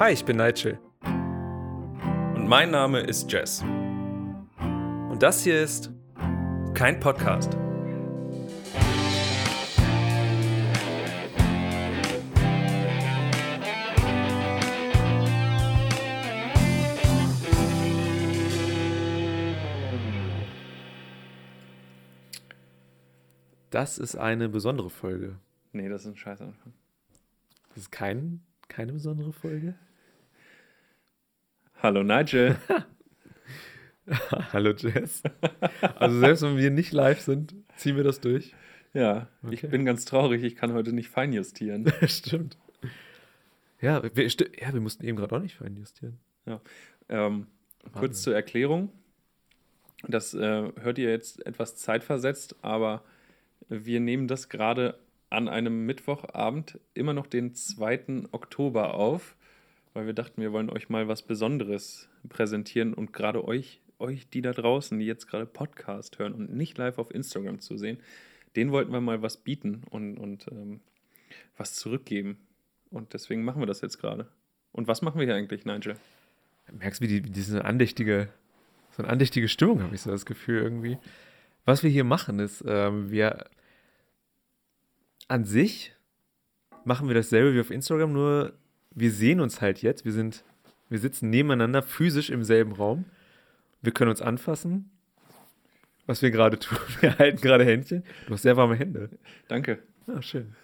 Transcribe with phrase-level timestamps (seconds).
[0.00, 0.78] Hi, ich bin Nigel.
[1.02, 3.60] Und mein Name ist Jess.
[3.60, 5.90] Und das hier ist
[6.72, 7.52] kein Podcast.
[23.68, 25.36] Das ist eine besondere Folge.
[25.72, 26.72] Nee, das ist ein scheiß Anfang.
[27.68, 29.74] Das ist kein, keine besondere Folge?
[31.82, 32.56] Hallo Nigel.
[34.52, 35.22] Hallo Jess.
[35.96, 38.54] Also selbst wenn wir nicht live sind, ziehen wir das durch.
[38.92, 39.54] Ja, Okay.
[39.54, 41.90] ich bin ganz traurig, ich kann heute nicht feinjustieren.
[42.06, 42.56] Stimmt.
[43.80, 46.18] Ja wir, ja, wir mussten eben gerade auch nicht feinjustieren.
[47.08, 47.46] ähm,
[47.92, 48.90] kurz zur Erklärung.
[50.06, 53.04] Das äh, hört ihr jetzt etwas zeitversetzt, aber
[53.68, 54.98] wir nehmen das gerade
[55.30, 58.24] an einem Mittwochabend, immer noch den 2.
[58.32, 59.36] Oktober auf,
[59.92, 64.42] weil wir dachten, wir wollen euch mal was Besonderes präsentieren und gerade euch, euch, die
[64.42, 67.98] da draußen, die jetzt gerade Podcast hören und nicht live auf Instagram zu sehen,
[68.56, 70.80] denen wollten wir mal was bieten und, und ähm,
[71.56, 72.38] was zurückgeben.
[72.90, 74.28] Und deswegen machen wir das jetzt gerade.
[74.72, 75.94] Und was machen wir hier eigentlich, Nigel?
[76.72, 78.28] Merkst du, wie, die, wie diese andächtige,
[78.90, 80.98] so eine andächtige Stimmung, habe ich so das Gefühl irgendwie.
[81.64, 83.46] Was wir hier machen, ist, ähm, wir
[85.28, 85.94] an sich
[86.84, 88.54] machen wir dasselbe wie auf Instagram, nur
[88.90, 90.04] wir sehen uns halt jetzt.
[90.04, 90.44] Wir sind,
[90.88, 93.04] wir sitzen nebeneinander physisch im selben Raum.
[93.82, 94.90] Wir können uns anfassen.
[96.06, 96.76] Was wir gerade tun.
[97.00, 98.02] Wir halten gerade Händchen.
[98.26, 99.10] Du hast sehr warme Hände.
[99.46, 99.78] Danke.
[100.08, 100.56] Ah, schön.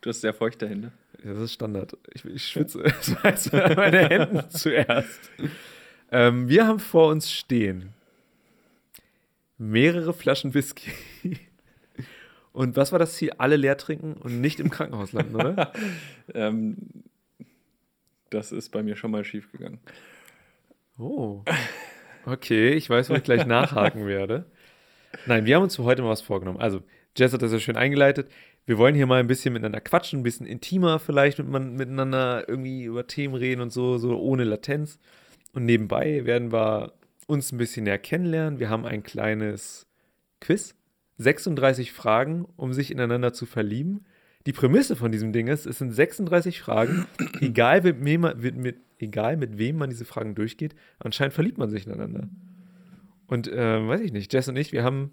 [0.00, 0.92] Du hast sehr feuchte Hände.
[1.24, 1.96] Ja, das ist Standard.
[2.14, 2.82] Ich, ich schwitze.
[2.84, 5.32] Das heißt, meine Hände zuerst.
[6.12, 7.92] Ähm, wir haben vor uns stehen
[9.58, 10.92] mehrere Flaschen Whisky.
[12.52, 13.32] Und was war das Ziel?
[13.38, 15.72] Alle leer trinken und nicht im Krankenhaus landen, oder?
[16.34, 16.76] Ähm,
[18.30, 19.80] das ist bei mir schon mal schief gegangen.
[20.98, 21.44] Oh.
[22.26, 24.46] Okay, ich weiß, wo ich gleich nachhaken werde.
[25.26, 26.60] Nein, wir haben uns für heute mal was vorgenommen.
[26.60, 26.82] Also,
[27.16, 28.30] Jess hat das ja schön eingeleitet.
[28.66, 32.46] Wir wollen hier mal ein bisschen miteinander quatschen, ein bisschen intimer vielleicht mit man, miteinander
[32.48, 34.98] irgendwie über Themen reden und so, so ohne Latenz.
[35.54, 36.92] Und nebenbei werden wir
[37.26, 38.58] uns ein bisschen näher kennenlernen.
[38.58, 39.86] Wir haben ein kleines
[40.40, 40.74] Quiz.
[41.16, 44.04] 36 Fragen, um sich ineinander zu verlieben.
[44.48, 47.06] Die Prämisse von diesem Ding ist, es sind 36 Fragen,
[47.42, 51.58] egal mit, wem man, mit, mit, egal mit wem man diese Fragen durchgeht, anscheinend verliebt
[51.58, 52.30] man sich ineinander.
[53.26, 55.10] Und ähm, weiß ich nicht, Jess und ich, wir haben,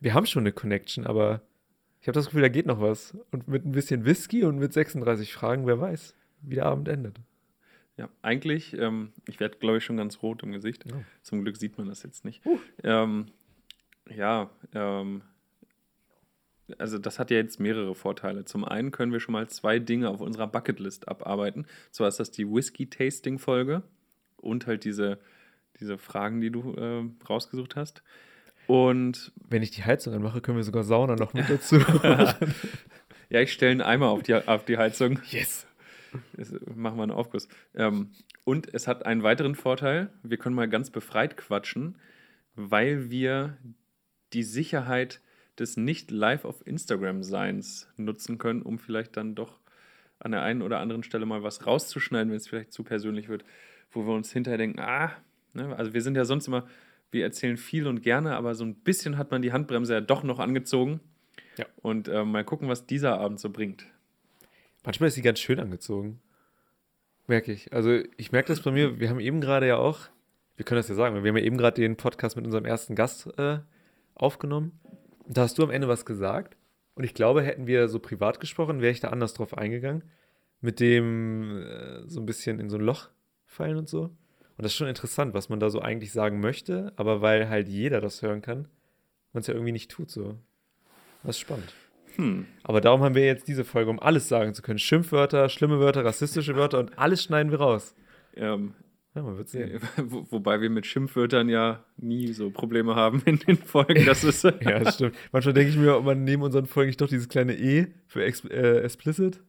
[0.00, 1.42] wir haben schon eine Connection, aber
[2.00, 3.14] ich habe das Gefühl, da geht noch was.
[3.30, 7.20] Und mit ein bisschen Whisky und mit 36 Fragen, wer weiß, wie der Abend endet.
[7.98, 10.90] Ja, eigentlich, ähm, ich werde, glaube ich, schon ganz rot im Gesicht.
[10.90, 10.96] Ja.
[11.20, 12.40] Zum Glück sieht man das jetzt nicht.
[12.46, 12.58] Uh.
[12.84, 13.26] Ähm,
[14.08, 15.20] ja, ähm,
[16.78, 18.44] also das hat ja jetzt mehrere Vorteile.
[18.44, 21.66] Zum einen können wir schon mal zwei Dinge auf unserer Bucketlist abarbeiten.
[21.90, 23.82] Zwar ist das die Whisky-Tasting-Folge
[24.36, 25.18] und halt diese,
[25.78, 28.02] diese Fragen, die du äh, rausgesucht hast.
[28.66, 31.78] Und Wenn ich die Heizung anmache, können wir sogar Sauna noch mit dazu.
[33.28, 35.20] ja, ich stelle einen Eimer auf die, auf die Heizung.
[35.30, 35.66] yes.
[36.32, 37.48] Das machen wir einen Aufguss.
[37.74, 38.10] Ähm,
[38.44, 40.10] und es hat einen weiteren Vorteil.
[40.22, 41.98] Wir können mal ganz befreit quatschen,
[42.54, 43.56] weil wir
[44.32, 45.20] die Sicherheit
[45.60, 49.60] des nicht live auf Instagram Seins nutzen können, um vielleicht dann doch
[50.18, 53.44] an der einen oder anderen Stelle mal was rauszuschneiden, wenn es vielleicht zu persönlich wird,
[53.90, 55.12] wo wir uns hinterher denken, ah,
[55.54, 56.66] ne, also wir sind ja sonst immer,
[57.10, 60.22] wir erzählen viel und gerne, aber so ein bisschen hat man die Handbremse ja doch
[60.22, 61.00] noch angezogen.
[61.56, 61.66] Ja.
[61.82, 63.86] Und äh, mal gucken, was dieser Abend so bringt.
[64.84, 66.20] Manchmal ist sie ganz schön angezogen.
[67.26, 67.72] Merke ich.
[67.72, 70.00] Also ich merke das bei mir, wir haben eben gerade ja auch,
[70.56, 72.94] wir können das ja sagen, wir haben ja eben gerade den Podcast mit unserem ersten
[72.94, 73.58] Gast äh,
[74.14, 74.78] aufgenommen.
[75.26, 76.56] Da hast du am Ende was gesagt.
[76.94, 80.02] Und ich glaube, hätten wir so privat gesprochen, wäre ich da anders drauf eingegangen.
[80.60, 83.08] Mit dem äh, so ein bisschen in so ein Loch
[83.46, 84.02] fallen und so.
[84.02, 87.68] Und das ist schon interessant, was man da so eigentlich sagen möchte, aber weil halt
[87.68, 88.68] jeder das hören kann,
[89.32, 90.36] man es ja irgendwie nicht tut so.
[91.22, 91.72] Das ist spannend.
[92.16, 92.46] Hm.
[92.62, 94.78] Aber darum haben wir jetzt diese Folge, um alles sagen zu können.
[94.78, 97.94] Schimpfwörter, schlimme Wörter, rassistische Wörter und alles schneiden wir raus.
[98.36, 98.74] Ähm,
[99.14, 99.80] Ja, man wird sehen.
[99.96, 104.04] Wo, wobei wir mit Schimpfwörtern ja nie so Probleme haben in den Folgen.
[104.06, 105.16] Das ist Ja, das stimmt.
[105.32, 108.24] Manchmal denke ich mir, ob man neben unseren Folgen nicht doch dieses kleine E für
[108.24, 109.40] ex äh, explicit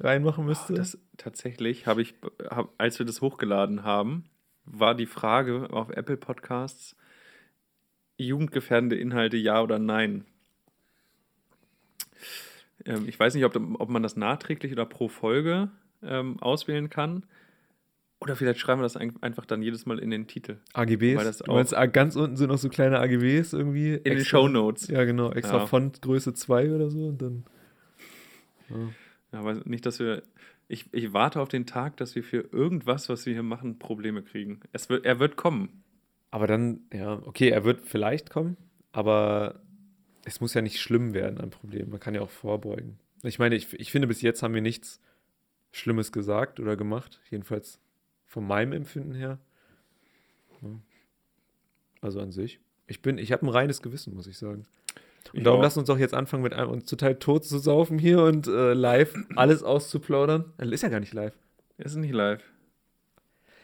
[0.00, 0.74] reinmachen müsste.
[0.74, 2.14] das, tatsächlich habe ich,
[2.48, 4.24] hab, als wir das hochgeladen haben,
[4.64, 6.96] war die Frage auf Apple Podcasts,
[8.16, 10.24] jugendgefährdende Inhalte ja oder nein.
[12.86, 15.70] Ähm, ich weiß nicht, ob, ob man das nachträglich oder pro Folge
[16.02, 17.24] ähm, auswählen kann.
[18.22, 20.58] Oder vielleicht schreiben wir das ein, einfach dann jedes Mal in den Titel.
[20.74, 21.16] AGBs.
[21.16, 23.94] Weil das du meinst, ah, ganz unten sind noch so kleine AGBs irgendwie.
[23.94, 24.86] In den Shownotes.
[24.88, 25.32] Ja, genau.
[25.32, 25.66] Extra Ja.
[25.66, 27.06] Fontgröße 2 oder so.
[27.06, 27.44] Und dann.
[28.70, 29.38] Ja.
[29.38, 30.22] Aber nicht, dass wir.
[30.68, 34.22] Ich, ich warte auf den Tag, dass wir für irgendwas, was wir hier machen, Probleme
[34.22, 34.60] kriegen.
[34.72, 35.82] Es wird, er wird kommen.
[36.30, 38.56] Aber dann, ja, okay, er wird vielleicht kommen,
[38.92, 39.60] aber
[40.24, 41.90] es muss ja nicht schlimm werden, ein Problem.
[41.90, 42.98] Man kann ja auch vorbeugen.
[43.22, 45.02] Ich meine, ich, ich finde, bis jetzt haben wir nichts
[45.72, 47.20] Schlimmes gesagt oder gemacht.
[47.30, 47.80] Jedenfalls
[48.32, 49.38] von meinem Empfinden her.
[50.62, 50.68] Ja.
[52.00, 52.60] Also an sich.
[52.86, 54.64] Ich bin, ich habe ein reines Gewissen, muss ich sagen.
[55.32, 55.62] Und Ich darum auch.
[55.64, 58.72] lass uns doch jetzt anfangen, mit einem, uns total tot zu saufen hier und äh,
[58.72, 60.52] live alles auszuplaudern.
[60.58, 61.34] Äh, Ist ja gar nicht live.
[61.76, 62.42] Es ist nicht live.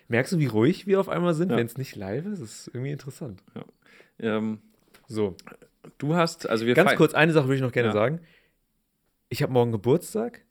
[0.09, 1.57] Merkst du, wie ruhig wir auf einmal sind, Ja.
[1.57, 2.41] wenn es nicht live ist?
[2.43, 3.43] Das ist irgendwie interessant.
[4.19, 4.61] Ähm,
[5.07, 5.35] So,
[5.97, 7.95] du hast, also wir ganz kurz, eine Sache würde ich noch gerne Ja.
[7.95, 8.21] sagen.
[9.31, 10.43] Ich habe morgen Geburtstag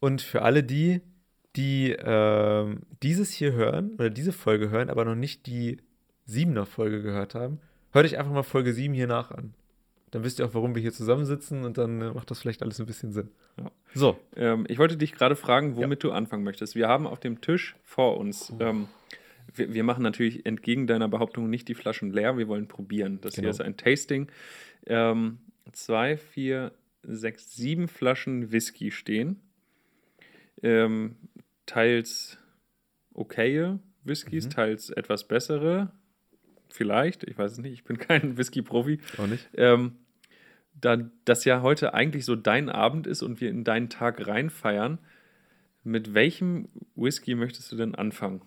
[0.00, 1.00] und für alle die,
[1.56, 5.78] die ähm, dieses hier hören oder diese Folge hören, aber noch nicht die
[6.24, 7.60] siebener Folge gehört haben,
[7.92, 9.54] hört euch einfach mal Folge 7 hier nach an.
[10.12, 12.78] Dann wisst ihr auch, warum wir hier zusammensitzen und dann äh, macht das vielleicht alles
[12.80, 13.30] ein bisschen Sinn.
[13.58, 13.70] Ja.
[13.94, 16.74] So, Ähm, ich wollte dich gerade fragen, womit du anfangen möchtest.
[16.74, 18.88] Wir haben auf dem Tisch vor uns, ähm,
[19.54, 23.20] wir, wir machen natürlich entgegen deiner Behauptung nicht die Flaschen leer, wir wollen probieren.
[23.22, 23.44] Das Genau.
[23.44, 24.28] hier ist ein Tasting.
[24.86, 25.38] Ähm,
[25.72, 26.72] zwei, vier,
[27.02, 29.40] sechs, sieben Flaschen Whisky stehen.
[30.62, 31.16] Ähm,
[31.66, 32.38] teils
[33.14, 34.50] okaye Whiskys, Mhm.
[34.50, 35.92] teils etwas bessere.
[36.70, 38.98] Vielleicht, ich weiß es nicht, ich bin kein Whisky-Profi.
[39.18, 39.46] auch nicht.
[39.54, 39.96] Ähm,
[40.80, 44.98] da das ja heute eigentlich so dein Abend ist und wir in deinen Tag reinfeiern,
[45.84, 48.40] mit welchem Whisky möchtest du denn anfangen?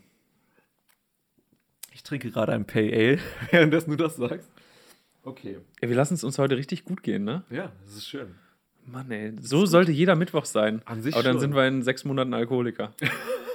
[1.93, 3.19] Ich trinke gerade ein Pale Ale,
[3.51, 4.49] währenddessen du das sagst.
[5.23, 5.57] Okay.
[5.81, 7.43] Ja, wir lassen es uns heute richtig gut gehen, ne?
[7.49, 8.35] Ja, das ist schön.
[8.87, 10.81] Mann, ey, so sollte jeder Mittwoch sein.
[10.85, 11.41] An sich Aber dann schon.
[11.41, 12.93] sind wir in sechs Monaten Alkoholiker.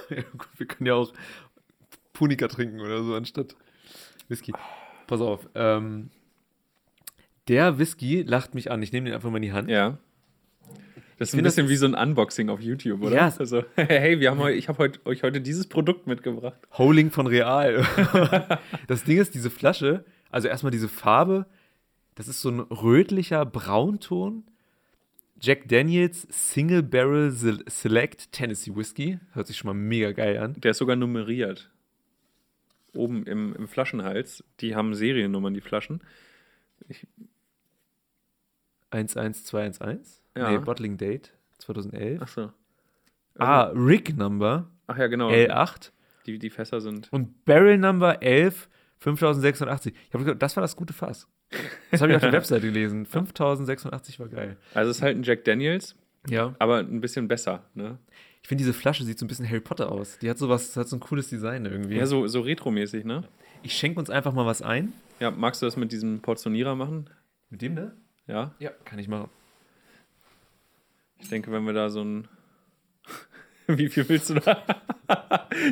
[0.09, 1.13] Ja, gut, wir können ja auch
[2.11, 3.55] Punika trinken oder so anstatt
[4.27, 4.51] Whisky.
[5.07, 5.47] Pass auf.
[5.55, 6.09] Ähm,
[7.47, 8.81] der Whisky lacht mich an.
[8.83, 9.69] Ich nehme den einfach mal in die Hand.
[9.69, 9.99] Ja.
[11.17, 13.15] Das ist ein bisschen wie so ein Unboxing auf YouTube, oder?
[13.15, 16.57] Ja, es- Also, hey, wir haben heu, ich habe heut, euch heute dieses Produkt mitgebracht.
[16.77, 17.85] Holing von Real.
[18.87, 21.45] das Ding ist, diese Flasche, also erstmal diese Farbe,
[22.15, 24.43] das ist so ein rötlicher Braunton.
[25.41, 29.19] Jack Daniels Single Barrel Se- Select Tennessee Whisky.
[29.33, 30.53] Hört sich schon mal mega geil an.
[30.61, 31.69] Der ist sogar nummeriert.
[32.93, 34.43] Oben im, im Flaschenhals.
[34.59, 36.01] Die haben Seriennummern, die Flaschen.
[38.91, 40.21] 11211?
[40.35, 40.51] Ja.
[40.51, 42.21] Nee, Bottling Date 2011.
[42.21, 42.51] Achso.
[43.37, 45.29] Ah, Rig Number Ach ja, genau.
[45.29, 45.91] L8
[46.25, 47.11] Die, die Fässer sind.
[47.13, 49.93] und Barrel Number 11 5086.
[50.07, 51.27] Ich habe gesagt, das war das gute Fass.
[51.91, 53.05] Das habe ich auf der Webseite gelesen.
[53.05, 54.57] 5086 war geil.
[54.73, 55.95] Also es ist halt ein Jack Daniels,
[56.29, 56.55] Ja.
[56.59, 57.97] aber ein bisschen besser, ne?
[58.43, 60.17] Ich finde, diese Flasche sieht so ein bisschen Harry Potter aus.
[60.19, 61.95] Die hat so was, hat so ein cooles Design irgendwie.
[61.97, 63.23] Ja, so, so retromäßig, ne?
[63.61, 64.93] Ich schenke uns einfach mal was ein.
[65.19, 67.07] Ja, magst du das mit diesem Portionierer machen?
[67.49, 67.95] Mit dem, ne?
[68.25, 68.55] Ja.
[68.57, 69.29] Ja, kann ich machen.
[71.19, 72.27] Ich denke, wenn wir da so ein.
[73.67, 74.63] Wie viel willst du da?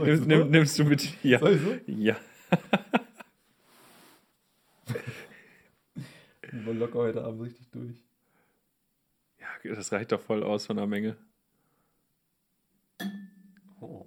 [0.06, 1.08] nimmst, nimmst du mit?
[1.24, 1.40] Ja.
[1.40, 1.76] Soll so?
[1.88, 2.16] Ja.
[6.52, 7.96] Wir locker heute Abend richtig durch.
[9.40, 11.16] Ja, das reicht doch voll aus von der Menge.
[13.80, 14.06] Oh.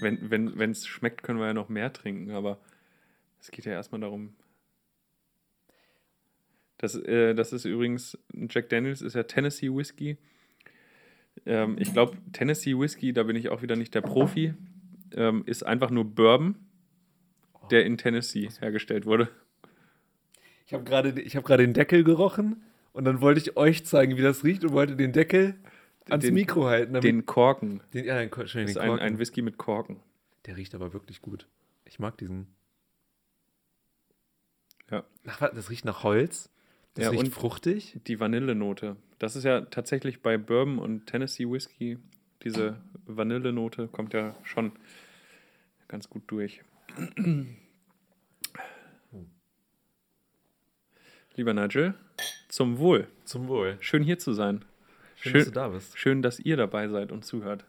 [0.00, 2.60] Wenn es schmeckt, können wir ja noch mehr trinken, aber
[3.40, 4.34] es geht ja erstmal darum.
[6.78, 10.18] Das, äh, das ist übrigens, Jack Daniels ist ja Tennessee Whiskey.
[11.46, 14.54] Ähm, ich glaube, Tennessee Whiskey, da bin ich auch wieder nicht der Profi,
[15.12, 16.56] ähm, ist einfach nur Bourbon,
[17.70, 19.28] der in Tennessee hergestellt wurde.
[20.66, 24.16] Ich habe gerade ich hab gerade den Deckel gerochen und dann wollte ich euch zeigen,
[24.16, 25.54] wie das riecht und wollte den Deckel
[26.08, 26.94] ans Den- Mikro halten.
[26.94, 27.80] damit- Den Korken.
[27.94, 29.04] den, ja, den, Das den ist ein, Korken.
[29.06, 30.00] ein Whisky mit Korken.
[30.46, 31.46] Der riecht aber wirklich gut.
[31.84, 32.46] Ich mag diesen.
[34.90, 35.04] Ja.
[35.26, 36.50] Ach, das riecht nach Holz.
[36.94, 37.98] Das Ja, riecht und- fruchtig.
[38.06, 38.96] Die Vanillenote.
[39.18, 41.98] Das ist ja tatsächlich bei Bourbon und Tennessee Whiskey,
[42.42, 42.76] diese
[43.06, 44.72] Vanillenote kommt ja schon
[45.88, 46.62] ganz gut durch.
[51.34, 51.94] Lieber Nigel,
[52.48, 53.08] zum Wohl.
[53.24, 53.76] Zum Wohl.
[53.80, 54.64] Schön hier zu sein.
[55.16, 55.98] Schön, Schön- dass du da bist.
[55.98, 57.64] Schön, dass ihr dabei seid und zuhört.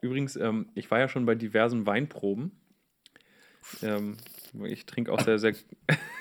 [0.00, 2.52] Übrigens, ähm, ich war ja schon bei diversen Weinproben.
[3.82, 4.16] Ähm,
[4.64, 5.52] ich trinke auch sehr, sehr,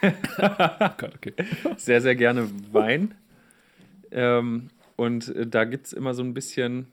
[0.98, 1.34] Gott, okay.
[1.78, 3.14] sehr, sehr gerne Wein.
[4.12, 6.88] Ähm, und äh, da gibt es immer so ein bisschen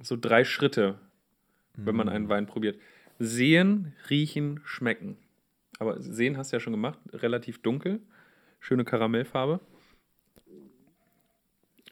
[0.00, 0.98] so drei Schritte,
[1.76, 2.78] wenn man einen Wein probiert.
[3.18, 5.16] Sehen, riechen, schmecken.
[5.78, 8.00] Aber sehen hast du ja schon gemacht, relativ dunkel,
[8.60, 9.60] schöne Karamellfarbe.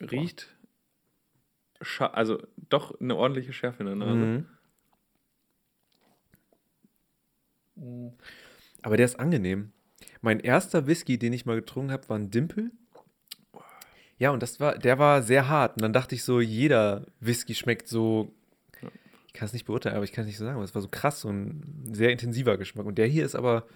[0.01, 0.49] Riecht,
[1.99, 4.47] also doch eine ordentliche Schärfe in der Nase.
[7.77, 8.13] Mhm.
[8.83, 9.73] Aber der ist angenehm.
[10.21, 12.71] Mein erster Whisky, den ich mal getrunken habe, war ein Dimpel.
[14.19, 15.77] Ja, und das war, der war sehr hart.
[15.77, 18.33] Und dann dachte ich so, jeder Whisky schmeckt so.
[19.33, 20.57] Ich kann es nicht beurteilen, aber ich kann es nicht so sagen.
[20.57, 22.85] Aber es war so krass, so ein sehr intensiver Geschmack.
[22.85, 23.67] Und der hier ist aber,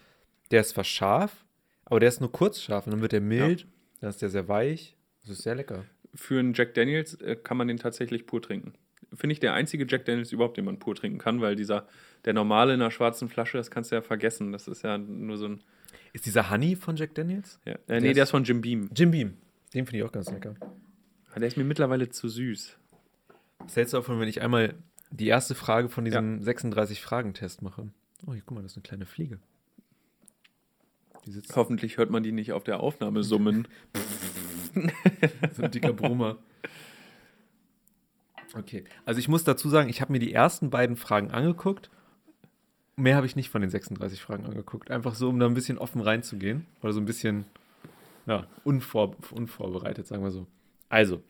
[0.50, 1.46] der ist zwar scharf,
[1.86, 2.86] aber der ist nur kurz scharf.
[2.86, 3.66] Und dann wird der mild, ja.
[4.02, 4.96] dann ist der sehr weich.
[5.22, 5.84] Das ist sehr lecker.
[6.14, 8.74] Für einen Jack Daniels äh, kann man den tatsächlich pur trinken.
[9.14, 11.88] Finde ich der einzige Jack Daniels überhaupt, den man pur trinken kann, weil dieser,
[12.26, 14.52] der normale in einer schwarzen Flasche, das kannst du ja vergessen.
[14.52, 15.62] Das ist ja nur so ein.
[16.12, 17.60] Ist dieser Honey von Jack Daniels?
[17.64, 17.78] Ja.
[17.88, 18.90] Äh, nee, der ist von Jim Beam.
[18.94, 19.38] Jim Beam.
[19.72, 20.54] Den finde ich auch ganz lecker.
[21.32, 22.78] Ah, der ist mir mittlerweile zu süß.
[23.60, 24.74] Was hältst du davon, wenn ich einmal
[25.10, 26.52] die erste Frage von diesem ja.
[26.52, 27.88] 36-Fragen-Test mache?
[28.26, 29.38] Oh, hier, guck mal, das ist eine kleine Fliege.
[31.54, 33.66] Hoffentlich hört man die nicht auf der Aufnahme summen.
[35.52, 36.38] so ein dicker Brummer.
[38.54, 41.90] Okay, also ich muss dazu sagen, ich habe mir die ersten beiden Fragen angeguckt.
[42.94, 44.90] Mehr habe ich nicht von den 36 Fragen angeguckt.
[44.90, 46.64] Einfach so, um da ein bisschen offen reinzugehen.
[46.80, 47.44] Oder so ein bisschen
[48.26, 50.46] ja, unvor, unvorbereitet, sagen wir so.
[50.88, 51.22] Also.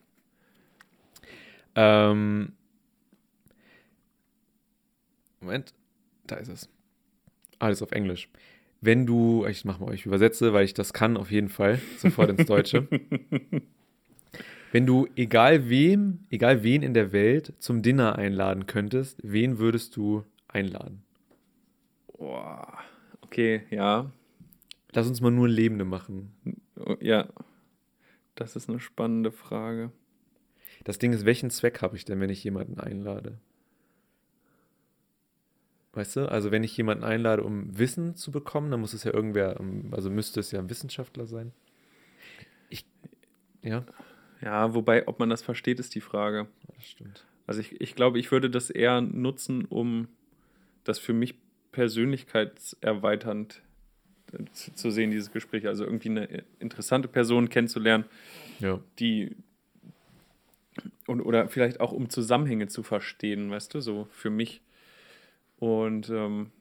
[1.75, 2.53] Ähm,
[5.47, 5.73] Moment,
[6.25, 6.69] da ist es.
[7.57, 8.27] Alles auf Englisch.
[8.81, 12.29] Wenn du, ich mache mal, ich übersetze, weil ich das kann auf jeden Fall, sofort
[12.31, 12.85] ins Deutsche.
[14.73, 19.95] Wenn du egal wem, egal wen in der Welt zum Dinner einladen könntest, wen würdest
[19.95, 21.01] du einladen?
[22.17, 22.79] Boah,
[23.21, 24.11] okay, ja.
[24.91, 26.33] Lass uns mal nur Lebende machen.
[26.99, 27.29] Ja,
[28.35, 29.93] das ist eine spannende Frage.
[30.83, 33.39] Das Ding ist, welchen Zweck habe ich denn, wenn ich jemanden einlade?
[35.93, 39.13] Weißt du, also wenn ich jemanden einlade, um Wissen zu bekommen, dann muss es ja
[39.13, 39.59] irgendwer,
[39.91, 41.53] also müsste es ja ein Wissenschaftler sein.
[42.69, 42.85] Ich,
[43.63, 43.83] ja.
[44.41, 46.47] Ja, wobei, ob man das versteht, ist die Frage.
[46.75, 47.25] Das stimmt.
[47.47, 50.07] Also ich, ich glaube, ich würde das eher nutzen, um
[50.83, 51.35] das für mich
[51.71, 53.61] persönlichkeitserweiternd
[54.51, 55.67] zu, zu sehen, dieses Gespräch.
[55.67, 58.05] Also irgendwie eine interessante Person kennenzulernen,
[58.59, 58.79] ja.
[58.99, 59.35] die
[61.07, 64.61] und, oder vielleicht auch um Zusammenhänge zu verstehen, weißt du, so für mich.
[65.57, 66.51] Und ähm,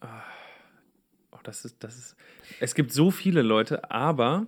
[0.00, 2.16] oh, das ist, das ist.
[2.60, 4.46] Es gibt so viele Leute, aber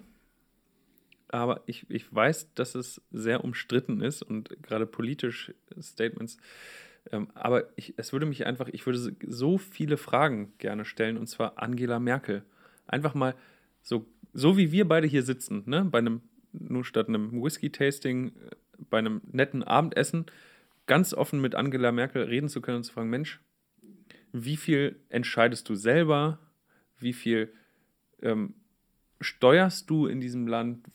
[1.28, 6.38] aber ich, ich weiß, dass es sehr umstritten ist und gerade politisch Statements
[7.12, 11.26] ähm, aber ich, es würde mich einfach, ich würde so viele Fragen gerne stellen, und
[11.26, 12.44] zwar Angela Merkel.
[12.86, 13.34] Einfach mal
[13.82, 15.84] so, so wie wir beide hier sitzen, ne?
[15.84, 18.32] bei einem, nur statt einem Whisky-Tasting, äh,
[18.90, 20.26] bei einem netten Abendessen,
[20.86, 23.40] ganz offen mit Angela Merkel reden zu können und zu fragen, Mensch,
[24.32, 26.38] wie viel entscheidest du selber?
[26.98, 27.52] Wie viel
[28.22, 28.54] ähm,
[29.20, 30.86] steuerst du in diesem Land?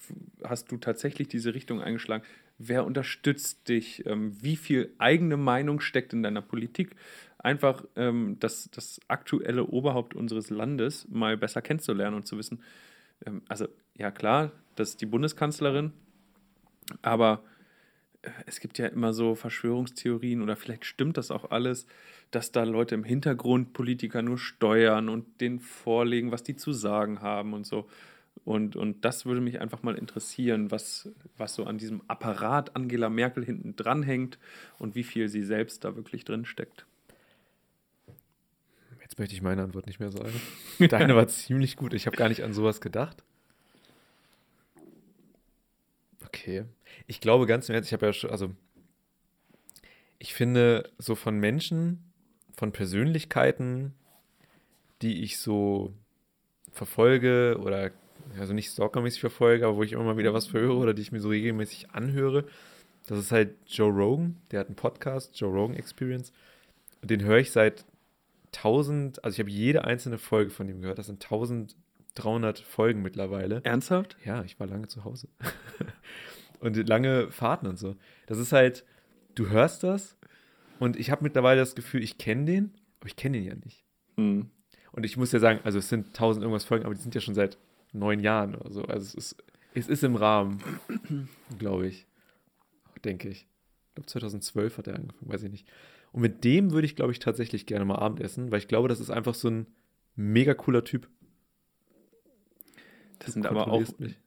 [0.43, 2.23] Hast du tatsächlich diese Richtung eingeschlagen?
[2.59, 6.95] wer unterstützt dich, ähm, wie viel eigene Meinung steckt in deiner Politik.
[7.39, 12.61] Einfach ähm, das, das aktuelle Oberhaupt unseres Landes mal besser kennenzulernen und zu wissen,
[13.25, 15.93] ähm, also ja klar, das ist die Bundeskanzlerin,
[17.01, 17.43] aber
[18.45, 21.85] es gibt ja immer so Verschwörungstheorien oder vielleicht stimmt das auch alles,
[22.31, 27.21] dass da Leute im Hintergrund Politiker nur steuern und denen vorlegen, was die zu sagen
[27.21, 27.87] haben und so.
[28.45, 33.09] Und, und das würde mich einfach mal interessieren, was, was so an diesem Apparat Angela
[33.09, 34.37] Merkel hinten dran hängt
[34.77, 36.85] und wie viel sie selbst da wirklich drin steckt.
[39.01, 40.39] Jetzt möchte ich meine Antwort nicht mehr sagen.
[40.89, 41.93] Deine war ziemlich gut.
[41.93, 43.23] Ich habe gar nicht an sowas gedacht.
[46.25, 46.65] Okay.
[47.07, 48.51] Ich glaube ganz im Ernst, ich habe ja schon, also
[50.19, 52.03] ich finde so von Menschen,
[52.55, 53.93] von Persönlichkeiten,
[55.01, 55.93] die ich so
[56.71, 57.91] verfolge oder
[58.37, 61.11] also nicht stalkermäßig verfolge, aber wo ich immer mal wieder was höre oder die ich
[61.11, 62.45] mir so regelmäßig anhöre.
[63.07, 66.31] Das ist halt Joe Rogan, der hat einen Podcast, Joe Rogan Experience.
[67.01, 67.85] Und den höre ich seit
[68.55, 70.99] 1000, also ich habe jede einzelne Folge von ihm gehört.
[70.99, 73.61] Das sind 1300 Folgen mittlerweile.
[73.63, 74.17] Ernsthaft?
[74.25, 75.27] Ja, ich war lange zu Hause.
[76.59, 77.95] und lange Fahrten und so.
[78.27, 78.85] Das ist halt,
[79.35, 80.17] du hörst das
[80.79, 83.83] und ich habe mittlerweile das Gefühl, ich kenne den, aber ich kenne den ja nicht.
[84.17, 84.49] Mhm.
[84.91, 87.21] Und ich muss ja sagen, also es sind 1000 irgendwas Folgen, aber die sind ja
[87.21, 87.57] schon seit
[87.93, 88.83] neun Jahren oder so.
[88.83, 90.61] Also es ist, es ist im Rahmen,
[91.59, 92.05] glaube ich.
[93.03, 93.47] Denke ich.
[93.89, 95.67] Ich glaube 2012 hat er angefangen, weiß ich nicht.
[96.11, 98.99] Und mit dem würde ich, glaube ich, tatsächlich gerne mal Abendessen, weil ich glaube, das
[98.99, 99.67] ist einfach so ein
[100.15, 101.07] mega cooler Typ.
[103.19, 103.83] Das du sind aber auch.
[103.99, 104.17] Mich.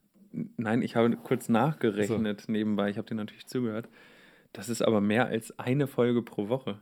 [0.57, 2.53] Nein, ich habe kurz nachgerechnet so.
[2.53, 2.91] nebenbei.
[2.91, 3.89] Ich habe dir natürlich zugehört.
[4.53, 6.81] Das ist aber mehr als eine Folge pro Woche.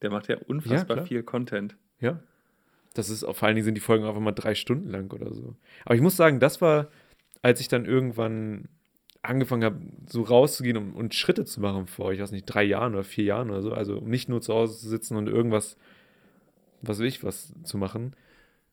[0.00, 1.76] Der macht ja unfassbar ja, viel Content.
[2.00, 2.20] Ja,
[2.94, 5.56] das ist, vor allen Dingen sind die Folgen einfach mal drei Stunden lang oder so.
[5.84, 6.88] Aber ich muss sagen, das war,
[7.40, 8.68] als ich dann irgendwann
[9.22, 12.94] angefangen habe, so rauszugehen und, und, Schritte zu machen vor, ich weiß nicht, drei Jahren
[12.94, 13.72] oder vier Jahren oder so.
[13.72, 15.76] Also um nicht nur zu Hause zu sitzen und irgendwas,
[16.82, 18.14] was will ich, was zu machen.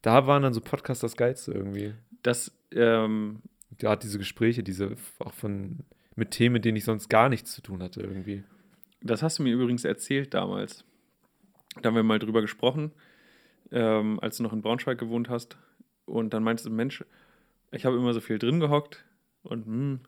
[0.02, 1.94] Da waren dann so Podcasts das Geilste irgendwie.
[2.24, 3.42] Das, ähm,
[3.78, 5.80] Gerade diese Gespräche, diese auch von
[6.16, 8.44] mit Themen, denen ich sonst gar nichts zu tun hatte irgendwie.
[9.02, 10.84] Das hast du mir übrigens erzählt damals.
[11.82, 12.92] Da haben wir mal drüber gesprochen,
[13.72, 15.58] ähm, als du noch in Braunschweig gewohnt hast.
[16.06, 17.06] Und dann meintest du, Mensch,
[17.72, 19.06] ich habe immer so viel drin gehockt
[19.44, 20.00] und hm,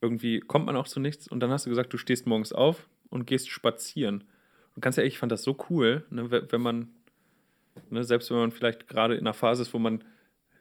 [0.00, 1.28] irgendwie kommt man auch zu nichts.
[1.28, 4.24] Und dann hast du gesagt, du stehst morgens auf und gehst spazieren.
[4.74, 6.88] Und ganz ehrlich, ich fand das so cool, ne, wenn man,
[7.90, 10.04] ne, selbst wenn man vielleicht gerade in einer Phase ist, wo man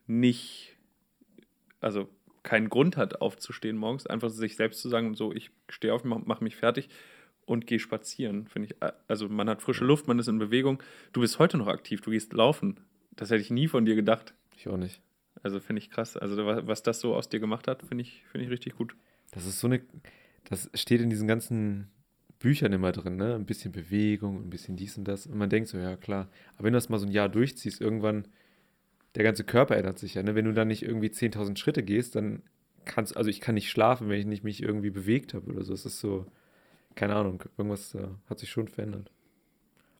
[0.07, 0.77] nicht,
[1.79, 2.09] also
[2.43, 6.21] keinen Grund hat, aufzustehen morgens, einfach sich selbst zu sagen, so, ich stehe auf, mach,
[6.25, 6.89] mach mich fertig
[7.45, 8.75] und gehe spazieren, finde ich.
[9.07, 10.81] Also man hat frische Luft, man ist in Bewegung.
[11.13, 12.79] Du bist heute noch aktiv, du gehst laufen.
[13.11, 14.33] Das hätte ich nie von dir gedacht.
[14.55, 15.01] Ich auch nicht.
[15.41, 16.15] Also finde ich krass.
[16.17, 18.95] Also was das so aus dir gemacht hat, finde ich, find ich richtig gut.
[19.31, 19.81] Das ist so eine,
[20.49, 21.89] das steht in diesen ganzen
[22.39, 23.35] Büchern immer drin, ne?
[23.35, 25.27] Ein bisschen Bewegung, ein bisschen dies und das.
[25.27, 26.29] Und man denkt so, ja klar.
[26.55, 28.27] Aber wenn du das mal so ein Jahr durchziehst, irgendwann,
[29.15, 30.35] der ganze Körper ändert sich ja, ne?
[30.35, 32.43] Wenn du dann nicht irgendwie 10.000 Schritte gehst, dann
[32.85, 35.73] kannst, also ich kann nicht schlafen, wenn ich nicht mich irgendwie bewegt habe oder so.
[35.73, 36.25] Es ist so,
[36.95, 39.11] keine Ahnung, irgendwas äh, hat sich schon verändert.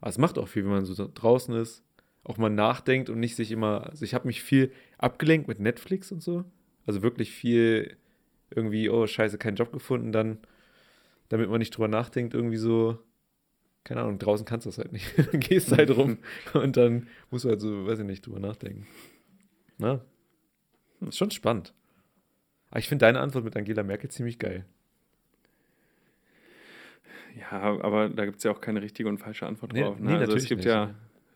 [0.01, 1.84] Aber es macht auch viel, wenn man so draußen ist,
[2.24, 6.12] auch mal nachdenkt und nicht sich immer, also ich habe mich viel abgelenkt mit Netflix
[6.12, 6.46] und so.
[6.86, 7.98] Also wirklich viel
[8.50, 10.39] irgendwie, oh scheiße, keinen Job gefunden, dann,
[11.30, 13.00] damit man nicht drüber nachdenkt, irgendwie so,
[13.83, 15.17] keine Ahnung, draußen kannst du das halt nicht.
[15.31, 16.17] dann gehst halt rum
[16.53, 18.88] und dann musst du halt so, weiß ich nicht, drüber nachdenken.
[19.77, 20.01] Na?
[21.01, 21.74] Ist schon spannend.
[22.69, 24.65] Aber ich finde deine Antwort mit Angela Merkel ziemlich geil.
[27.39, 29.98] Ja, aber da gibt es ja auch keine richtige und falsche Antwort drauf.
[30.00, 30.12] Nee, ne?
[30.13, 30.67] nee also es gibt nicht.
[30.67, 30.93] ja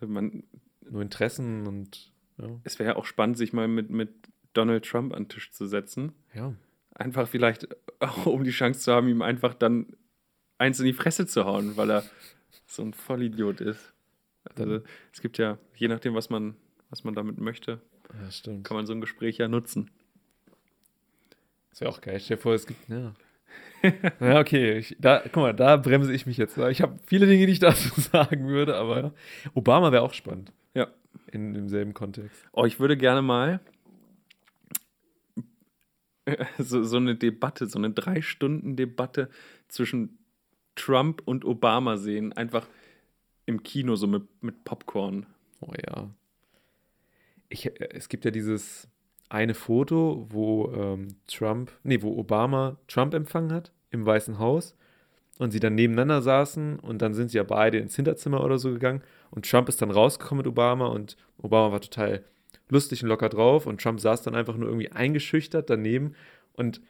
[0.08, 0.44] man,
[0.90, 2.48] nur Interessen und ja.
[2.64, 4.10] Es wäre ja auch spannend, sich mal mit, mit
[4.54, 6.14] Donald Trump an den Tisch zu setzen.
[6.34, 6.54] Ja.
[6.96, 7.68] Einfach vielleicht
[8.00, 9.96] auch, um die Chance zu haben, ihm einfach dann
[10.64, 12.04] eins in die Fresse zu hauen, weil er
[12.66, 13.94] so ein Vollidiot ist.
[14.56, 16.56] Also es gibt ja, je nachdem, was man,
[16.90, 17.82] was man damit möchte,
[18.14, 19.92] ja, kann man so ein Gespräch ja nutzen.
[21.70, 22.20] Das wäre auch geil.
[22.20, 23.14] Stell dir vor, es gibt, ja.
[24.20, 24.78] ja, okay.
[24.78, 26.58] Ich, da, guck mal, da bremse ich mich jetzt.
[26.58, 29.14] Ich habe viele Dinge, die ich dazu sagen würde, aber
[29.54, 30.54] Obama wäre auch spannend.
[30.74, 30.88] Ja.
[31.32, 32.46] In demselben Kontext.
[32.54, 33.60] Oh, ich würde gerne mal
[36.58, 39.30] so, so eine Debatte, so eine Drei-Stunden-Debatte
[39.68, 40.20] zwischen
[40.76, 42.34] Trump und Obama sehen.
[42.34, 42.68] Einfach
[43.46, 45.26] im Kino, so mit, mit Popcorn.
[45.62, 46.10] Oh ja.
[47.50, 48.88] Ich, es gibt ja dieses
[49.30, 54.76] eine Foto, wo ähm, Trump, nee, wo Obama Trump empfangen hat im Weißen Haus
[55.40, 58.72] und sie dann nebeneinander saßen und dann sind sie ja beide ins Hinterzimmer oder so
[58.72, 62.24] gegangen und Trump ist dann rausgekommen mit Obama und Obama war total
[62.70, 66.14] lustig und locker drauf und Trump saß dann einfach nur irgendwie eingeschüchtert daneben
[66.54, 66.82] und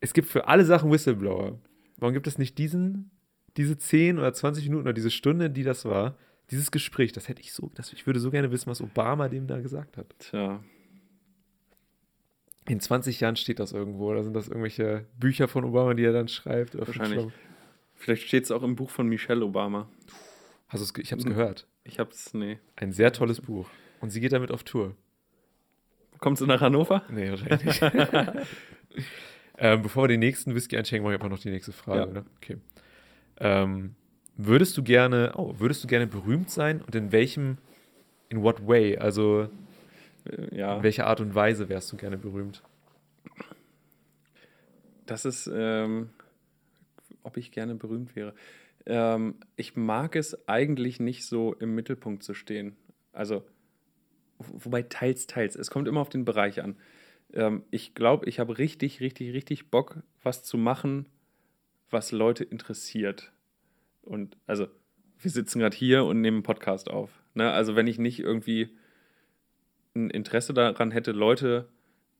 [0.00, 1.58] es gibt für alle Sachen Whistleblower.
[1.98, 3.10] Warum gibt es nicht diesen,
[3.56, 6.16] diese 10 oder 20 Minuten oder diese Stunde, die das war,
[6.50, 9.46] dieses Gespräch, das hätte ich so, das, ich würde so gerne wissen, was Obama dem
[9.46, 10.14] da gesagt hat.
[10.18, 10.60] Tja,
[12.68, 14.10] in 20 Jahren steht das irgendwo.
[14.10, 16.78] Oder sind das irgendwelche Bücher von Obama, die er dann schreibt?
[16.78, 17.26] Wahrscheinlich.
[17.94, 19.88] Vielleicht steht es auch im Buch von Michelle Obama.
[20.68, 21.66] Hast du's, ich habe es gehört.
[21.84, 22.58] Ich habe es, nee.
[22.76, 23.68] Ein sehr tolles Buch.
[24.00, 24.94] Und sie geht damit auf Tour.
[26.18, 27.02] Kommt sie nach Hannover?
[27.10, 27.82] Nee, wahrscheinlich nicht.
[29.58, 32.00] ähm, bevor wir den nächsten Whisky einschenken, mache ich einfach noch die nächste Frage.
[32.00, 32.06] Ja.
[32.06, 32.24] Oder?
[32.36, 32.56] Okay.
[33.40, 33.94] Ähm,
[34.36, 37.58] würdest du gerne, oh, würdest du gerne berühmt sein und in welchem,
[38.28, 38.96] in what way?
[38.96, 39.48] Also
[40.52, 40.76] ja.
[40.76, 42.62] In welcher Art und Weise wärst du gerne berühmt?
[45.06, 46.10] Das ist, ähm,
[47.22, 48.34] ob ich gerne berühmt wäre.
[48.86, 52.76] Ähm, ich mag es eigentlich nicht so im Mittelpunkt zu stehen.
[53.12, 53.44] Also,
[54.38, 55.56] wobei teils, teils.
[55.56, 56.76] Es kommt immer auf den Bereich an.
[57.32, 61.06] Ähm, ich glaube, ich habe richtig, richtig, richtig Bock, was zu machen,
[61.90, 63.32] was Leute interessiert.
[64.02, 64.68] Und also,
[65.20, 67.10] wir sitzen gerade hier und nehmen einen Podcast auf.
[67.34, 67.50] Ne?
[67.50, 68.70] Also, wenn ich nicht irgendwie
[69.94, 71.68] ein Interesse daran hätte, Leute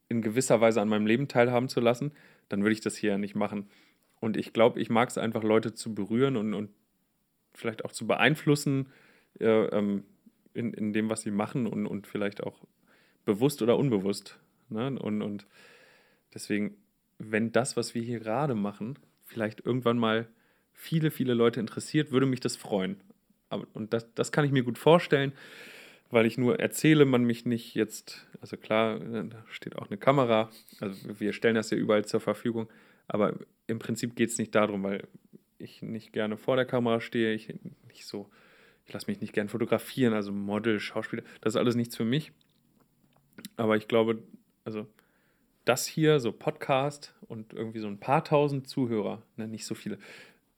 [0.09, 2.13] in gewisser Weise an meinem Leben teilhaben zu lassen,
[2.49, 3.69] dann würde ich das hier ja nicht machen.
[4.21, 6.71] Und ich glaube, ich mag es einfach, Leute zu berühren und, und
[7.53, 8.89] vielleicht auch zu beeinflussen
[9.39, 10.05] äh, ähm,
[10.55, 12.65] in, in dem, was sie machen und, und vielleicht auch
[13.25, 14.39] bewusst oder unbewusst.
[14.71, 14.99] Ne?
[14.99, 15.47] Und, und
[16.35, 16.77] deswegen,
[17.19, 20.29] wenn das, was wir hier gerade machen, vielleicht irgendwann mal
[20.73, 23.01] viele, viele Leute interessiert, würde mich das freuen.
[23.51, 25.33] Aber, und das, das kann ich mir gut vorstellen
[26.11, 30.51] weil ich nur erzähle, man mich nicht jetzt, also klar, da steht auch eine Kamera,
[30.81, 32.69] also wir stellen das ja überall zur Verfügung,
[33.07, 33.35] aber
[33.67, 35.07] im Prinzip geht es nicht darum, weil
[35.59, 37.55] ich nicht gerne vor der Kamera stehe, ich
[37.89, 38.31] nicht so,
[38.87, 42.33] ich lasse mich nicht gern fotografieren, also Model, Schauspieler, das ist alles nichts für mich.
[43.57, 44.23] Aber ich glaube,
[44.69, 44.87] also
[45.65, 49.99] das hier, so Podcast und irgendwie so ein paar tausend Zuhörer, ne, nicht so viele.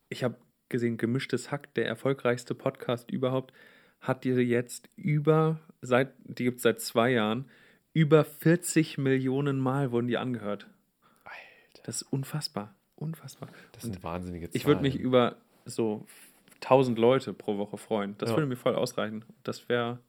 [0.08, 0.36] Ich habe
[0.68, 3.52] gesehen, gemischtes Hack, der erfolgreichste Podcast überhaupt,
[4.00, 7.44] hat die jetzt über, seit, die gibt es seit zwei Jahren,
[7.92, 10.66] über 40 Millionen Mal wurden die angehört.
[11.22, 11.82] Alter.
[11.84, 12.74] Das ist unfassbar.
[12.96, 13.48] Unfassbar.
[13.70, 14.56] Das sind Und wahnsinnige Zahlen.
[14.56, 16.04] Ich würde mich über so
[16.62, 18.16] 1000 Leute pro Woche freuen.
[18.18, 18.36] Das ja.
[18.36, 19.24] würde mir voll ausreichen.
[19.44, 20.00] Das wäre.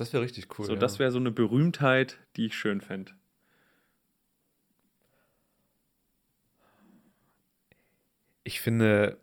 [0.00, 0.64] Das wäre richtig cool.
[0.64, 0.78] So, ja.
[0.78, 3.12] Das wäre so eine Berühmtheit, die ich schön fände.
[8.42, 9.18] Ich finde,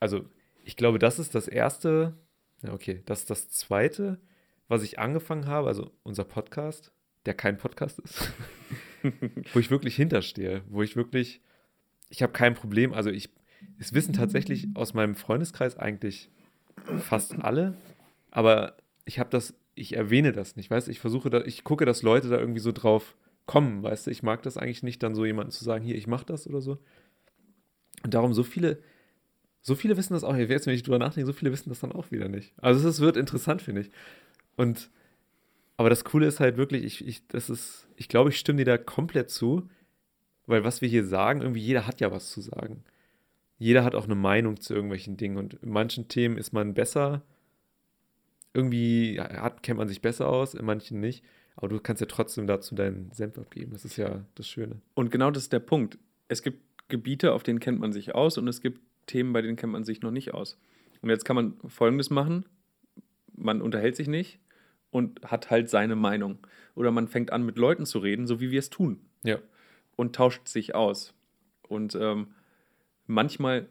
[0.00, 0.24] also
[0.64, 2.16] ich glaube, das ist das erste,
[2.62, 4.18] ja, okay, das ist das zweite,
[4.66, 6.90] was ich angefangen habe, also unser Podcast,
[7.26, 8.32] der kein Podcast ist,
[9.52, 11.42] wo ich wirklich hinterstehe, wo ich wirklich,
[12.08, 13.28] ich habe kein Problem, also ich,
[13.78, 16.30] es wissen tatsächlich aus meinem Freundeskreis eigentlich
[17.00, 17.76] fast alle,
[18.30, 21.84] aber ich habe das, ich erwähne das nicht, weißt du, ich versuche da, ich gucke,
[21.84, 25.14] dass Leute da irgendwie so drauf kommen, weißt du, ich mag das eigentlich nicht, dann
[25.14, 26.78] so jemanden zu sagen, hier, ich mache das oder so.
[28.04, 28.78] Und darum so viele,
[29.60, 31.92] so viele wissen das auch, jetzt, wenn ich drüber nachdenke, so viele wissen das dann
[31.92, 32.52] auch wieder nicht.
[32.58, 33.90] Also es wird interessant, finde ich.
[34.56, 34.90] Und
[35.76, 38.64] aber das Coole ist halt wirklich, ich, ich, das ist, ich glaube, ich stimme dir
[38.64, 39.68] da komplett zu,
[40.46, 42.84] weil was wir hier sagen, irgendwie jeder hat ja was zu sagen.
[43.58, 47.22] Jeder hat auch eine Meinung zu irgendwelchen Dingen und in manchen Themen ist man besser,
[48.54, 51.24] irgendwie hat, kennt man sich besser aus, in manchen nicht.
[51.56, 53.72] Aber du kannst ja trotzdem dazu deinen Senf abgeben.
[53.72, 54.80] Das ist ja das Schöne.
[54.94, 55.98] Und genau das ist der Punkt.
[56.28, 59.56] Es gibt Gebiete, auf denen kennt man sich aus und es gibt Themen, bei denen
[59.56, 60.58] kennt man sich noch nicht aus.
[61.00, 62.46] Und jetzt kann man Folgendes machen.
[63.34, 64.38] Man unterhält sich nicht
[64.90, 66.38] und hat halt seine Meinung.
[66.74, 69.00] Oder man fängt an, mit Leuten zu reden, so wie wir es tun.
[69.24, 69.38] Ja.
[69.96, 71.14] Und tauscht sich aus.
[71.66, 72.28] Und ähm,
[73.06, 73.68] manchmal,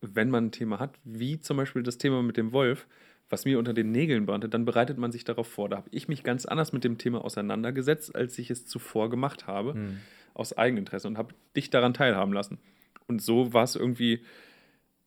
[0.00, 2.86] wenn man ein Thema hat, wie zum Beispiel das Thema mit dem Wolf,
[3.32, 5.70] was mir unter den Nägeln brannte, dann bereitet man sich darauf vor.
[5.70, 9.46] Da habe ich mich ganz anders mit dem Thema auseinandergesetzt, als ich es zuvor gemacht
[9.46, 10.00] habe, mhm.
[10.34, 12.58] aus Eigeninteresse und habe dich daran teilhaben lassen.
[13.06, 14.22] Und so war es irgendwie,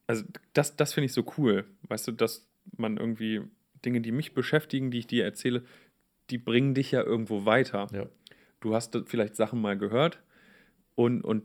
[0.08, 3.44] also das, das finde ich so cool, weißt du, dass man irgendwie
[3.86, 5.64] Dinge, die mich beschäftigen, die ich dir erzähle,
[6.32, 7.88] die bringen dich ja irgendwo weiter.
[7.94, 8.08] Ja.
[8.60, 10.20] Du hast vielleicht Sachen mal gehört
[10.96, 11.44] und, und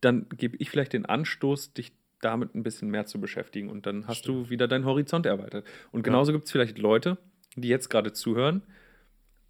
[0.00, 3.68] dann gebe ich vielleicht den Anstoß, dich damit ein bisschen mehr zu beschäftigen.
[3.68, 4.46] Und dann hast Stimmt.
[4.46, 5.66] du wieder deinen Horizont erweitert.
[5.92, 6.36] Und genauso ja.
[6.36, 7.18] gibt es vielleicht Leute,
[7.56, 8.62] die jetzt gerade zuhören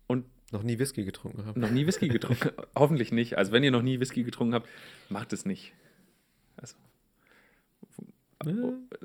[0.06, 1.60] und noch nie Whisky getrunken haben.
[1.60, 2.50] Noch nie Whisky getrunken.
[2.74, 3.38] Hoffentlich nicht.
[3.38, 4.68] Also wenn ihr noch nie Whisky getrunken habt,
[5.08, 5.72] macht es nicht.
[6.56, 6.76] Also,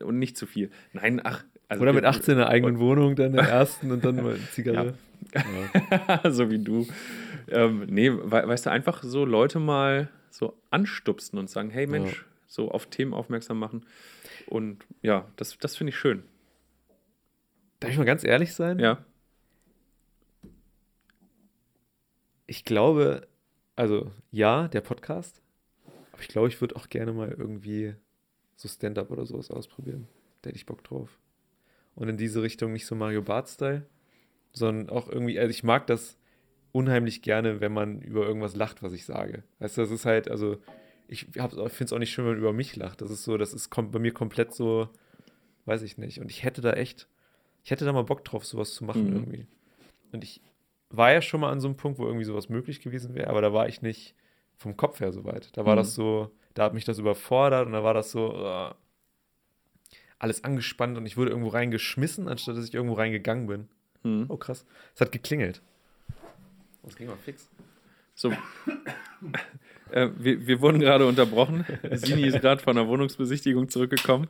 [0.01, 0.69] und nicht zu viel.
[0.93, 4.17] Nein, ach, also Oder mit 18 in der eigenen Wohnung, dann der ersten und dann
[4.17, 4.93] mal Zigarre.
[5.33, 6.21] Ja.
[6.31, 6.87] so wie du.
[7.49, 12.17] Ähm, nee, we weißt du, einfach so Leute mal so anstupsen und sagen, hey Mensch,
[12.17, 12.34] ja.
[12.47, 13.85] So auf Themen aufmerksam machen.
[14.47, 16.23] Und ja, das, das finde ich schön.
[17.79, 18.79] Darf ich mal ganz ehrlich sein?
[18.79, 19.03] Ja.
[22.47, 23.27] Ich glaube,
[23.75, 25.41] also ja, der Podcast.
[26.11, 27.95] Aber ich glaube, ich würde auch gerne mal irgendwie
[28.55, 30.07] so Stand-up oder sowas ausprobieren.
[30.41, 31.19] Da hätte ich Bock drauf
[31.95, 33.85] und in diese Richtung nicht so Mario Bart-Style,
[34.51, 36.17] sondern auch irgendwie, also ich mag das
[36.71, 39.43] unheimlich gerne, wenn man über irgendwas lacht, was ich sage.
[39.59, 40.57] Weißt du, das ist halt, also
[41.07, 43.01] ich finde es auch nicht schön, wenn man über mich lacht.
[43.01, 44.89] Das ist so, das ist bei mir komplett so,
[45.65, 46.19] weiß ich nicht.
[46.19, 47.07] Und ich hätte da echt,
[47.63, 49.13] ich hätte da mal Bock drauf, sowas zu machen mhm.
[49.13, 49.47] irgendwie.
[50.11, 50.41] Und ich
[50.89, 53.41] war ja schon mal an so einem Punkt, wo irgendwie sowas möglich gewesen wäre, aber
[53.41, 54.15] da war ich nicht
[54.55, 55.55] vom Kopf her so weit.
[55.57, 55.79] Da war mhm.
[55.79, 58.73] das so, da hat mich das überfordert und da war das so, uh,
[60.19, 63.67] alles angespannt und ich wurde irgendwo reingeschmissen, anstatt dass ich irgendwo reingegangen bin.
[64.03, 64.25] Hm.
[64.29, 64.65] Oh, krass.
[64.93, 65.61] Es hat geklingelt.
[66.83, 67.49] Das ging mal fix.
[68.13, 68.31] So.
[69.95, 71.65] äh, wir, wir, wurden gerade unterbrochen.
[71.91, 74.27] Sini ist gerade von der Wohnungsbesichtigung zurückgekommen.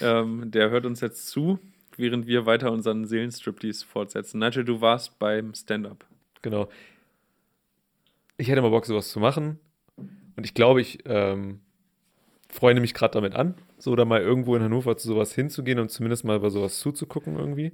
[0.00, 1.60] Ähm, der hört uns jetzt zu,
[1.96, 4.40] während wir weiter unseren Seelenstriptease fortsetzen.
[4.40, 6.04] Nigel, du warst beim Stand-Up.
[6.42, 6.68] Genau.
[8.36, 9.60] Ich hätte mal Bock, sowas zu machen.
[10.36, 11.60] Und ich glaube, ich ähm,
[12.50, 15.90] freue mich gerade damit an, so oder mal irgendwo in Hannover zu sowas hinzugehen und
[15.90, 17.72] zumindest mal bei sowas zuzugucken irgendwie.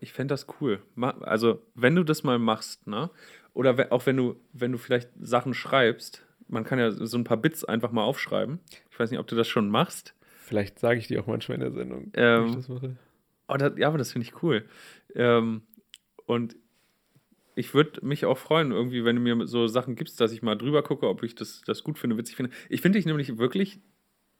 [0.00, 0.80] Ich fände das cool.
[1.20, 3.10] Also, wenn du das mal machst, ne?
[3.52, 7.36] Oder auch wenn du, wenn du vielleicht Sachen schreibst, man kann ja so ein paar
[7.36, 8.60] Bits einfach mal aufschreiben.
[8.90, 10.14] Ich weiß nicht, ob du das schon machst.
[10.40, 12.96] Vielleicht sage ich dir auch manchmal in der Sendung, ähm, ich das mache.
[13.48, 14.64] Oh, das, ja, aber das finde ich cool.
[15.14, 15.62] Ähm,
[16.26, 16.56] und
[17.54, 20.56] ich würde mich auch freuen, irgendwie, wenn du mir so Sachen gibst, dass ich mal
[20.56, 22.52] drüber gucke, ob ich das, das gut finde, witzig finde.
[22.68, 23.80] Ich finde dich nämlich wirklich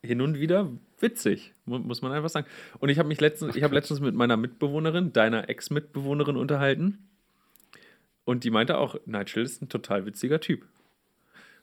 [0.02, 2.46] hin und wieder witzig, muss man einfach sagen.
[2.80, 7.08] Und ich habe mich letztens, ich habe letztens mit meiner Mitbewohnerin, deiner Ex-Mitbewohnerin unterhalten.
[8.24, 10.66] Und die meinte auch, Nigel ist ein total witziger Typ.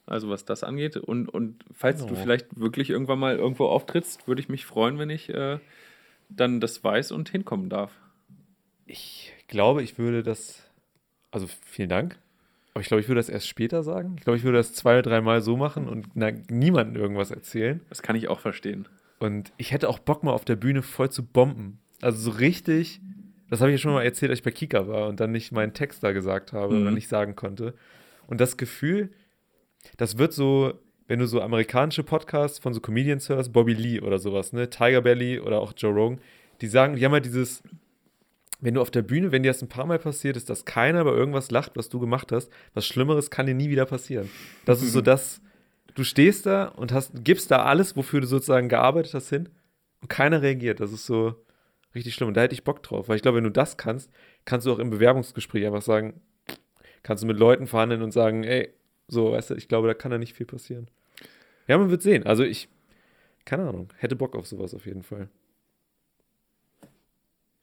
[0.09, 0.97] Also was das angeht.
[0.97, 2.07] Und, und falls oh.
[2.07, 5.59] du vielleicht wirklich irgendwann mal irgendwo auftrittst, würde ich mich freuen, wenn ich äh,
[6.29, 7.91] dann das weiß und hinkommen darf.
[8.85, 10.63] Ich glaube, ich würde das.
[11.31, 12.17] Also vielen Dank.
[12.73, 14.15] Aber ich glaube, ich würde das erst später sagen.
[14.17, 17.81] Ich glaube, ich würde das zwei oder dreimal so machen und na, niemandem irgendwas erzählen.
[17.89, 18.87] Das kann ich auch verstehen.
[19.19, 21.79] Und ich hätte auch Bock mal auf der Bühne voll zu bomben.
[22.01, 23.01] Also so richtig,
[23.49, 25.51] das habe ich ja schon mal erzählt, als ich bei Kika war und dann nicht
[25.51, 26.81] meinen Text da gesagt habe mhm.
[26.83, 27.73] oder nicht sagen konnte.
[28.27, 29.09] Und das Gefühl,
[29.97, 30.73] das wird so,
[31.07, 35.01] wenn du so amerikanische Podcasts von so Comedians hörst, Bobby Lee oder sowas, ne, Tiger
[35.01, 36.19] Belly oder auch Joe Rogan,
[36.61, 37.63] die sagen, die haben halt dieses,
[38.59, 41.01] wenn du auf der Bühne, wenn dir das ein paar Mal passiert ist, dass keiner
[41.01, 44.29] über irgendwas lacht, was du gemacht hast, was Schlimmeres kann dir nie wieder passieren.
[44.65, 45.41] Das ist so das,
[45.95, 49.49] du stehst da und hast, gibst da alles, wofür du sozusagen gearbeitet hast, hin
[50.01, 50.79] und keiner reagiert.
[50.79, 51.35] Das ist so
[51.95, 52.27] richtig schlimm.
[52.27, 54.11] Und da hätte ich Bock drauf, weil ich glaube, wenn du das kannst,
[54.45, 56.21] kannst du auch im Bewerbungsgespräch einfach sagen,
[57.03, 58.73] kannst du mit Leuten verhandeln und sagen, ey,
[59.09, 60.87] so, weißt du, ich glaube, da kann da nicht viel passieren.
[61.67, 62.25] Ja, man wird sehen.
[62.25, 62.69] Also ich,
[63.45, 65.29] keine Ahnung, hätte Bock auf sowas auf jeden Fall.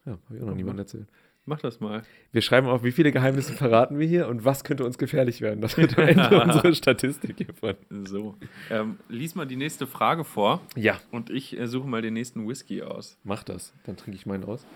[0.04, 1.08] Ja, habe ich auch noch niemandem erzählt.
[1.48, 2.02] Mach das mal.
[2.32, 5.60] Wir schreiben auf, wie viele Geheimnisse verraten wir hier und was könnte uns gefährlich werden.
[5.60, 7.76] Das wird am Ende unsere Statistik hiervon.
[8.04, 8.34] So.
[8.68, 10.60] Ähm, lies mal die nächste Frage vor.
[10.74, 11.00] Ja.
[11.12, 13.16] Und ich äh, suche mal den nächsten Whisky aus.
[13.22, 13.72] Mach das.
[13.84, 14.66] Dann trinke ich meinen aus.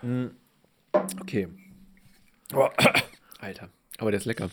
[0.00, 0.32] Hm.
[1.20, 1.48] Okay.
[2.54, 2.68] Oh.
[3.38, 3.68] Alter.
[3.98, 4.50] Aber der ist lecker.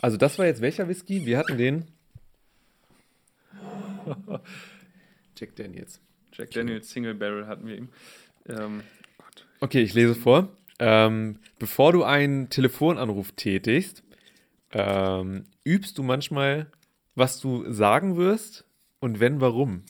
[0.00, 1.26] Also, das war jetzt welcher Whisky?
[1.26, 1.86] Wir hatten den.
[5.36, 6.00] Jack Daniels.
[6.32, 7.88] Jack Daniels Single Barrel hatten wir ihm.
[8.48, 8.82] Ähm,
[9.60, 10.48] okay, ich lese vor.
[10.78, 14.02] Ähm, bevor du einen Telefonanruf tätigst,
[14.72, 16.70] ähm, übst du manchmal,
[17.14, 18.64] was du sagen wirst
[19.00, 19.84] und wenn, warum?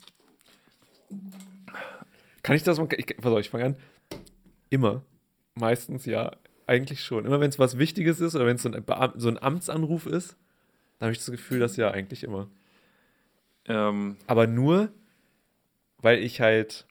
[2.43, 2.89] Kann ich das mal?
[2.97, 3.77] Ich, pass auf, ich fange an.
[4.71, 5.03] Immer.
[5.55, 6.33] Meistens ja.
[6.67, 7.25] Eigentlich schon.
[7.25, 8.71] Immer wenn es was Wichtiges ist oder wenn es so,
[9.17, 10.37] so, ein Amtsanruf ist,
[10.99, 12.49] dann habe ich das Gefühl, dass ja eigentlich immer.
[13.67, 14.91] Ähm, Aber nur,
[15.99, 16.87] weil ich halt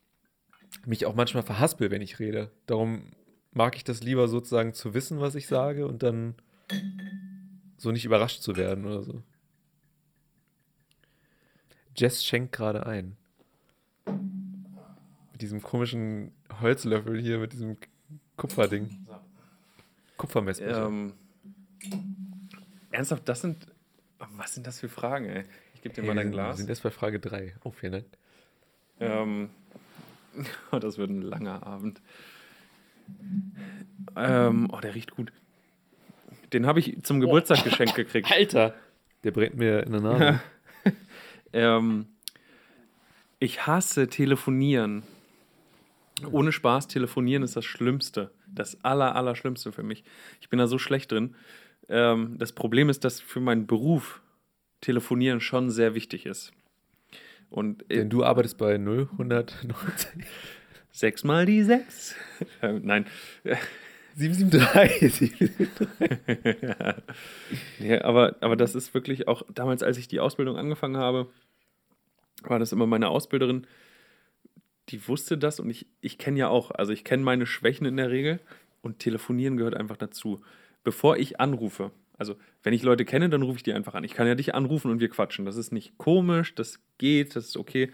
[0.85, 2.51] mich auch manchmal verhaspel, wenn ich rede.
[2.65, 3.11] Darum
[3.51, 6.35] mag ich das lieber sozusagen zu wissen, was ich sage und dann
[7.77, 9.21] so nicht überrascht zu werden oder so.
[11.95, 13.17] Jess schenkt gerade ein.
[15.31, 16.31] Mit diesem komischen
[16.61, 17.77] Holzlöffel hier, mit diesem
[18.37, 19.05] Kupferding.
[20.21, 20.85] Kupfermessbecher.
[20.85, 21.13] Ähm,
[22.91, 23.65] ernsthaft, das sind.
[24.37, 25.45] Was sind das für Fragen, ey?
[25.73, 26.57] Ich gebe dir hey, mal dein Glas.
[26.57, 27.55] Wir sind erst bei Frage 3.
[27.63, 28.05] Oh, vielen Dank.
[28.99, 29.49] Ähm,
[30.79, 32.01] das wird ein langer Abend.
[34.15, 35.33] Ähm, oh, der riecht gut.
[36.53, 37.63] Den habe ich zum Geburtstag oh.
[37.63, 38.31] geschenkt gekriegt.
[38.31, 38.75] Alter!
[39.23, 40.41] Der brennt mir in der Nase.
[41.53, 42.05] ähm,
[43.39, 45.01] ich hasse telefonieren.
[46.27, 48.31] Ohne Spaß, telefonieren ist das Schlimmste.
[48.47, 50.03] Das aller, aller Schlimmste für mich.
[50.39, 51.35] Ich bin da so schlecht drin.
[51.89, 54.21] Ähm, das Problem ist, dass für meinen Beruf
[54.81, 56.51] telefonieren schon sehr wichtig ist.
[57.49, 60.25] Und Denn du arbeitest bei 0190.
[60.91, 62.15] Sechs mal die sechs.
[62.61, 63.05] äh, nein.
[64.15, 65.51] 773.
[67.79, 71.29] ja, aber, aber das ist wirklich auch damals, als ich die Ausbildung angefangen habe,
[72.43, 73.67] war das immer meine Ausbilderin,
[74.89, 77.97] die wusste das und ich, ich kenne ja auch, also ich kenne meine Schwächen in
[77.97, 78.39] der Regel
[78.81, 80.41] und telefonieren gehört einfach dazu.
[80.83, 81.91] Bevor ich anrufe,
[82.21, 84.03] also, wenn ich Leute kenne, dann rufe ich die einfach an.
[84.03, 85.43] Ich kann ja dich anrufen und wir quatschen.
[85.43, 87.91] Das ist nicht komisch, das geht, das ist okay.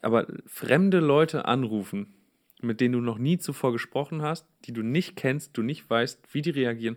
[0.00, 2.14] Aber fremde Leute anrufen,
[2.62, 6.20] mit denen du noch nie zuvor gesprochen hast, die du nicht kennst, du nicht weißt,
[6.32, 6.96] wie die reagieren,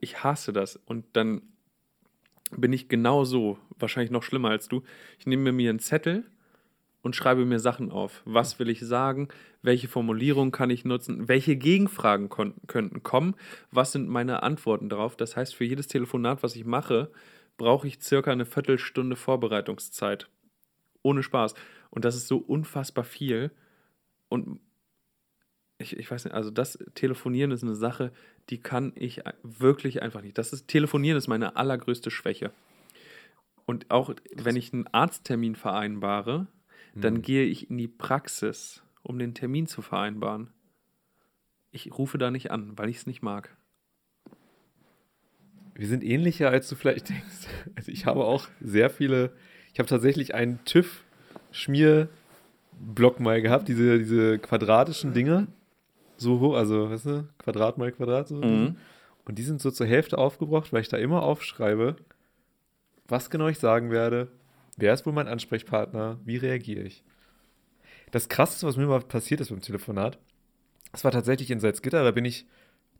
[0.00, 0.74] ich hasse das.
[0.74, 1.42] Und dann
[2.50, 4.82] bin ich genau so, wahrscheinlich noch schlimmer als du.
[5.20, 6.24] Ich nehme mir einen Zettel
[7.02, 8.22] und schreibe mir Sachen auf.
[8.24, 9.28] Was will ich sagen?
[9.62, 11.28] Welche Formulierung kann ich nutzen?
[11.28, 13.34] Welche Gegenfragen könnten kommen?
[13.70, 15.16] Was sind meine Antworten darauf?
[15.16, 17.10] Das heißt, für jedes Telefonat, was ich mache,
[17.56, 20.28] brauche ich circa eine Viertelstunde Vorbereitungszeit.
[21.02, 21.54] Ohne Spaß.
[21.90, 23.50] Und das ist so unfassbar viel.
[24.28, 24.60] Und
[25.78, 28.12] ich, ich weiß nicht, also das Telefonieren ist eine Sache,
[28.50, 30.36] die kann ich wirklich einfach nicht.
[30.36, 32.52] Das ist, Telefonieren ist meine allergrößte Schwäche.
[33.64, 36.46] Und auch wenn ich einen Arzttermin vereinbare,
[37.04, 37.22] dann mhm.
[37.22, 40.50] gehe ich in die Praxis, um den Termin zu vereinbaren.
[41.70, 43.56] Ich rufe da nicht an, weil ich es nicht mag.
[45.74, 47.46] Wir sind ähnlicher, als du vielleicht denkst.
[47.76, 49.32] Also ich habe auch sehr viele,
[49.72, 55.46] ich habe tatsächlich einen TÜV-Schmierblock mal gehabt, diese, diese quadratischen Dinge.
[56.16, 58.26] So hoch, also, weißt du, Quadrat mal Quadrat.
[58.28, 58.36] So.
[58.36, 58.76] Mhm.
[59.24, 61.94] Und die sind so zur Hälfte aufgebraucht, weil ich da immer aufschreibe,
[63.06, 64.26] was genau ich sagen werde,
[64.78, 66.20] Wer ist wohl mein Ansprechpartner?
[66.24, 67.02] Wie reagiere ich?
[68.12, 70.18] Das Krasseste, was mir mal passiert ist beim Telefonat,
[70.92, 72.46] das war tatsächlich in Salzgitter, da bin ich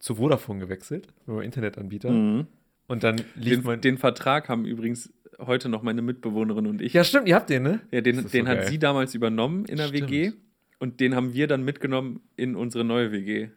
[0.01, 2.11] zu Vodafone gewechselt, meinem Internetanbieter.
[2.11, 2.47] Mhm.
[2.89, 3.81] Und dann lief den.
[3.81, 6.93] Den Vertrag haben übrigens heute noch meine Mitbewohnerin und ich.
[6.95, 7.81] Ja, stimmt, ihr habt den, ne?
[7.93, 10.11] Ja, den, den so hat sie damals übernommen in der stimmt.
[10.11, 10.33] WG
[10.81, 13.51] und den haben wir dann mitgenommen in unsere neue WG.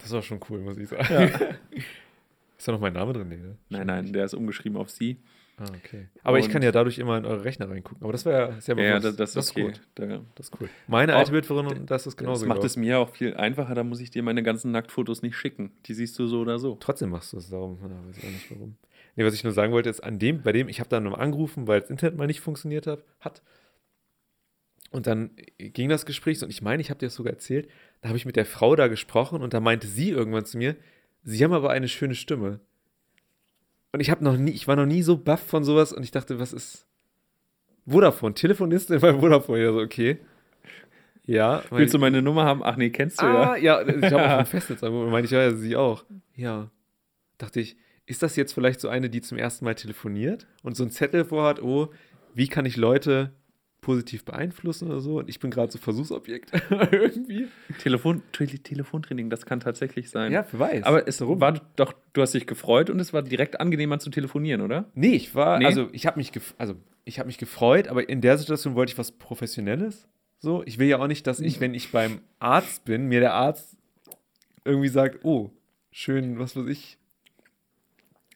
[0.00, 1.06] Das war schon cool, muss ich sagen.
[1.10, 1.24] Ja.
[2.58, 3.28] ist da noch mein Name drin?
[3.28, 3.56] Nee, ne?
[3.70, 5.18] Nein, nein, der ist umgeschrieben auf sie.
[5.58, 6.06] Ah, okay.
[6.22, 8.02] Aber und ich kann ja dadurch immer in eure Rechner reingucken.
[8.02, 9.62] Aber das wäre ja, ja, ja das, das, das, ist okay.
[9.62, 9.80] gut.
[9.96, 10.68] Da, das ist cool.
[10.86, 12.46] Meine alte Mitbewohnerin, das ist genauso.
[12.46, 15.36] Das macht es mir auch viel einfacher, da muss ich dir meine ganzen Nacktfotos nicht
[15.36, 15.72] schicken.
[15.86, 16.76] Die siehst du so oder so.
[16.78, 18.76] Trotzdem machst du es, darum ja, weiß ich auch nicht warum.
[19.16, 21.18] Nee, was ich nur sagen wollte, ist, an dem, bei dem, ich habe dann noch
[21.18, 23.02] angerufen, weil das Internet mal nicht funktioniert hat.
[23.18, 23.42] hat.
[24.90, 27.68] Und dann ging das Gespräch, und ich meine, ich habe dir das sogar erzählt,
[28.00, 30.76] da habe ich mit der Frau da gesprochen und da meinte sie irgendwann zu mir,
[31.24, 32.60] sie haben aber eine schöne Stimme.
[33.92, 36.10] Und ich habe noch nie, ich war noch nie so baff von sowas und ich
[36.10, 36.86] dachte, was ist
[37.86, 39.62] Vodafone, Telefonistin bei Vodafone.
[39.62, 40.18] Ja, so, okay.
[41.24, 41.62] Ja.
[41.70, 42.62] Willst du meine Nummer haben?
[42.62, 43.80] Ach nee, kennst du ah, ja.
[43.80, 44.82] Ja, ich habe auch ein Festnetz.
[44.82, 46.04] Meinte ich, ja, sie auch.
[46.34, 46.70] Ja.
[47.38, 50.82] Dachte ich, ist das jetzt vielleicht so eine, die zum ersten Mal telefoniert und so
[50.82, 51.90] einen Zettel vorhat, oh,
[52.34, 53.32] wie kann ich Leute
[53.80, 55.18] positiv beeinflussen oder so.
[55.18, 56.52] Und ich bin gerade so Versuchsobjekt
[56.92, 57.48] irgendwie.
[57.78, 60.32] Telefon, Telefontraining, das kann tatsächlich sein.
[60.32, 60.84] Ja, wer weiß.
[60.84, 61.40] Aber es Warum?
[61.40, 64.90] war doch, du hast dich gefreut und es war direkt angenehmer zu telefonieren, oder?
[64.94, 65.66] Nee, ich war, nee.
[65.66, 69.12] also ich habe mich, also ich mich gefreut, aber in der Situation wollte ich was
[69.12, 70.08] Professionelles.
[70.40, 73.34] So, ich will ja auch nicht, dass ich, wenn ich beim Arzt bin, mir der
[73.34, 73.76] Arzt
[74.64, 75.50] irgendwie sagt, oh,
[75.90, 76.98] schön, was weiß ich.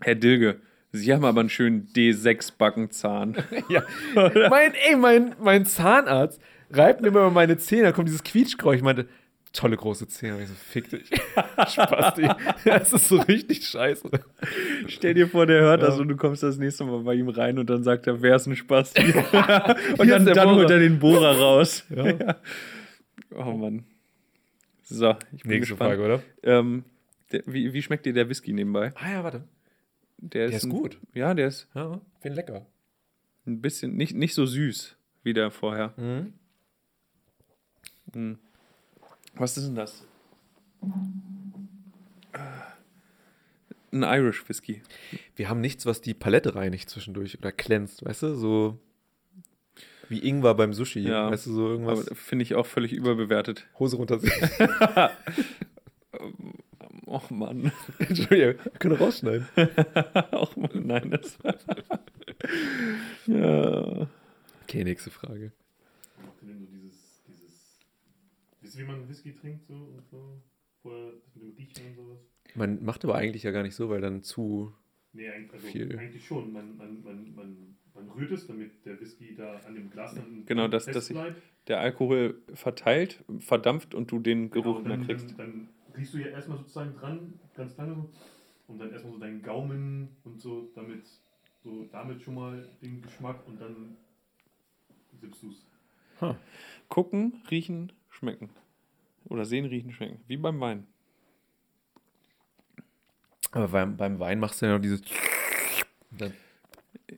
[0.01, 0.61] Herr Dilge,
[0.93, 3.37] Sie haben aber einen schönen D6-Backenzahn.
[3.71, 3.83] ja.
[4.15, 8.77] mein, ey, mein, mein Zahnarzt reibt mir immer meine Zähne, da kommt dieses Quietschgeräusch.
[8.77, 9.09] Ich meinte,
[9.55, 10.37] tolle große Zähne.
[10.37, 11.09] Und ich so, fick dich.
[11.69, 12.29] Spaß dich.
[12.65, 14.11] Das ist so richtig scheiße.
[14.87, 17.59] Stell dir vor, der hört das und du kommst das nächste Mal bei ihm rein
[17.59, 18.93] und dann sagt er, wer ist ein Spaß?
[19.99, 21.85] und dann, dann holt er den Bohrer raus.
[21.89, 22.37] Ja.
[23.35, 23.85] Oh Mann.
[24.83, 25.91] So, ich bin Nächste gespannt.
[25.93, 26.23] Frage, oder?
[26.43, 26.85] Ähm,
[27.31, 28.93] der, wie, wie schmeckt dir der Whisky nebenbei?
[28.97, 29.45] Ah ja, warte.
[30.23, 30.99] Der, der ist, ist, gut.
[31.15, 31.69] Ja, der ist.
[31.75, 32.65] Ja, finde lecker.
[33.45, 35.95] Ein bisschen, nicht, nicht so süß wie der vorher.
[35.97, 36.33] Mhm.
[38.15, 38.39] Mhm.
[39.35, 40.07] Was ist denn das?
[43.91, 44.83] Ein Irish Whisky.
[45.35, 48.35] Wir haben nichts, was die Palette reinigt zwischendurch oder glänzt, weißt du?
[48.37, 48.79] So
[50.09, 51.01] wie Ingwer beim Sushi.
[51.01, 52.09] Ja, weißt du, so irgendwas.
[52.15, 53.67] Finde ich auch völlig überbewertet.
[53.79, 54.49] Hose runterziehen.
[57.13, 57.71] Och Mann.
[57.99, 59.47] Entschuldigung, wir können rausschneiden.
[60.33, 61.39] Och Mann, nein, das.
[63.27, 64.09] ja.
[64.63, 65.53] Okay, nächste Frage.
[66.41, 67.81] dieses, dieses.
[68.63, 70.41] Wisst ihr, wie man Whisky trinkt so und so?
[70.81, 72.19] Vorher mit dem Dichten und sowas?
[72.55, 74.75] Man macht aber eigentlich ja gar nicht so, weil dann zu
[75.13, 75.99] nee, eigentlich, also viel.
[75.99, 76.51] Eigentlich schon.
[76.51, 80.47] Man, man, man, man, man rührt es, damit der Whisky da an dem Glas dann
[80.47, 81.13] genau, dass, dass
[81.69, 85.33] der Alkohol verteilt, verdampft und du den Geruch genau, mehr kriegst.
[85.33, 88.11] Dann, dann riechst du ja erstmal sozusagen dran, ganz lange so,
[88.69, 91.07] und dann erstmal so deinen Gaumen und so, damit,
[91.63, 93.97] so damit schon mal den Geschmack und dann
[95.21, 95.67] sippst du es.
[96.21, 96.35] Huh.
[96.89, 98.51] Gucken, riechen, schmecken.
[99.27, 100.21] Oder sehen, riechen, schmecken.
[100.27, 100.87] Wie beim Wein.
[103.53, 105.03] Aber beim, beim Wein machst du ja noch dieses.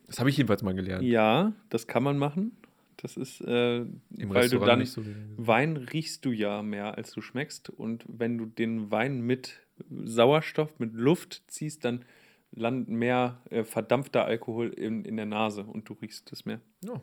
[0.07, 1.03] Das habe ich jedenfalls mal gelernt.
[1.03, 2.57] Ja, das kann man machen.
[3.05, 5.03] Das ist, äh, weil Restaurant du dann so
[5.37, 7.69] Wein riechst du ja mehr, als du schmeckst.
[7.69, 12.03] Und wenn du den Wein mit Sauerstoff, mit Luft ziehst, dann
[12.51, 16.61] landet mehr äh, verdampfter Alkohol in, in der Nase und du riechst es mehr.
[16.83, 16.99] Ja.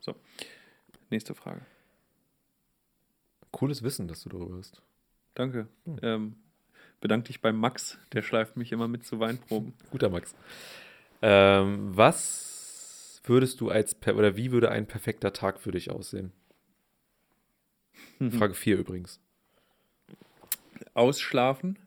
[0.00, 0.14] So.
[1.10, 1.60] Nächste Frage.
[3.50, 4.80] Cooles Wissen, dass du darüber hast.
[5.34, 5.68] Danke.
[5.84, 5.96] Hm.
[6.00, 6.36] Ähm,
[7.02, 9.74] bedanke dich bei Max, der schleift mich immer mit zu Weinproben.
[9.90, 10.34] Guter Max.
[11.20, 12.51] Ähm, was
[13.24, 16.32] würdest du als, oder wie würde ein perfekter Tag für dich aussehen?
[18.30, 19.20] Frage 4 übrigens.
[20.94, 21.78] Ausschlafen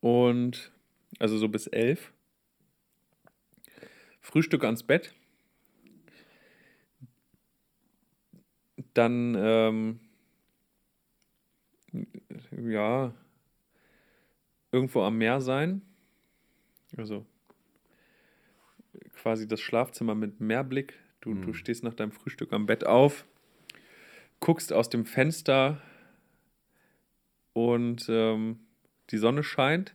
[0.00, 0.72] und,
[1.18, 2.12] also so bis 11.
[4.20, 5.14] Frühstück ans Bett.
[8.94, 10.00] Dann, ähm,
[12.50, 13.12] ja,
[14.72, 15.82] irgendwo am Meer sein.
[16.96, 17.26] Also
[19.20, 20.94] quasi das Schlafzimmer mit Meerblick.
[21.20, 21.42] Du, mhm.
[21.42, 23.26] du stehst nach deinem Frühstück am Bett auf,
[24.40, 25.82] guckst aus dem Fenster
[27.52, 28.60] und ähm,
[29.10, 29.94] die Sonne scheint,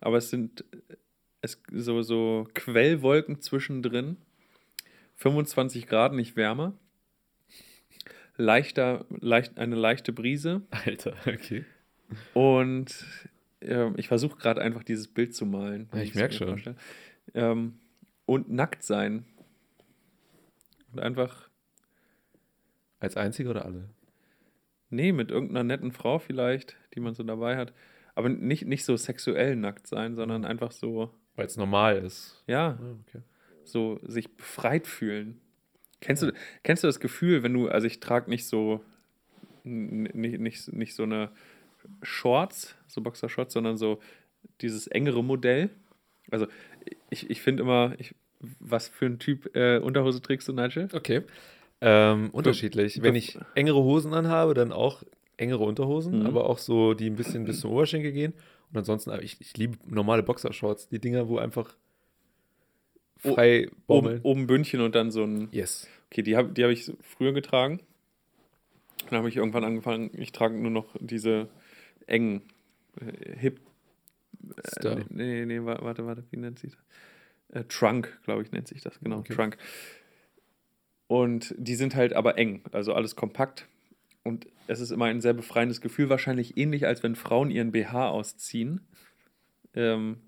[0.00, 0.64] aber es sind
[1.42, 4.16] es, so, so Quellwolken zwischendrin.
[5.16, 6.72] 25 Grad, nicht wärmer.
[8.36, 10.62] Leichter, leicht, eine leichte Brise.
[10.70, 11.64] Alter, okay.
[12.32, 13.04] Und
[13.60, 15.90] äh, ich versuche gerade einfach dieses Bild zu malen.
[15.92, 16.76] Ja, ich merke schon.
[17.34, 17.74] Ähm,
[18.32, 19.26] und nackt sein.
[20.90, 21.50] Und einfach.
[22.98, 23.90] Als einzige oder alle?
[24.88, 27.74] Nee, mit irgendeiner netten Frau vielleicht, die man so dabei hat.
[28.14, 31.12] Aber nicht, nicht so sexuell nackt sein, sondern einfach so.
[31.34, 32.42] Weil es normal ist.
[32.46, 32.78] Ja.
[32.80, 33.22] Ah, okay.
[33.64, 35.40] So sich befreit fühlen.
[36.00, 36.30] Kennst, ja.
[36.30, 38.82] du, kennst du das Gefühl, wenn du, also ich trage nicht so,
[39.64, 41.30] nicht, nicht, nicht so eine
[42.02, 44.00] Shorts, so Boxershorts, sondern so
[44.60, 45.70] dieses engere Modell.
[46.30, 46.46] Also
[47.10, 48.14] ich, ich finde immer, ich
[48.60, 50.88] Was für ein Typ äh, Unterhose trägst du, Nigel?
[50.92, 51.22] Okay.
[51.80, 53.02] Ähm, unterschiedlich.
[53.02, 55.02] Wenn ich engere Hosen anhabe, dann auch
[55.36, 56.26] engere Unterhosen, Mhm.
[56.26, 58.32] aber auch so, die ein bisschen bis zum Oberschenkel gehen.
[58.70, 61.74] Und ansonsten, aber ich, ich liebe normale Boxershorts, die Dinger, wo einfach
[63.18, 64.20] frei Oben, baumeln.
[64.22, 65.48] oben Bündchen und dann so ein.
[65.52, 65.88] Yes.
[66.10, 67.80] Okay, die habe die hab ich früher getragen.
[69.08, 71.48] Dann habe ich irgendwann angefangen, ich trage nur noch diese
[72.06, 72.42] engen
[73.00, 73.60] äh, Hip.
[74.56, 74.96] Äh, Star.
[74.96, 76.80] nee, nee, nee, wa- warte, warte, wie nennt sich das?
[77.52, 79.34] Äh, Trunk, glaube ich, nennt sich das, genau, Okay.
[79.34, 79.56] Trunk.
[81.06, 83.68] Und die sind halt aber eng, also alles kompakt.
[84.24, 88.08] Und es ist immer ein sehr befreiendes Gefühl, wahrscheinlich ähnlich, als wenn Frauen ihren BH
[88.08, 88.80] ausziehen.
[89.74, 90.18] Ähm,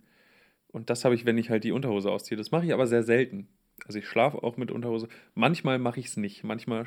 [0.69, 2.37] und das habe ich, wenn ich halt die Unterhose ausziehe.
[2.37, 3.49] Das mache ich aber sehr selten.
[3.87, 5.09] Also ich schlafe auch mit Unterhose.
[5.35, 6.45] Manchmal mache ich es nicht.
[6.45, 6.85] Manchmal,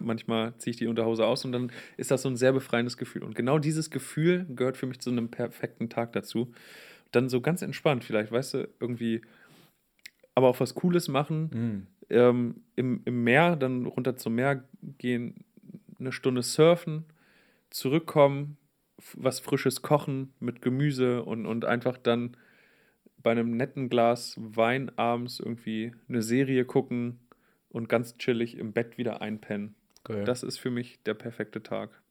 [0.00, 3.24] manchmal ziehe ich die Unterhose aus und dann ist das so ein sehr befreiendes Gefühl.
[3.24, 6.52] Und genau dieses Gefühl gehört für mich zu einem perfekten Tag dazu.
[7.10, 9.20] Dann so ganz entspannt vielleicht, weißt du, irgendwie,
[10.34, 11.44] aber auch was Cooles machen.
[11.44, 11.86] Mm.
[12.10, 14.64] Ähm, im, Im Meer, dann runter zum Meer
[14.98, 15.44] gehen,
[15.98, 17.04] eine Stunde surfen,
[17.70, 18.56] zurückkommen,
[19.14, 22.36] was Frisches kochen mit Gemüse und, und einfach dann
[23.22, 27.20] bei einem netten Glas Wein abends irgendwie eine Serie gucken
[27.70, 29.74] und ganz chillig im Bett wieder einpennen.
[30.04, 30.24] Geil.
[30.24, 32.02] Das ist für mich der perfekte Tag.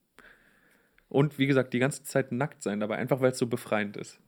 [1.07, 4.19] Und wie gesagt, die ganze Zeit nackt sein dabei, einfach weil es so befreiend ist.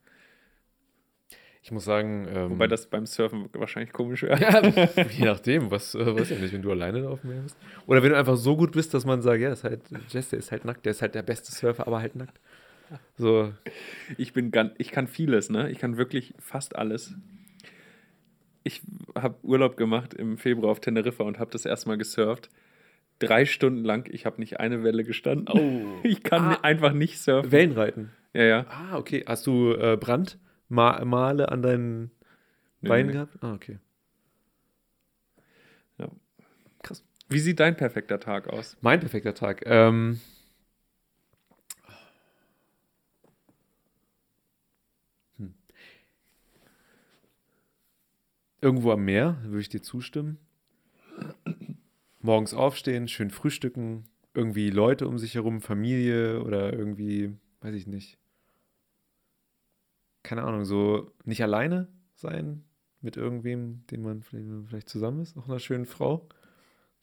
[1.65, 4.39] Ich muss sagen, ähm, Wobei das beim Surfen wahrscheinlich komisch wäre.
[4.39, 4.61] Ja,
[5.09, 7.57] je nachdem, was äh, weiß ja nicht, wenn du alleine auf dem Meer bist.
[7.87, 10.37] Oder wenn du einfach so gut bist, dass man sagt, ja, ist halt, Jess, der
[10.37, 12.39] ist halt nackt, der ist halt der beste Surfer, aber halt nackt.
[13.17, 13.51] So,
[14.17, 15.71] Ich bin ganz, ich kann vieles, ne?
[15.71, 17.15] Ich kann wirklich fast alles.
[18.63, 18.83] Ich
[19.15, 22.49] habe Urlaub gemacht im Februar auf Teneriffa und habe das erstmal gesurft.
[23.17, 25.47] Drei Stunden lang, ich habe nicht eine Welle gestanden.
[25.49, 25.99] Oh.
[26.03, 26.59] Ich kann Ah.
[26.61, 27.51] einfach nicht surfen.
[27.51, 28.11] Wellenreiten.
[28.33, 28.65] Ja, ja.
[28.69, 29.23] Ah, okay.
[29.25, 29.97] Hast du äh,
[30.75, 32.11] Brandmale an deinen
[32.81, 33.13] Nee, Beinen nee.
[33.13, 33.37] gehabt?
[33.41, 33.79] Ah, okay.
[37.27, 38.77] Wie sieht dein perfekter Tag aus?
[38.81, 39.63] Mein perfekter Tag.
[39.65, 40.19] Ähm,
[45.37, 45.55] hm.
[48.61, 50.37] Irgendwo am Meer, würde ich dir zustimmen.
[52.21, 54.05] Morgens aufstehen, schön frühstücken,
[54.35, 58.19] irgendwie Leute um sich herum, Familie oder irgendwie, weiß ich nicht.
[60.25, 62.63] Keine Ahnung, so nicht alleine sein
[63.01, 66.27] mit irgendwem, den man vielleicht, vielleicht zusammen ist, auch einer schönen Frau.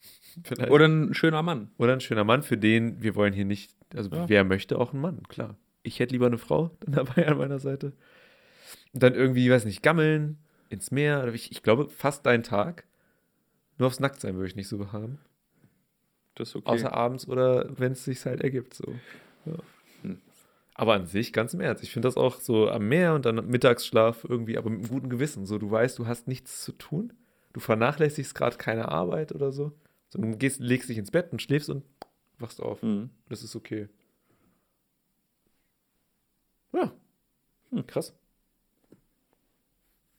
[0.42, 0.72] Vielleicht.
[0.72, 1.70] Oder ein schöner Mann.
[1.78, 4.28] Oder ein schöner Mann, für den wir wollen hier nicht, also Ja.
[4.28, 5.56] wer möchte auch einen Mann, klar.
[5.84, 7.92] Ich hätte lieber eine Frau dann dabei an meiner Seite.
[8.92, 10.38] Und dann irgendwie, weiß nicht, gammeln,
[10.70, 11.22] ins Meer.
[11.22, 12.84] Oder ich, ich glaube, fast deinen Tag.
[13.78, 15.18] Nur aufs Nacktsein würde ich nicht so haben.
[16.34, 16.68] Das ist okay.
[16.68, 18.74] Außer abends oder wenn es sich halt ergibt.
[18.74, 18.92] So.
[19.44, 19.54] Ja.
[20.74, 23.46] Aber an sich, ganz im Ernst, ich finde das auch so am Meer und dann
[23.46, 25.44] Mittagsschlaf irgendwie, aber mit einem guten Gewissen.
[25.44, 27.12] So, du weißt, du hast nichts zu tun.
[27.52, 29.72] Du vernachlässigst gerade keine Arbeit oder so.
[30.08, 31.84] Sondern du gehst, legst dich ins Bett und schläfst und
[32.38, 32.82] wachst auf.
[32.82, 33.10] Mhm.
[33.28, 33.88] Das ist okay.
[36.72, 36.92] Ja.
[37.70, 38.14] Hm, krass.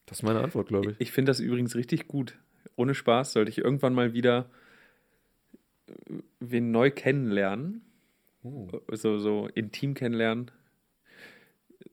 [0.06, 1.00] Das ist meine Antwort, glaube ich.
[1.00, 2.38] Ich finde das übrigens richtig gut.
[2.76, 4.50] Ohne Spaß sollte ich irgendwann mal wieder
[5.86, 5.92] äh,
[6.40, 7.82] wen neu kennenlernen.
[8.44, 8.68] Oh.
[8.92, 10.50] so, so intim kennenlernen.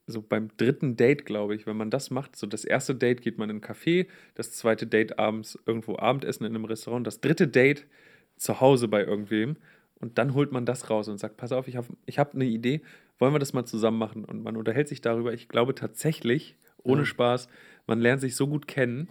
[0.06, 3.38] So beim dritten Date, glaube ich, wenn man das macht, so das erste Date geht
[3.38, 7.47] man in einen Café, das zweite Date abends irgendwo Abendessen in einem Restaurant, das dritte
[7.47, 7.88] Date
[8.36, 9.56] zu Hause bei irgendwem
[10.02, 12.45] und dann holt man das raus und sagt, pass auf, ich habe ich hab eine
[12.45, 12.82] Idee,
[13.20, 14.26] wollen wir das mal zusammen machen?
[14.26, 15.32] Und man unterhält sich darüber.
[15.34, 17.06] Ich glaube tatsächlich, ohne Ja.
[17.06, 17.47] Spaß,
[17.86, 19.08] man lernt sich so gut kennen,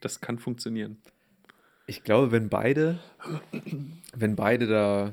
[0.00, 0.98] das kann funktionieren.
[1.86, 3.00] Ich glaube, wenn beide,
[4.14, 5.12] wenn beide da,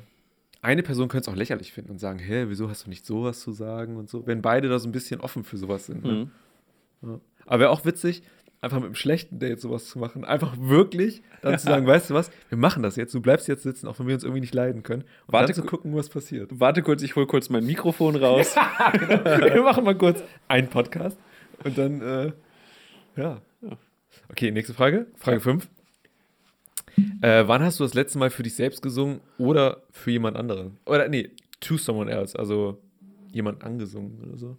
[0.67, 3.39] eine Person könnte es auch lächerlich finden und sagen, hä, wieso hast du nicht sowas
[3.39, 4.27] zu sagen und so.
[4.27, 6.03] Wenn beide da so ein bisschen offen für sowas sind.
[6.03, 6.29] Ne?
[7.01, 7.09] Mhm.
[7.09, 7.19] Ja.
[7.45, 8.21] Aber wäre auch witzig,
[8.59, 10.25] einfach mit einem schlechten Date sowas zu machen.
[10.25, 13.63] Einfach wirklich dann zu sagen, weißt du was, wir machen das jetzt, du bleibst jetzt
[13.63, 15.03] sitzen, auch wenn wir uns irgendwie nicht leiden können.
[15.25, 16.51] Und Warte zu gucken, was passiert.
[16.59, 18.53] Warte kurz, ich hole kurz mein Mikrofon raus.
[19.07, 21.17] wir machen mal kurz einen Podcast
[21.63, 22.31] und dann, äh,
[23.15, 23.41] ja.
[24.29, 25.07] Okay, nächste Frage.
[25.15, 25.69] Frage 5.
[27.21, 30.77] Äh, wann hast du das letzte Mal für dich selbst gesungen oder für jemand anderen?
[30.85, 31.29] Oder nee,
[31.59, 32.79] to someone else, also
[33.31, 34.57] jemand angesungen oder so.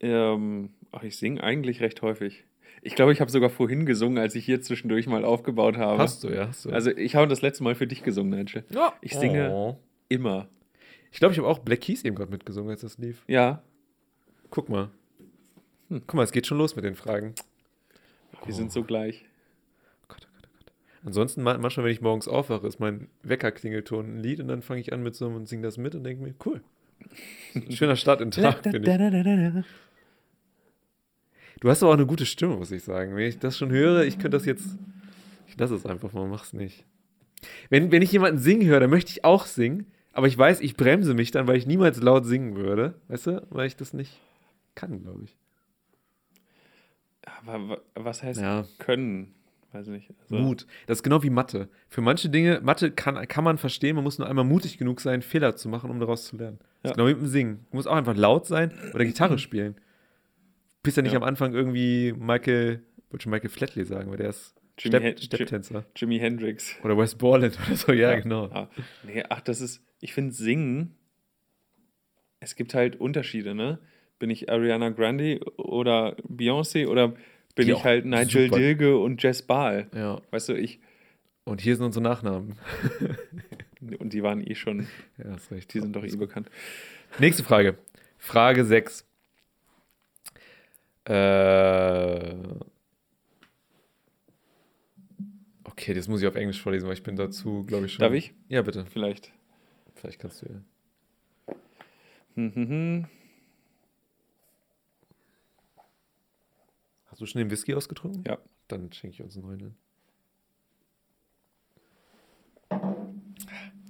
[0.00, 2.44] Ähm, ach, ich singe eigentlich recht häufig.
[2.82, 5.98] Ich glaube, ich habe sogar vorhin gesungen, als ich hier zwischendurch mal aufgebaut habe.
[5.98, 6.48] Hast du, ja.
[6.48, 6.70] Hast du.
[6.70, 8.64] Also ich habe das letzte Mal für dich gesungen, Nigel.
[8.70, 8.92] ja.
[9.00, 9.78] ich singe- Oh.
[10.08, 10.48] Immer.
[11.10, 13.22] Ich glaube, ich habe auch Black Keys eben gerade mitgesungen, als das lief.
[13.28, 13.62] Ja,
[14.50, 14.90] Guck mal.
[15.88, 16.02] Hm.
[16.06, 17.34] Guck mal, es geht schon los mit den Fragen.
[18.44, 19.24] wir sind so gleich.
[20.02, 20.72] Oh Gott, oh Gott, oh Gott.
[21.04, 24.80] Ansonsten ma- manchmal, wenn ich morgens aufwache, ist mein Weckerklingelton ein Lied und dann fange
[24.80, 26.62] ich an mit so und singe das mit und denke mir, cool.
[27.70, 29.64] Schöner Start in den Tag, finde ich.
[31.60, 33.14] Du hast aber auch eine gute Stimme, muss ich sagen.
[33.16, 34.76] Wenn ich das schon höre, ich könnte das jetzt.
[35.48, 36.84] Ich lasse es einfach mal, mach's nicht.
[37.68, 40.76] Wenn, wenn ich jemanden singen höre, dann möchte ich auch singen, aber ich weiß, ich
[40.76, 42.94] bremse mich dann, weil ich niemals laut singen würde.
[43.08, 43.46] Weißt du?
[43.50, 44.20] Weil ich das nicht
[44.74, 45.36] kann, glaube ich.
[47.40, 48.64] Aber wa- was heißt Ja.
[48.78, 49.34] können?
[49.72, 50.10] Weiß nicht.
[50.20, 50.66] Also, Mut.
[50.86, 51.68] Das ist genau wie Mathe.
[51.88, 55.22] Für manche Dinge, Mathe kann, kann man verstehen, man muss nur einmal mutig genug sein,
[55.22, 56.58] Fehler zu machen, um daraus zu lernen.
[56.60, 56.90] Das Ja.
[56.90, 57.66] ist genau wie mit dem Singen.
[57.70, 59.74] Du musst auch einfach laut sein oder Gitarre spielen.
[59.74, 59.80] Du
[60.82, 61.18] bist ja nicht Ja.
[61.18, 65.02] am Anfang irgendwie Michael, ich wollte schon Michael Flatley sagen, weil der ist Jimi Stepp,
[65.02, 65.84] Hen- Stepptänzer.
[65.96, 66.74] Jimi Hendrix.
[66.82, 68.46] Oder Wes Borland oder so, ja, genau.
[68.52, 68.68] Ah,
[69.04, 70.94] nee, ach, das ist, ich finde Singen,
[72.40, 73.78] es gibt halt Unterschiede, ne?
[74.18, 77.14] Bin ich Ariana Grande oder Beyoncé oder
[77.54, 79.88] bin Die ich halt Nigel super- Dilge und Jess Baal?
[79.94, 80.20] Ja.
[80.30, 80.80] Weißt du, ich,
[81.44, 82.56] Und hier sind unsere Nachnamen.
[83.98, 84.86] und die waren eh schon,
[85.18, 85.72] Ja, hast recht.
[85.74, 86.50] die sind doch eh bekannt.
[87.18, 87.76] Nächste Frage.
[88.18, 89.04] Frage 6.
[91.04, 92.34] Äh,
[95.64, 98.00] okay, das muss ich auf Englisch vorlesen, weil ich bin dazu, glaube ich, schon.
[98.02, 98.32] Darf ich?
[98.48, 98.86] Ja, bitte.
[98.86, 99.32] Vielleicht.
[99.96, 101.54] Vielleicht kannst du ja.
[102.36, 103.04] Hm, hm, hm.
[107.06, 108.24] Hast du schon den Whisky ausgetrunken?
[108.26, 108.38] Ja.
[108.68, 109.76] Dann schenke ich uns einen neuen.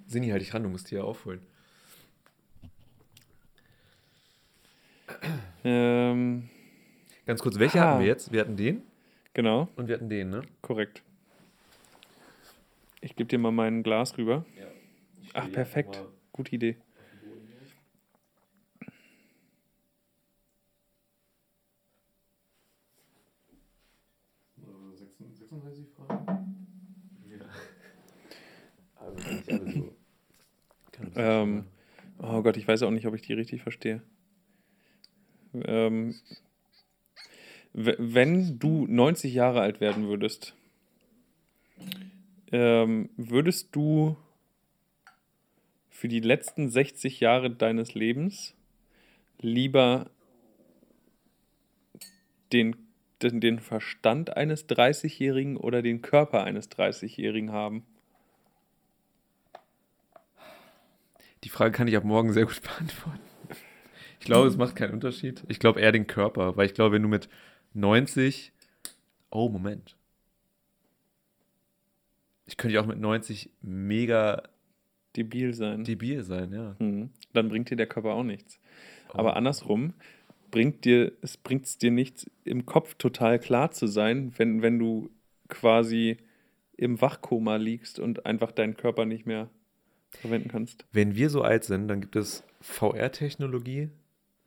[0.07, 1.41] Sinni, halt dich ran, du musst die ja aufholen.
[5.65, 6.49] Ähm,
[7.27, 7.91] Ganz kurz, welche Ah.
[7.93, 8.33] hatten wir jetzt?
[8.33, 8.83] Wir hatten den
[9.33, 10.43] genau, und wir hatten den, ne?
[10.61, 11.03] korrekt.
[13.01, 14.45] Ich gebe dir mal mein Glas rüber.
[15.35, 16.03] Ach, perfekt.
[16.33, 16.77] Gute Idee.
[24.59, 26.57] Äh, 36 Fragen.
[28.97, 29.97] Also nicht alle so.
[31.17, 31.65] Ähm,
[32.19, 34.03] oh Gott, ich weiß auch nicht, ob ich die richtig verstehe.
[35.55, 36.15] Ähm,
[37.75, 40.55] wenn du 90 Jahre alt werden würdest,
[42.51, 44.17] ähm, würdest du
[45.89, 48.55] für die letzten 60 Jahre deines Lebens
[49.41, 50.11] lieber
[52.53, 52.77] den,
[53.23, 57.87] den, den Verstand eines 30-Jährigen oder den Körper eines 30-Jährigen haben?
[61.45, 63.21] Die Frage kann ich ab morgen sehr gut beantworten.
[64.21, 65.43] Ich glaube, es macht keinen Unterschied.
[65.49, 67.29] Ich glaube eher den Körper, weil ich glaube, wenn du mit
[67.75, 68.53] 90.
[69.31, 69.97] Oh, Moment.
[72.47, 74.43] Ich könnte ja auch mit 90 mega
[75.17, 75.85] Debil sein.
[75.85, 76.77] debil sein, ja.
[76.79, 77.11] Hm.
[77.33, 78.61] Dann bringt dir der Körper auch nichts.
[79.09, 79.19] Oh.
[79.19, 79.95] Aber andersrum
[80.51, 84.79] bringt dir, es bringt es dir nichts, im Kopf total klar zu sein, wenn, wenn
[84.79, 85.11] du
[85.49, 86.19] quasi
[86.77, 89.51] im Wachkoma liegst und einfach deinen Körper nicht mehr
[90.21, 90.85] verwenden kannst.
[90.93, 93.89] Wenn wir so alt sind, dann gibt es VR-Technologie,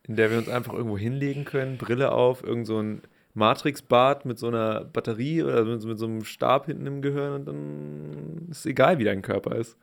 [0.04, 3.02] in der wir uns einfach irgendwo hinlegen können, Brille auf, irgend so ein
[3.34, 7.34] Matrix-Bad mit so einer Batterie oder mit, so- mit so einem Stab hinten im Gehirn
[7.34, 9.76] und dann ist egal, wie dein Körper ist.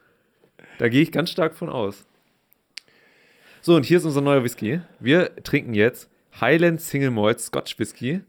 [0.78, 2.06] Da gehe ich ganz stark von aus.
[3.60, 4.80] So, und hier ist unser neuer Whisky.
[5.00, 6.08] Wir trinken jetzt
[6.40, 8.22] Highland Single Malt Scotch Whisky,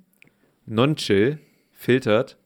[0.65, 1.39] Non-Chill,
[1.71, 2.37] filtert,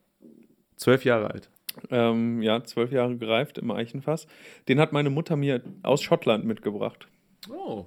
[0.76, 1.50] zwölf Jahre alt.
[1.90, 4.28] Ähm, ja, zwölf Jahre gereift im Eichenfass.
[4.68, 7.08] Den hat meine Mutter mir aus Schottland mitgebracht.
[7.50, 7.86] Oh.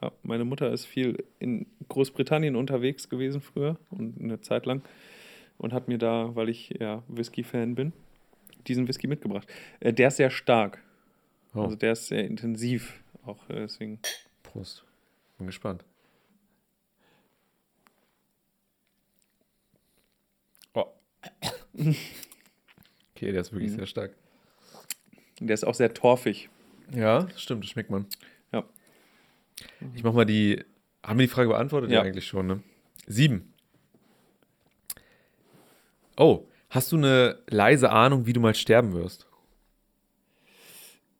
[0.00, 4.82] Ja, meine Mutter ist viel in Großbritannien unterwegs gewesen früher und eine Zeit lang
[5.58, 7.92] und hat mir da, weil ich ja Whisky-Fan bin,
[8.66, 9.48] diesen Whisky mitgebracht.
[9.80, 10.82] Äh, der ist sehr stark.
[11.54, 11.62] oh.
[11.62, 13.02] Also der ist sehr intensiv.
[13.26, 13.98] Auch äh, deswegen.
[14.42, 14.84] Prost.
[15.38, 15.84] Bin gespannt.
[20.74, 20.86] Oh.
[23.20, 23.76] Okay, der ist wirklich Mhm.
[23.76, 24.12] sehr stark.
[25.40, 26.48] Der ist auch sehr torfig.
[26.94, 28.06] Ja, stimmt, das schmeckt man.
[28.50, 28.64] Ja.
[29.94, 30.64] Ich mach mal die.
[31.04, 31.90] Haben wir die Frage beantwortet?
[31.90, 32.00] Ja.
[32.00, 32.62] eigentlich schon, ne?
[33.06, 33.52] Sieben.
[36.16, 39.26] Oh, hast du eine leise Ahnung, wie du mal sterben wirst?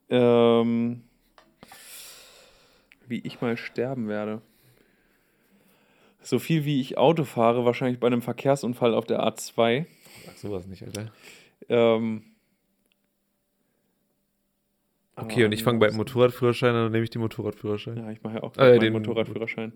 [0.09, 1.03] Ähm,
[3.09, 4.41] wie ich mal sterben werde.
[6.23, 9.85] So viel wie ich Auto fahre, wahrscheinlich bei einem Verkehrsunfall auf der A2.
[10.27, 11.13] Sag sowas nicht, Alter.
[11.69, 12.23] Ähm,
[15.17, 17.97] Okay, und ich fange beim Motorradführerschein an, dann nehme ich den Motorradführerschein.
[17.99, 19.73] Ja, ich mache ja auch Äh, den- Motorradführerschein.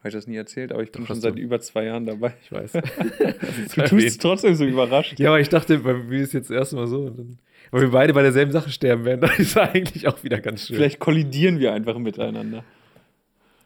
[0.00, 1.40] Habe ich das nie erzählt, aber ich bin Doch, schon seit du.
[1.40, 2.34] über zwei Jahren dabei.
[2.42, 2.72] Ich weiß.
[3.74, 5.18] Du tust es trotzdem so überrascht.
[5.18, 7.08] Ja, aber ich dachte, bei mir ist jetzt erstmal so.
[7.08, 7.38] Dann,
[7.70, 10.66] weil wir beide bei derselben Sache sterben werden, dann ist er eigentlich auch wieder ganz
[10.66, 10.76] schön.
[10.76, 12.62] Vielleicht kollidieren wir einfach miteinander.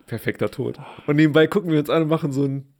[0.06, 0.78] Perfekter Tod.
[1.08, 2.72] Und nebenbei gucken wir uns an und machen so einen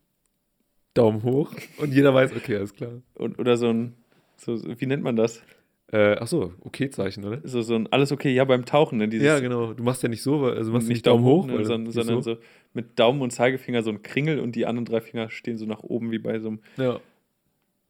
[0.95, 1.53] Daumen hoch.
[1.79, 2.91] Und jeder weiß, okay, alles klar.
[3.15, 3.95] Und, oder so ein,
[4.37, 5.43] so, wie nennt man das?
[5.91, 7.41] Äh, ach so, okay-Zeichen, oder?
[7.45, 9.09] So, so ein alles okay, ja, beim Tauchen, ne?
[9.09, 9.73] Dieses, ja, genau.
[9.73, 12.37] Du machst ja nicht so, also du machst nicht Daumen hoch, ne, sondern, sondern so.
[12.75, 15.83] mit Daumen und Zeigefinger so ein Kringel und die anderen drei Finger stehen so nach
[15.83, 17.01] oben wie bei so einem Ja,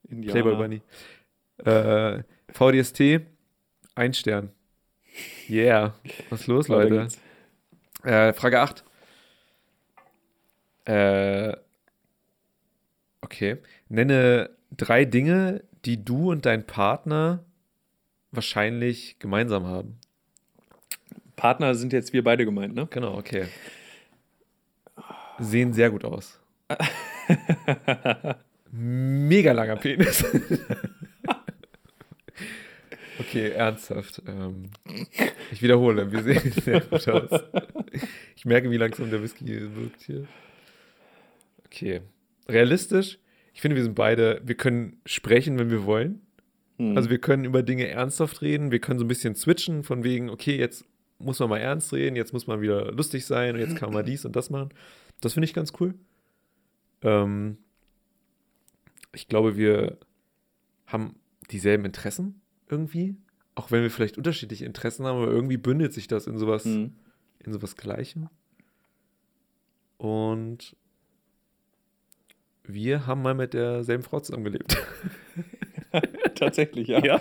[0.09, 0.33] Indianer.
[0.33, 0.83] Playboy Bunny.
[1.65, 2.23] Äh,
[2.53, 3.23] VDST,
[3.97, 4.51] ein Stern.
[5.49, 5.95] Yeah.
[6.31, 7.09] Was ist los, Leute?
[8.05, 8.85] Äh, Frage 8.
[10.85, 11.57] Äh,
[13.29, 13.59] okay.
[13.89, 17.45] Nenne drei Dinge, die du und dein Partner
[18.33, 19.99] wahrscheinlich gemeinsam haben.
[21.37, 22.87] Partner sind jetzt wir beide gemeint, ne?
[22.91, 23.47] Genau, okay.
[25.39, 26.41] Sehen sehr gut aus.
[28.73, 30.25] Mega langer Penis.
[33.21, 34.23] okay, ernsthaft.
[34.27, 34.71] Ähm,
[35.53, 37.31] ich wiederhole, wir sehen sehr gut aus.
[38.37, 40.27] Ich merke, wie langsam der Whisky wirkt hier.
[41.67, 42.03] Okay.
[42.51, 43.19] Realistisch,
[43.53, 46.23] ich finde, wir sind beide, wir können sprechen, wenn wir wollen.
[46.79, 46.97] Hm.
[46.97, 50.31] Also wir können über Dinge ernsthaft reden, wir können so ein bisschen switchen von wegen,
[50.31, 50.85] okay, jetzt
[51.19, 54.05] muss man mal ernst reden, jetzt muss man wieder lustig sein und jetzt kann man
[54.07, 54.71] dies und das machen.
[55.21, 55.95] Das finde ich ganz cool.
[57.03, 57.59] Ähm,
[59.13, 59.99] ich glaube, wir
[60.87, 61.17] haben
[61.51, 63.17] dieselben Interessen irgendwie,
[63.57, 66.95] auch wenn wir vielleicht unterschiedliche Interessen haben, aber irgendwie bündelt sich das in sowas, Hm.
[67.45, 68.29] in sowas Gleichem.
[69.97, 70.77] Und
[72.69, 74.77] wir haben mal mit derselben Frau zusammengelebt.
[76.35, 77.05] Tatsächlich, ja.
[77.05, 77.21] Ja.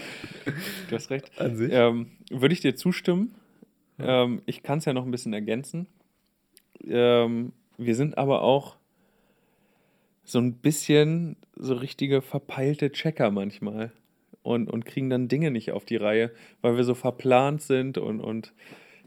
[0.89, 1.32] Du hast recht.
[1.39, 1.72] An sich.
[1.72, 3.34] Ähm, Würde ich dir zustimmen.
[3.98, 5.88] Ähm, ich kann es ja noch ein bisschen ergänzen.
[6.84, 8.78] Ähm, wir sind aber auch
[10.24, 13.91] so ein bisschen so richtige verpeilte Checker manchmal
[14.43, 16.32] und, und kriegen dann Dinge nicht auf die Reihe,
[16.62, 18.54] weil wir so verplant sind und, und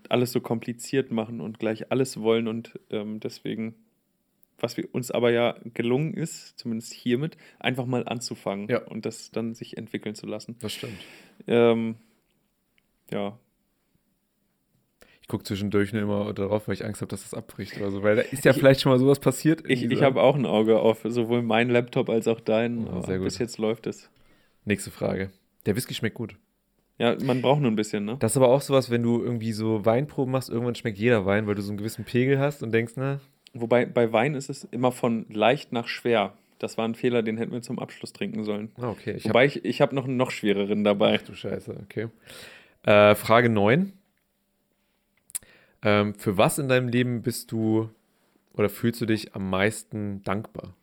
[0.09, 3.75] alles so kompliziert machen und gleich alles wollen und ähm, deswegen,
[4.63, 8.83] was wir uns aber ja gelungen ist, zumindest hiermit, einfach mal anzufangen Ja.
[8.87, 10.57] und das dann sich entwickeln zu lassen.
[10.61, 10.99] Das stimmt.
[11.47, 11.97] Ähm,
[13.11, 13.39] ja,
[15.23, 18.03] Ich gucke zwischendurch nur immer darauf, weil ich Angst habe, dass das abbricht oder so.
[18.03, 19.63] Weil da ist ja vielleicht schon mal sowas passiert.
[19.69, 22.89] ich, ich habe auch ein Auge auf sowohl meinen Laptop als auch deinen.
[22.89, 23.27] Oh, sehr gut.
[23.27, 24.11] Bis jetzt läuft es.
[24.65, 25.31] Nächste Frage.
[25.67, 26.37] Der Whisky schmeckt gut.
[26.99, 28.17] Ja, man braucht nur ein bisschen, ne?
[28.21, 31.47] Das ist aber auch sowas, wenn du irgendwie so Weinproben machst, irgendwann schmeckt jeder Wein,
[31.47, 33.21] weil du so einen gewissen Pegel hast und denkst, na,
[33.53, 36.35] Wobei bei Wein ist es immer von leicht nach schwer.
[36.59, 38.71] Das war ein Fehler, den hätten wir zum Abschluss trinken sollen.
[38.81, 39.13] ah, okay.
[39.13, 41.19] Ich hab, Wobei ich, ich habe noch einen noch schwereren dabei.
[41.21, 42.09] ach du Scheiße, okay.
[42.85, 43.93] Äh, Frage 9.
[45.83, 47.89] Ähm, für was in deinem Leben bist du
[48.53, 50.75] oder fühlst du dich am meisten dankbar?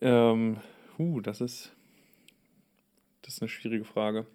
[0.00, 0.58] Ähm,
[0.98, 1.72] huh, das ist,
[3.22, 4.26] das ist eine schwierige Frage.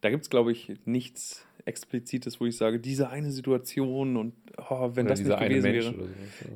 [0.00, 4.90] Da gibt es, glaube ich, nichts Explizites, wo ich sage, diese eine Situation und oh,
[4.94, 5.82] wenn oder das nicht gewesen wäre.
[5.82, 6.08] sowas.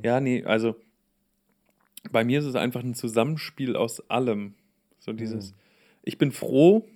[0.02, 0.76] Ja, nee, also
[2.10, 4.54] bei mir ist es einfach ein Zusammenspiel aus allem.
[4.98, 5.54] So dieses, Hm.
[6.04, 6.88] ich bin froh,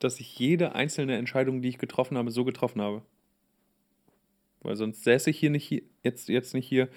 [0.00, 3.02] dass ich jede einzelne Entscheidung, die ich getroffen habe, so getroffen habe.
[4.62, 6.88] Weil sonst säße ich hier nicht hier, jetzt, jetzt nicht hier.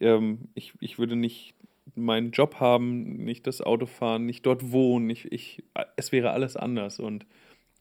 [0.00, 1.54] Ähm, ich, ich würde nicht
[1.94, 5.08] meinen Job haben, nicht das Auto fahren, nicht dort wohnen.
[5.10, 5.62] Ich, ich,
[5.96, 6.98] es wäre alles anders.
[7.00, 7.26] Und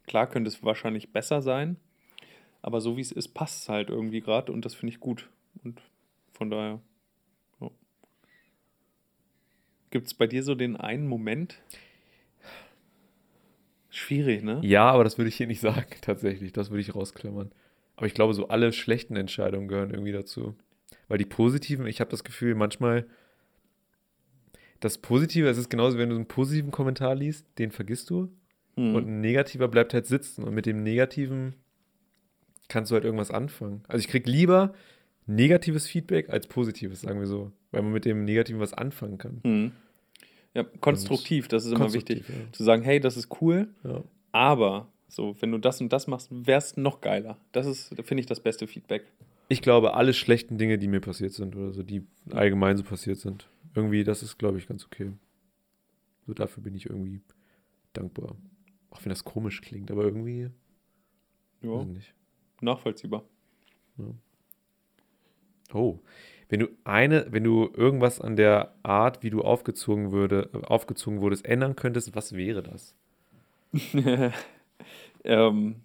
[0.06, 1.78] klar könnte es wahrscheinlich besser sein,
[2.68, 5.30] aber so wie es ist, passt es halt irgendwie gerade und das finde ich gut.
[5.63, 5.82] Und
[6.34, 6.82] von daher.
[7.61, 7.72] Ja.
[9.89, 11.61] Gibt es bei dir so den einen Moment?
[13.89, 14.59] Schwierig, ne?
[14.65, 16.51] Ja, aber das würde ich hier nicht sagen, tatsächlich.
[16.51, 17.53] Das würde ich rausklammern.
[17.95, 20.53] Aber ich glaube, so alle schlechten Entscheidungen gehören irgendwie dazu.
[21.07, 23.05] Weil die positiven, ich habe das Gefühl, manchmal,
[24.82, 28.28] das Positive, es ist genauso, wenn du einen positiven Kommentar liest, den vergisst du.
[28.76, 28.93] Hm.
[28.93, 30.43] Und ein negativer bleibt halt sitzen.
[30.43, 31.55] Und mit dem negativen
[32.68, 33.82] kannst du halt irgendwas anfangen.
[33.88, 34.74] Also ich kriege lieber
[35.26, 37.51] negatives Feedback als positives, sagen wir so.
[37.72, 39.41] Weil man mit dem Negativen was anfangen kann.
[39.43, 39.72] Hm.
[40.53, 42.26] Ja, konstruktiv, das ist immer wichtig.
[42.26, 43.91] Konstruktiv, Zu sagen, hey, das ist cool, Ja.
[43.91, 44.03] Ja.
[44.32, 47.38] aber so, wenn du das und das machst, wäre es noch geiler.
[47.51, 49.03] Das ist, finde ich, das beste Feedback.
[49.49, 53.18] Ich glaube, alle schlechten Dinge, die mir passiert sind oder so, die allgemein so passiert
[53.18, 55.11] sind, irgendwie, das ist, glaube ich, ganz okay.
[56.26, 57.22] So dafür bin ich irgendwie
[57.93, 58.36] dankbar.
[58.89, 60.49] Auch wenn das komisch klingt, aber irgendwie,
[61.61, 62.13] Ja, nicht.
[62.62, 63.24] Nachvollziehbar.
[65.74, 65.99] Oh,
[66.49, 71.45] wenn du eine, wenn du irgendwas an der Art, wie du aufgezogen würde, aufgezogen wurdest,
[71.45, 72.95] ändern könntest, was wäre das?
[75.24, 75.76] ähm,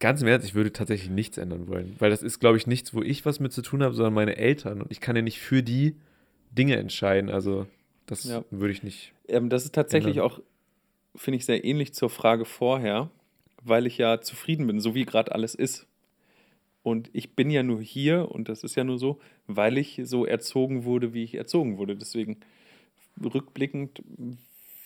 [0.00, 2.94] Ganz im Ernst, ich würde tatsächlich nichts ändern wollen, weil das ist, glaube ich, nichts,
[2.94, 5.40] wo ich was mit zu tun habe, sondern meine Eltern und ich kann ja nicht
[5.40, 5.96] für die
[6.52, 7.30] Dinge entscheiden.
[7.30, 7.66] Also
[8.06, 8.44] das Ja.
[8.50, 9.12] würde ich nicht.
[9.26, 10.30] ähm, das ist tatsächlich Ändern.
[10.32, 10.40] auch,
[11.16, 13.10] finde ich, sehr ähnlich zur Frage vorher,
[13.62, 15.86] weil ich ja zufrieden bin, so wie gerade alles ist.
[16.82, 20.24] Und ich bin ja nur hier, und das ist ja nur so, weil ich so
[20.24, 21.96] erzogen wurde, wie ich erzogen wurde.
[21.96, 22.38] Deswegen
[23.22, 24.02] rückblickend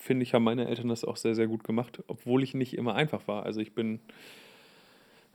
[0.03, 2.95] finde ich, haben meine Eltern das auch sehr, sehr gut gemacht, obwohl ich nicht immer
[2.95, 3.45] einfach war.
[3.45, 4.01] Also ich bin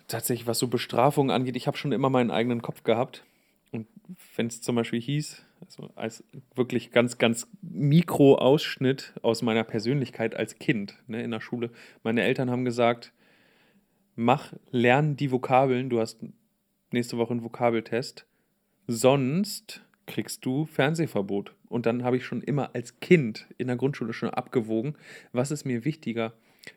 [0.07, 3.23] tatsächlich, was so Bestrafungen angeht, ich habe schon immer meinen eigenen Kopf gehabt.
[3.71, 3.87] Und
[4.35, 6.23] wenn es zum Beispiel hieß, also als
[6.55, 11.71] wirklich ganz, ganz Mikro-Ausschnitt aus meiner Persönlichkeit als Kind ne, in der Schule,
[12.03, 13.11] meine Eltern haben gesagt,
[14.17, 16.19] mach, lern die Vokabeln, du hast
[16.91, 18.25] nächste Woche einen Vokabeltest,
[18.87, 21.53] sonst kriegst du Fernsehverbot.
[21.69, 24.95] Und dann habe ich schon immer als Kind in der Grundschule schon abgewogen,
[25.31, 26.33] was ist mir wichtiger,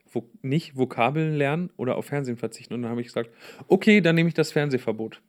[0.07, 2.75] Vo nicht Vokabeln lernen oder auf Fernsehen verzichten.
[2.75, 3.31] Und dann habe ich gesagt,
[3.69, 5.21] okay, dann nehme ich das Fernsehverbot.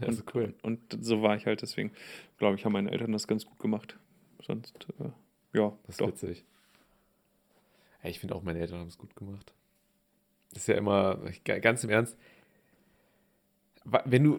[0.00, 0.54] Das ist cool.
[0.62, 1.90] Und, und so war ich halt, deswegen
[2.38, 3.98] glaube ich, haben meine Eltern das ganz gut gemacht.
[4.46, 5.08] Sonst, äh,
[5.58, 6.44] ja, Das ist witzig.
[8.02, 9.52] Ja, ich finde auch, meine Eltern haben es gut gemacht.
[10.50, 12.16] Das ist ja immer, ganz im Ernst,
[14.04, 14.38] wenn du,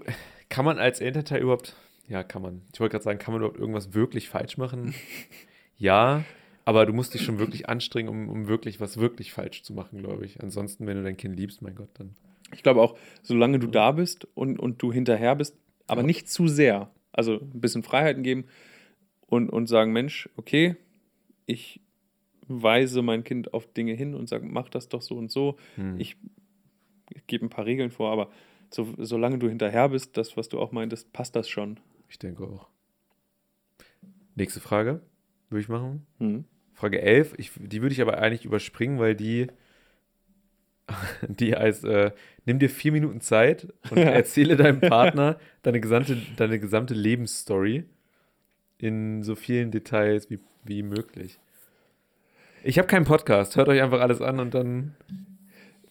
[0.49, 1.75] kann man als Elternteil überhaupt,
[2.07, 2.61] ja, kann man.
[2.73, 4.93] Ich wollte gerade sagen, kann man überhaupt irgendwas wirklich falsch machen?
[5.77, 6.23] ja,
[6.65, 9.99] aber du musst dich schon wirklich anstrengen, um, um wirklich was wirklich falsch zu machen,
[9.99, 10.41] glaube ich.
[10.41, 12.15] Ansonsten, wenn du dein Kind liebst, mein Gott, dann.
[12.53, 15.55] Ich glaube auch, solange du da bist und, und du hinterher bist,
[15.87, 16.07] aber Ja.
[16.07, 16.91] nicht zu sehr.
[17.11, 18.45] Also ein bisschen Freiheiten geben
[19.27, 20.75] und, und sagen, Mensch, okay,
[21.45, 21.81] ich
[22.49, 25.57] weise mein Kind auf Dinge hin und sage, mach das doch so und so.
[25.75, 25.99] Hm.
[25.99, 26.17] Ich,
[27.13, 28.29] ich gebe ein paar Regeln vor, aber
[28.71, 31.79] so, solange du hinterher bist, das, was du auch meintest, passt das schon.
[32.09, 32.67] Ich denke auch.
[34.35, 35.01] Nächste Frage
[35.49, 36.05] würde ich machen.
[36.17, 36.45] Hm.
[36.73, 39.47] Frage 11, ich, die würde ich aber eigentlich überspringen, weil die,
[41.27, 42.11] die heißt, äh,
[42.45, 47.85] nimm dir vier Minuten Zeit und erzähle deinem Partner deine gesamte, deine gesamte Lebensstory
[48.77, 51.39] in so vielen Details wie, wie möglich.
[52.63, 54.95] Ich habe keinen Podcast, hört euch einfach alles an und dann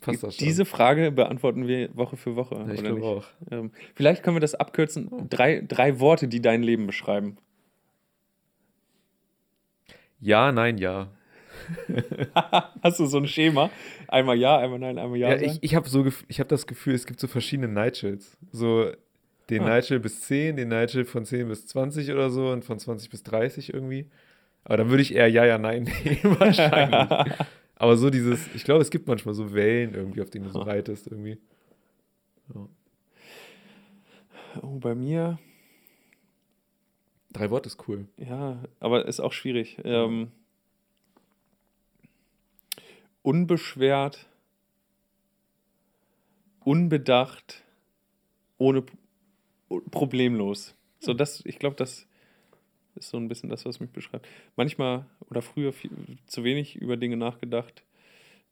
[0.00, 0.46] passt das schon.
[0.46, 2.56] Diese Frage beantworten wir Woche für Woche.
[2.56, 3.24] ja, ich glaube auch.
[3.50, 5.28] Ähm, vielleicht können wir das abkürzen.
[5.28, 7.38] Drei, drei Worte, die dein Leben beschreiben.
[10.20, 11.08] Ja, nein, ja.
[12.82, 13.70] Hast du so ein Schema?
[14.06, 15.30] Einmal ja, einmal nein, einmal ja.
[15.30, 18.36] Ja, ich, ich habe so, ich habe das Gefühl, es gibt so verschiedene Nigels.
[18.52, 18.90] So
[19.50, 19.76] den Ah.
[19.76, 23.22] Nigel bis 10, den Nigel von 10 bis 20 oder so und von 20 bis
[23.22, 24.06] 30 irgendwie.
[24.64, 27.32] Aber dann würde ich eher ja, ja, nein nehmen, wahrscheinlich.
[27.76, 30.60] Aber so dieses, ich glaube, es gibt manchmal so Wellen irgendwie, auf denen du so
[30.60, 31.38] reitest irgendwie.
[34.62, 35.38] oh, bei mir,
[37.30, 38.08] Drei Worte ist cool.
[38.16, 39.78] ja, aber ist auch schwierig.
[39.84, 40.32] Ähm,
[43.22, 44.26] unbeschwert,
[46.64, 47.62] unbedacht,
[48.56, 48.82] ohne
[49.90, 50.74] problemlos.
[50.98, 52.07] So das, ich glaube, das
[52.98, 54.26] ist so ein bisschen das, was mich beschreibt.
[54.56, 55.90] Manchmal oder früher viel,
[56.26, 57.82] zu wenig über Dinge nachgedacht,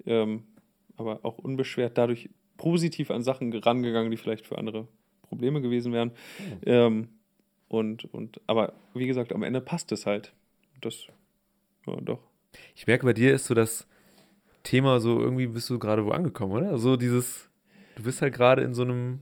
[0.07, 0.45] ähm,
[0.97, 4.89] aber auch unbeschwert dadurch positiv an Sachen rangegangen, die vielleicht für andere
[5.23, 6.13] Probleme gewesen wären.
[6.65, 7.09] Ähm,
[7.69, 10.33] und, und, aber wie gesagt, am Ende passt es halt.
[10.81, 11.07] Das,
[11.87, 12.21] ja, doch.
[12.75, 13.87] Ich merke, bei dir ist so das
[14.63, 16.79] Thema so, irgendwie bist du gerade wo angekommen, oder?
[16.79, 17.51] So dieses,
[17.97, 19.21] du bist halt gerade in so einem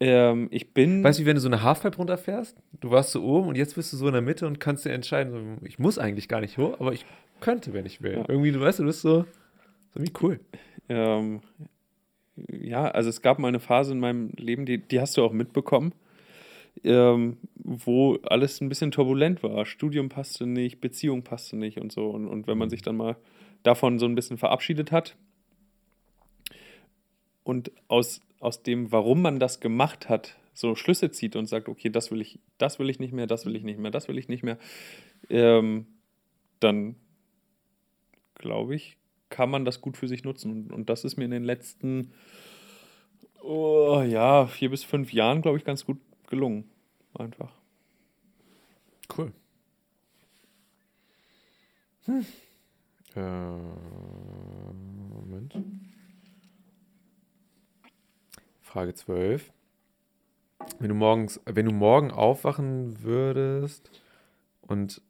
[0.00, 1.04] Ähm, ich bin.
[1.04, 2.56] Weißt du, wie wenn du so eine Halfpipe runterfährst?
[2.80, 4.92] Du warst so oben und jetzt bist du so in der Mitte und kannst dir
[4.92, 7.04] entscheiden, ich muss eigentlich gar nicht hoch, aber ich
[7.40, 8.14] könnte, wenn ich will.
[8.14, 8.24] Ja.
[8.28, 9.26] Irgendwie, du weißt, du bist so,
[9.94, 10.40] so wie cool.
[10.88, 11.40] Ähm,
[12.50, 15.32] ja, also es gab mal eine Phase in meinem Leben, die, die hast du auch
[15.32, 15.92] mitbekommen,
[16.82, 19.66] ähm, wo alles ein bisschen turbulent war.
[19.66, 22.08] Studium passte nicht, Beziehung passte nicht und so.
[22.08, 23.16] Und, und wenn man sich dann mal
[23.62, 25.16] davon so ein bisschen verabschiedet hat
[27.44, 31.90] und aus, aus dem, warum man das gemacht hat, so Schlüsse zieht und sagt, okay,
[31.90, 34.18] das will ich, das will ich nicht mehr, das will ich nicht mehr, das will
[34.18, 34.58] ich nicht mehr,
[35.28, 35.86] ähm,
[36.58, 36.96] dann
[38.34, 38.96] glaube ich,
[39.28, 40.50] kann man das gut für sich nutzen.
[40.50, 42.12] Und, und das ist mir in den letzten,
[43.42, 46.64] oh, ja, vier bis fünf Jahren, glaube ich, ganz gut gelungen.
[47.14, 47.52] Einfach.
[49.16, 49.32] Cool.
[52.06, 52.24] Hm.
[53.14, 53.50] Äh,
[55.08, 55.54] Moment.
[58.70, 59.52] Frage 12.
[60.78, 63.90] Wenn du morgens, wenn du morgen aufwachen würdest
[64.62, 65.02] und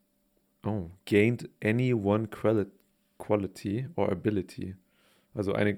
[0.65, 2.65] oh, gained any one quali-
[3.19, 4.75] quality or ability.
[5.35, 5.77] Also eine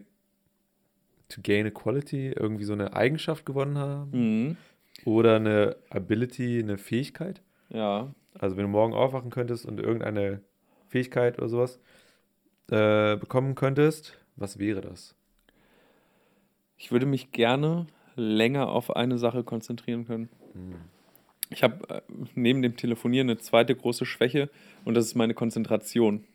[1.27, 4.57] to gain a quality, irgendwie so eine Eigenschaft gewonnen haben Mhm.
[5.05, 7.41] oder eine Ability, eine Fähigkeit.
[7.69, 8.13] Ja.
[8.39, 10.39] Also wenn du morgen aufwachen könntest und irgendeine
[10.87, 11.79] Fähigkeit oder sowas
[12.71, 15.15] äh, bekommen könntest, was wäre das?
[16.83, 20.27] Ich würde mich gerne länger auf eine Sache konzentrieren können.
[20.51, 20.75] Hm.
[21.49, 22.01] Ich habe äh,
[22.35, 24.49] neben dem Telefonieren eine zweite große Schwäche
[24.83, 26.25] und das ist meine Konzentration.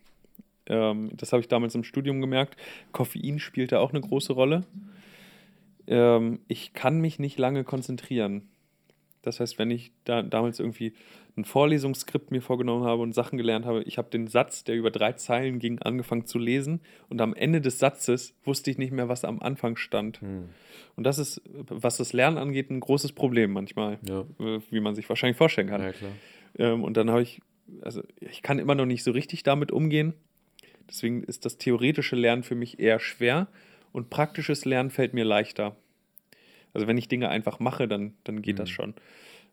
[0.65, 2.57] Ähm, das habe ich damals im Studium gemerkt.
[2.93, 4.65] Koffein spielt da auch eine große Rolle.
[5.87, 8.49] Ähm, ich kann mich nicht lange konzentrieren.
[9.23, 10.93] Das heißt, wenn ich da damals irgendwie
[11.37, 14.91] ein Vorlesungsskript mir vorgenommen habe und Sachen gelernt habe, ich habe den Satz, der über
[14.91, 19.09] drei Zeilen ging, angefangen zu lesen und am Ende des Satzes wusste ich nicht mehr,
[19.09, 20.21] was am Anfang stand.
[20.21, 20.49] Hm.
[20.97, 24.21] Und das ist, was das Lernen angeht, ein großes Problem manchmal, Ja.
[24.41, 25.83] äh, wie man sich wahrscheinlich vorstellen kann.
[25.83, 26.13] ja, klar.
[26.59, 27.41] Ähm, und dann habe ich,
[27.83, 30.15] also ich kann immer noch nicht so richtig damit umgehen.
[30.89, 33.49] Deswegen ist das theoretische Lernen für mich eher schwer
[33.93, 35.77] und praktisches Lernen fällt mir leichter.
[36.79, 38.73] Also wenn ich Dinge einfach mache, dann, dann geht das Mhm.
[38.73, 38.95] schon.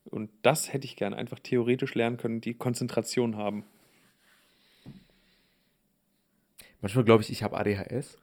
[0.06, 3.64] Und das hätte ich gern, einfach theoretisch lernen können, die Konzentration haben.
[6.82, 8.20] Manchmal glaube ich, ich habe ADHS.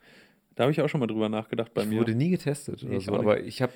[0.55, 1.99] Da habe ich auch schon mal drüber nachgedacht bei ich mir.
[1.99, 3.73] wurde nie getestet oder Ich so, aber ich habe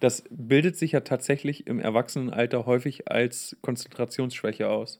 [0.00, 4.98] Das bildet sich ja tatsächlich im Erwachsenenalter häufig als Konzentrationsschwäche aus.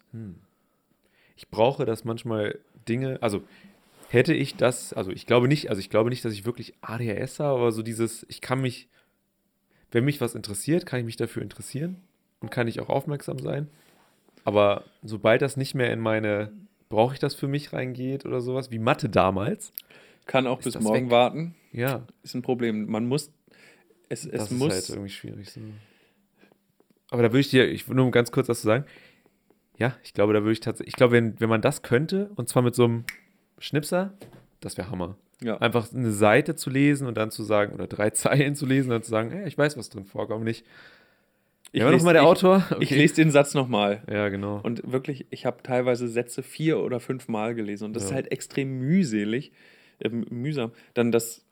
[1.37, 3.45] ich brauche das manchmal Dinge, also
[4.13, 7.39] hätte ich das, also ich glaube nicht, also ich glaube nicht, dass ich wirklich ADHS
[7.39, 8.89] habe, aber so dieses, ich kann mich,
[9.93, 11.97] wenn mich was interessiert, kann ich mich dafür interessieren
[12.41, 13.69] und kann ich auch aufmerksam sein.
[14.45, 16.53] Aber sobald das nicht mehr in meine,
[16.89, 19.73] brauche ich das für mich reingeht oder sowas, wie Mathe damals,
[20.27, 21.11] Kann auch Ist bis morgen weg?
[21.13, 21.55] warten.
[21.73, 22.87] ja, Ist ein Problem.
[22.91, 23.31] Man muss,
[24.09, 25.51] es, es das ist muss, halt irgendwie schwierig.
[25.53, 25.61] So.
[27.11, 28.85] Aber da würde ich dir, ich nur ganz kurz was zu sagen.
[29.79, 32.49] Ja, ich glaube, da würde ich tatsächlich, ich glaube, wenn, wenn man das könnte, und
[32.49, 33.05] zwar mit so einem
[33.61, 34.13] Schnipser,
[34.61, 35.17] das wäre Hammer.
[35.41, 35.57] ja.
[35.59, 38.95] Einfach eine Seite zu lesen und dann zu sagen, oder drei Zeilen zu lesen und
[38.95, 40.67] dann zu sagen, hey, ich weiß, was drin vorkommt, nicht.
[41.73, 42.67] Ich lese- nochmal der ich- Autor?
[42.81, 44.03] Ich lese den Satz nochmal.
[44.11, 44.59] Ja, genau.
[44.65, 47.85] Und wirklich, ich habe teilweise Sätze vier oder fünf Mal gelesen.
[47.85, 48.17] Und das ist Ja.
[48.17, 49.53] halt extrem mühselig,
[50.03, 51.45] ähm, mühsam, dann das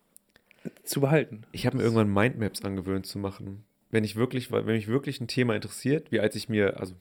[0.82, 1.42] zu behalten.
[1.52, 3.62] Ich habe mir irgendwann Mindmaps angewöhnt zu machen.
[3.92, 6.94] Wenn ich wirklich, wenn mich wirklich ein Thema interessiert, wie als ich mir, also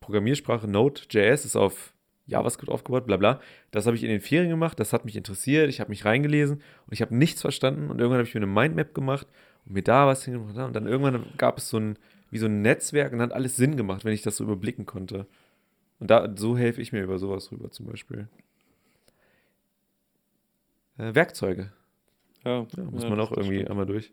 [0.00, 1.92] Programmiersprache Node.js ist auf
[2.26, 3.40] JavaScript aufgebaut, bla bla.
[3.70, 6.56] Das habe ich in den Ferien gemacht, das hat mich interessiert, ich habe mich reingelesen
[6.56, 9.26] und ich habe nichts verstanden und irgendwann habe ich mir eine Mindmap gemacht
[9.66, 11.98] und mir da was hingemacht und dann irgendwann gab es so ein,
[12.30, 14.86] wie so ein Netzwerk und dann hat alles Sinn gemacht, wenn ich das so überblicken
[14.86, 15.26] konnte.
[16.00, 18.28] Und da, so helfe ich mir über sowas rüber zum Beispiel.
[20.98, 21.72] Äh, Werkzeuge.
[22.44, 23.70] Ja, Ja, muss ja, man auch irgendwie stimmt.
[23.70, 24.12] einmal durch.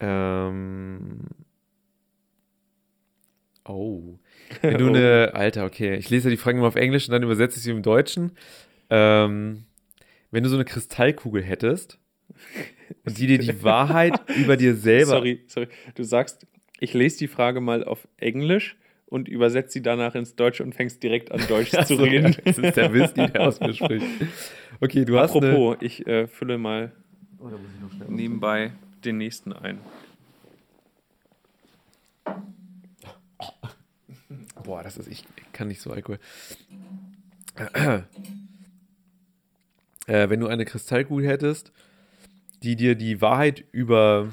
[0.00, 1.20] Ähm.
[3.64, 4.18] Oh.
[4.62, 4.88] Wenn du Oh.
[4.88, 5.34] eine.
[5.34, 5.96] Alter, okay.
[5.96, 8.32] Ich lese ja die Fragen immer auf Englisch und dann übersetze ich sie im Deutschen.
[8.90, 9.64] Ähm,
[10.30, 11.98] wenn du so eine Kristallkugel hättest
[13.04, 15.06] und die dir die Wahrheit über dir selber.
[15.12, 15.68] Sorry, sorry.
[15.94, 16.46] Du sagst,
[16.80, 21.02] ich lese die Frage mal auf Englisch und übersetze sie danach ins Deutsche und fängst
[21.02, 22.34] direkt an, Deutsch zu reden.
[22.44, 24.06] Das ist der Whisky, der aus mir spricht.
[24.80, 25.36] Okay, du hast.
[25.36, 26.92] Eine, Apropos, ich äh, fülle mal
[27.38, 28.72] oh, da muss ich noch schnell nebenbei
[29.04, 29.78] den nächsten ein.
[34.64, 36.18] Boah, das ist, ich kann nicht so Alkohol.
[40.06, 41.72] Äh, wenn du eine Kristallkugel hättest,
[42.62, 44.32] die dir die Wahrheit über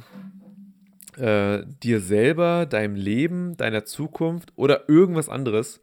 [1.17, 5.81] äh, dir selber, deinem Leben, deiner Zukunft oder irgendwas anderes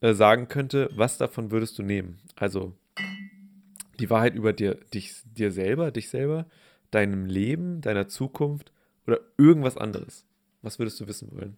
[0.00, 2.18] äh, sagen könnte, was davon würdest du nehmen?
[2.36, 2.74] Also
[3.98, 6.46] die Wahrheit über dir, dich, dir selber, dich selber,
[6.90, 8.72] deinem Leben, deiner Zukunft
[9.06, 10.24] oder irgendwas anderes.
[10.62, 11.56] Was würdest du wissen wollen?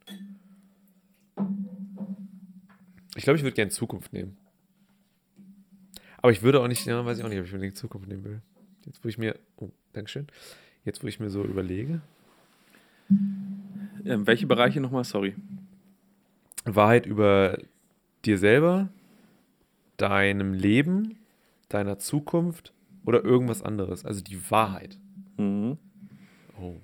[3.16, 4.36] Ich glaube, ich würde gerne Zukunft nehmen.
[6.18, 8.24] Aber ich würde auch nicht, ja, weiß ich auch nicht, ob ich unbedingt Zukunft nehmen
[8.24, 8.40] will.
[8.86, 10.26] Jetzt, wo ich mir, oh, Dankeschön.
[10.84, 12.00] Jetzt, wo ich mir so überlege.
[13.10, 15.04] Ähm, welche Bereiche nochmal?
[15.04, 15.34] Sorry.
[16.64, 17.58] Wahrheit über
[18.24, 18.88] dir selber,
[19.96, 21.18] deinem Leben,
[21.68, 22.72] deiner Zukunft
[23.04, 24.04] oder irgendwas anderes.
[24.04, 24.98] Also die Wahrheit.
[25.36, 25.78] Mhm.
[26.60, 26.76] Oh.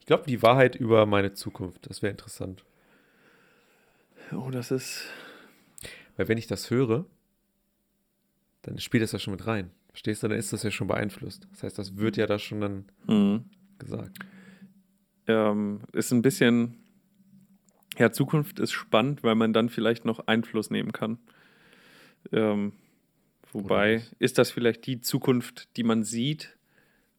[0.00, 1.88] Ich glaube, die Wahrheit über meine Zukunft.
[1.88, 2.64] Das wäre interessant.
[4.32, 5.04] Oh, das ist.
[6.16, 7.06] Weil wenn ich das höre,
[8.62, 9.70] dann spielt das ja schon mit rein.
[9.88, 10.28] Verstehst du?
[10.28, 11.46] Dann ist das ja schon beeinflusst.
[11.52, 13.44] Das heißt, das wird ja da schon dann Mhm.
[13.78, 14.18] gesagt.
[15.26, 16.76] Ähm, ist ein bisschen.
[17.98, 21.18] Ja, Zukunft ist spannend, weil man dann vielleicht noch Einfluss nehmen kann.
[22.30, 22.72] Ähm,
[23.52, 26.56] wobei, ist das vielleicht die Zukunft, die man sieht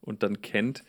[0.01, 0.83] und dann kennt,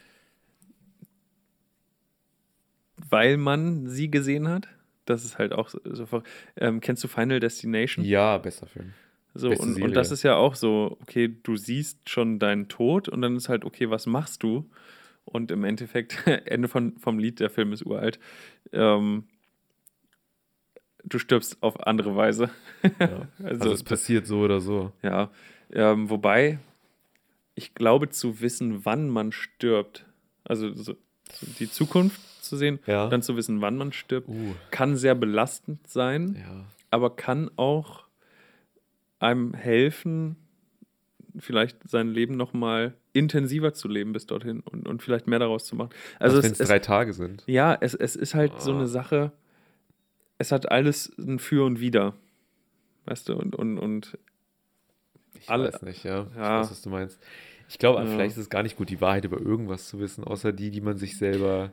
[2.96, 4.68] weil man sie gesehen hat?
[5.08, 6.22] Das ist halt auch so.
[6.56, 8.04] ähm, kennst du Final Destination?
[8.04, 8.92] Ja, besser Film.
[9.34, 13.08] So, Beste und, und das ist ja auch so, okay, du siehst schon deinen Tod
[13.08, 14.68] und dann ist halt, okay, was machst du?
[15.24, 18.18] Und im Endeffekt, Ende von, vom Lied, der Film ist uralt,
[18.72, 19.24] ähm,
[21.04, 22.50] du stirbst auf andere Weise.
[22.98, 23.28] Ja.
[23.38, 24.92] Also, Also, es passiert so oder so.
[25.02, 25.30] ja,
[25.72, 26.58] ähm, wobei
[27.54, 30.06] ich glaube zu wissen, wann man stirbt,
[30.44, 30.94] also so,
[31.32, 33.08] so die Zukunft zu sehen, Ja.
[33.08, 36.64] dann zu wissen, wann man stirbt, Uh, kann sehr belastend sein ja.
[36.90, 38.04] aber kann auch
[39.20, 40.36] einem helfen,
[41.38, 45.74] vielleicht sein Leben nochmal intensiver zu leben bis dorthin und, und vielleicht mehr daraus zu
[45.76, 45.90] machen.
[46.20, 47.42] Also wenn es, drei Tage sind.
[47.46, 48.76] ja, es, es ist halt so Ah.
[48.76, 49.32] eine Sache,
[50.38, 52.14] es hat alles ein Für und Wider.
[53.06, 54.18] Weißt du, und, und, und
[55.34, 56.26] Ich Alle- weiß nicht, ja.
[56.30, 56.60] Ich Ja.
[56.60, 57.18] weiß, was du meinst.
[57.68, 58.06] Ich glaube, Ja.
[58.06, 60.80] vielleicht ist es gar nicht gut, die Wahrheit über irgendwas zu wissen, außer die, die
[60.80, 61.72] man sich selber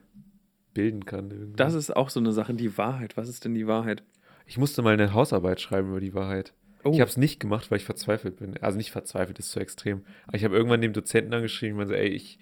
[0.76, 1.32] bilden kann.
[1.32, 1.57] Irgendwie.
[1.57, 3.17] das ist auch so eine Sache, die Wahrheit.
[3.17, 4.03] Was ist denn die Wahrheit?
[4.45, 6.53] ich musste mal eine Hausarbeit schreiben über die Wahrheit.
[6.84, 8.57] Oh, Ich habe es nicht gemacht, weil ich verzweifelt bin.
[8.61, 10.03] Also nicht verzweifelt, ist zu extrem.
[10.28, 12.38] Aber ich habe irgendwann dem Dozenten angeschrieben, ich meinte, ey, ich,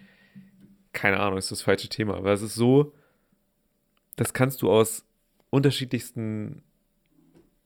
[0.92, 2.16] keine Ahnung, ist das falsche Thema.
[2.16, 2.94] Aber es ist so,
[4.18, 5.06] das kannst du aus
[5.50, 6.62] unterschiedlichsten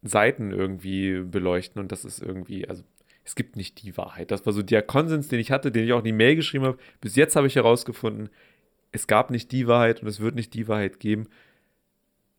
[0.04, 2.84] Seiten irgendwie beleuchten und das ist irgendwie, also
[3.24, 4.30] es gibt nicht die Wahrheit.
[4.30, 6.66] Das war so der Konsens, den ich hatte, den ich auch in die Mail geschrieben
[6.66, 6.78] habe.
[7.02, 8.30] Bis jetzt habe ich herausgefunden,
[8.98, 11.28] es gab nicht die Wahrheit und es wird nicht die Wahrheit geben.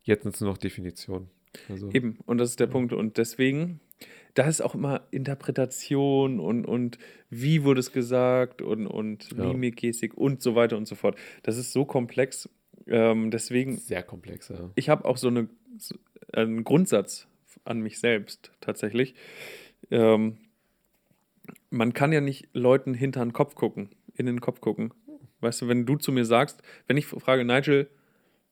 [0.03, 1.29] Jetzt sind es nur noch Definitionen.
[1.69, 2.91] Also, Eben, und das ist der Punkt.
[2.91, 3.79] Und deswegen,
[4.33, 6.97] da ist auch immer Interpretation und, und
[7.29, 9.45] wie wurde es gesagt und, und Ja.
[9.45, 11.17] Mimik, Gestik und so weiter und so fort.
[11.43, 12.49] Das ist so komplex.
[12.87, 14.69] Ähm, deswegen, sehr komplex, ja.
[14.75, 15.47] ich habe auch so eine,
[15.77, 15.95] so
[16.33, 17.27] einen Grundsatz
[17.63, 19.15] an mich selbst tatsächlich.
[19.91, 20.37] Ähm,
[21.69, 24.93] man kann ja nicht Leuten hinter den Kopf gucken, in den Kopf gucken.
[25.41, 27.89] Weißt du, wenn du zu mir sagst, wenn ich frage, Nigel,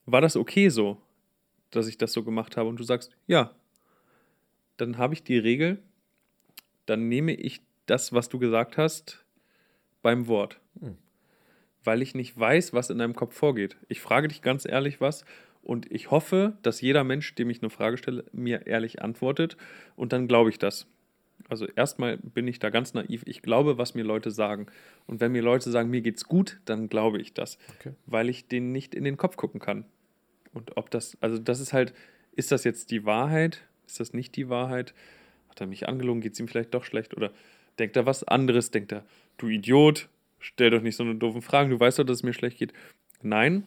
[0.06, 1.02] war das okay so,
[1.72, 2.70] dass ich das so gemacht habe?
[2.70, 3.54] Und du sagst, ja,
[4.78, 5.80] dann habe ich die Regel,
[6.86, 9.26] dann nehme ich das, was du gesagt hast,
[10.02, 10.60] beim Wort.
[10.80, 10.98] Hm.
[11.84, 13.78] Weil ich nicht weiß, was in deinem Kopf vorgeht.
[13.90, 15.26] Ich frage dich ganz ehrlich was
[15.62, 19.58] und ich hoffe, dass jeder Mensch, dem ich eine Frage stelle, mir ehrlich antwortet
[19.96, 20.88] und dann glaube ich das.
[21.50, 23.24] Also erstmal bin ich da ganz naiv.
[23.26, 24.68] Ich glaube, was mir Leute sagen.
[25.06, 27.58] Und wenn mir Leute sagen, mir geht's gut, dann glaube ich das.
[27.80, 27.94] Okay.
[28.06, 29.86] Weil ich denen nicht in den Kopf gucken kann.
[30.54, 31.94] Und ob das, also das ist halt,
[32.36, 33.64] ist das jetzt die Wahrheit?
[33.86, 34.94] Ist das nicht die Wahrheit?
[35.50, 36.22] Hat er mich angelogen?
[36.22, 37.16] Geht es ihm vielleicht doch schlecht?
[37.16, 37.32] Oder
[37.80, 38.72] denkt er was anderes?
[38.72, 39.06] Denkt er,
[39.38, 42.34] du Idiot, stell doch nicht so eine doofen Fragen, du weißt doch, dass es mir
[42.34, 42.74] schlecht geht.
[43.22, 43.64] Nein,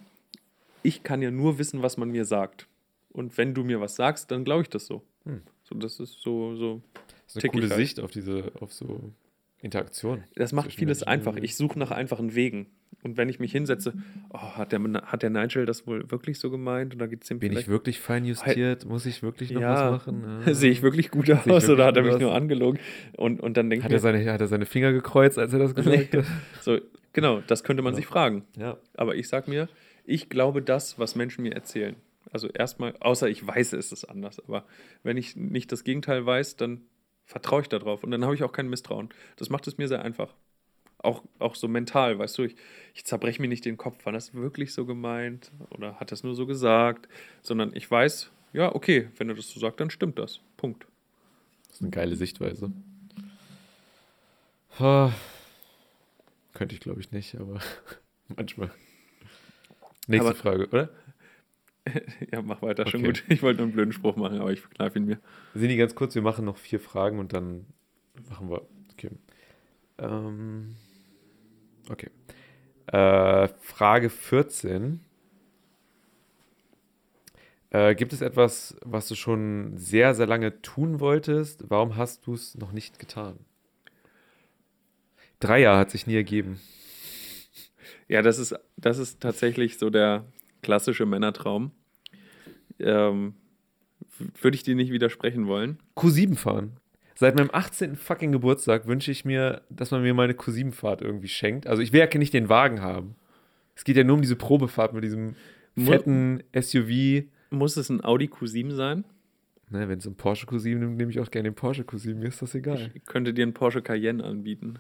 [0.83, 2.66] ich kann ja nur wissen, was man mir sagt.
[3.12, 5.03] Und wenn du mir was sagst, dann glaube ich das so.
[5.24, 5.43] Hm.
[5.64, 6.83] So, das ist so, so.
[7.35, 7.81] Das ist eine coole halt.
[7.81, 9.12] Sicht auf diese, auf so
[9.62, 10.24] Interaktion.
[10.37, 11.37] Das macht vieles einfach.
[11.37, 12.66] Ich suche nach einfachen Wegen.
[13.03, 13.95] Und wenn ich mich hinsetze,
[14.31, 16.95] oh, hat, der, hat der Nigel das wohl wirklich so gemeint?
[16.95, 18.85] Oder gibt es ihm Bin ich wirklich fein justiert?
[18.85, 19.93] Muss ich wirklich noch Ja.
[19.93, 20.24] was machen?
[20.47, 20.53] Ah.
[20.55, 22.78] Sehe ich wirklich gut aus wirklich oder hat er mich nur angelogen?
[23.16, 25.53] Und, und dann denke Hat ich er, mir, seine, hat er seine Finger gekreuzt, als
[25.53, 26.24] er das gesagt hat?
[26.61, 26.78] so,
[27.12, 27.97] genau, das könnte man Ja.
[27.97, 28.45] sich fragen.
[28.59, 28.76] Ja.
[28.95, 29.68] Aber ich sag mir,
[30.05, 31.97] ich glaube das, was Menschen mir erzählen.
[32.33, 34.41] Also erstmal, außer ich weiß, es ist anders.
[34.41, 34.64] Aber
[35.03, 36.83] wenn ich nicht das Gegenteil weiß, dann
[37.31, 38.03] vertraue ich darauf.
[38.05, 39.09] Und dann habe ich auch kein Misstrauen.
[39.37, 40.35] Das macht es mir sehr einfach.
[40.99, 42.57] Auch, auch so mental, weißt du, ich,
[42.93, 46.35] ich zerbreche mir nicht den Kopf, war das wirklich so gemeint oder hat das nur
[46.35, 47.09] so gesagt,
[47.41, 50.41] sondern ich weiß, ja, okay, wenn er das so sagt, dann stimmt das.
[50.59, 50.87] Punkt.
[51.68, 52.70] Das ist eine geile Sichtweise.
[54.78, 55.11] Ah,
[56.53, 57.61] Könnte ich, glaube ich, nicht, aber
[58.37, 58.70] manchmal.
[60.07, 60.91] Nächste Aber- Frage, oder?
[62.32, 63.09] Ja, mach weiter, schon Okay.
[63.09, 63.24] gut.
[63.28, 65.18] Ich wollte nur einen blöden Spruch machen, aber ich verkneife ihn mir.
[65.55, 67.66] Sini, ganz kurz, wir machen noch vier Fragen und dann
[68.28, 68.62] machen wir.
[68.93, 69.11] Okay.
[69.99, 70.76] Ähm,
[71.88, 72.11] okay.
[72.86, 75.01] Äh, Frage 14.
[77.70, 81.70] Äh, gibt es etwas, was du schon sehr, sehr lange tun wolltest?
[81.70, 83.38] Warum hast du es noch nicht getan?
[85.38, 86.61] Drei Jahre hat sich nie ergeben.
[88.09, 90.24] Ja, das ist, das ist tatsächlich so der
[90.62, 91.70] klassische Männertraum.
[92.81, 93.35] Ähm,
[94.41, 95.78] Würde ich dir nicht widersprechen wollen.
[95.97, 96.76] Q7 fahren.
[97.14, 97.97] Seit meinem 18.
[97.97, 101.66] fucking Geburtstag wünsche ich mir, dass man mir meine Q7-Fahrt irgendwie schenkt.
[101.66, 103.14] Also ich will ja nicht den Wagen haben.
[103.76, 105.35] Es geht ja nur um diese Probefahrt mit diesem
[105.76, 107.24] fetten SUV.
[107.51, 109.05] Muss es ein Audi Q7 sein?
[109.68, 112.14] Ne, Wenn es einen Porsche Q7 nimmt, nehme ich auch gerne den Porsche Q7.
[112.14, 112.91] Mir ist das egal.
[112.95, 114.78] Ich könnte dir einen Porsche Cayenne anbieten.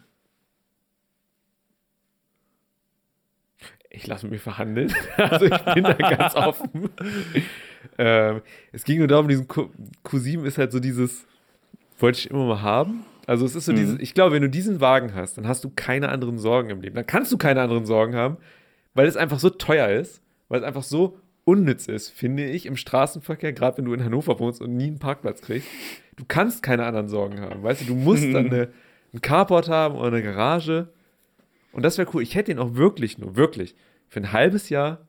[3.90, 4.92] Ich lasse mit mir verhandeln.
[5.16, 6.88] Also ich bin da ganz offen.
[7.98, 9.70] ähm, es ging nur darum, diesen Q
[10.04, 11.26] Q7 ist halt so dieses,
[11.98, 13.04] wollte ich immer mal haben.
[13.26, 13.76] Also es ist so Mhm.
[13.76, 16.80] dieses, ich glaube, wenn du diesen Wagen hast, dann hast du keine anderen Sorgen im
[16.80, 16.96] Leben.
[16.96, 18.36] Dann kannst du keine anderen Sorgen haben,
[18.94, 22.76] weil es einfach so teuer ist, weil es einfach so unnütz ist, finde ich, im
[22.76, 25.68] Straßenverkehr, gerade wenn du in Hannover wohnst und nie einen Parkplatz kriegst.
[26.16, 28.68] Du kannst keine anderen Sorgen haben, weißt du, du musst dann eine,
[29.14, 30.88] ein Carport haben oder eine Garage.
[31.72, 32.22] Und das wäre cool.
[32.22, 33.74] Ich hätte ihn auch wirklich nur, wirklich,
[34.08, 35.06] für ein halbes Jahr,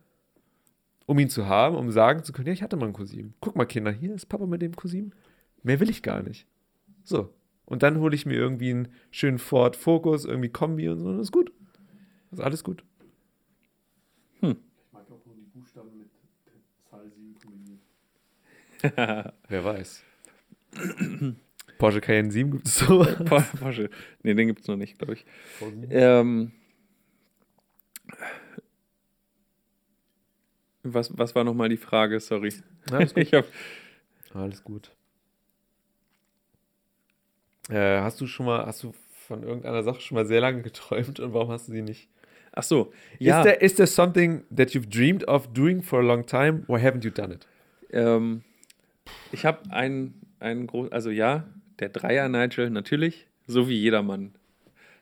[1.06, 3.34] um ihn zu haben, um sagen zu können, ja, ich hatte mal einen Cousin.
[3.42, 5.14] Guck mal, Kinder, hier ist Papa mit dem Cousin.
[5.64, 6.48] Mehr will ich gar nicht.
[7.04, 7.34] So.
[7.66, 11.18] Und dann hole ich mir irgendwie einen schönen Ford Focus, irgendwie Kombi und so, und
[11.18, 11.52] das ist gut.
[12.30, 12.84] Das ist alles gut.
[14.42, 14.48] Ich
[14.92, 16.10] mag auch nur die Buchstaben mit
[16.90, 17.80] Zahl 7 kombiniert.
[19.50, 20.04] Wer weiß.
[21.78, 23.04] Porsche Cayenne 7 gibt es so.
[23.26, 23.90] Por- Porsche.
[24.24, 25.26] Nee, den gibt es noch nicht, glaube ich.
[25.90, 26.52] Ähm,
[30.84, 32.20] Was, was war nochmal die Frage?
[32.20, 32.54] Sorry.
[32.92, 33.34] Alles gut.
[33.34, 33.46] Hab,
[34.34, 34.92] Alles gut.
[37.70, 38.94] Äh, hast du schon mal, hast du
[39.28, 42.10] von irgendeiner Sache schon mal sehr lange geträumt und warum hast du sie nicht?
[42.54, 42.94] ach so.
[43.20, 43.40] Ja.
[43.40, 46.78] Is, there, is there something that you've dreamed of doing for a long time or
[46.80, 47.48] haven't you done it?
[47.92, 48.44] Ähm,
[49.32, 51.46] ich habe einen, einen großen, also ja,
[51.80, 54.34] der Dreier Nigel natürlich, so wie jedermann.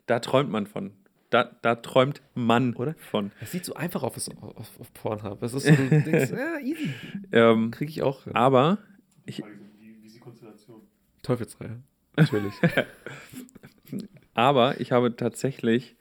[0.06, 0.92] Da träumt man von.
[1.30, 2.96] Da, da träumt man Oder?
[2.96, 3.32] von.
[3.40, 5.44] Es sieht so einfach auf, auf, auf Pornhub.
[5.44, 6.94] Es ist so, du denkst, ja, easy.
[7.32, 8.24] Ähm, Kriege ich auch.
[8.24, 8.36] hin.
[8.36, 8.80] aber
[9.26, 9.34] wie,
[10.02, 10.82] wie ist die Konstellation?
[11.22, 11.84] Teufelsreihe.
[12.18, 12.54] Natürlich.
[14.34, 15.96] Aber ich habe tatsächlich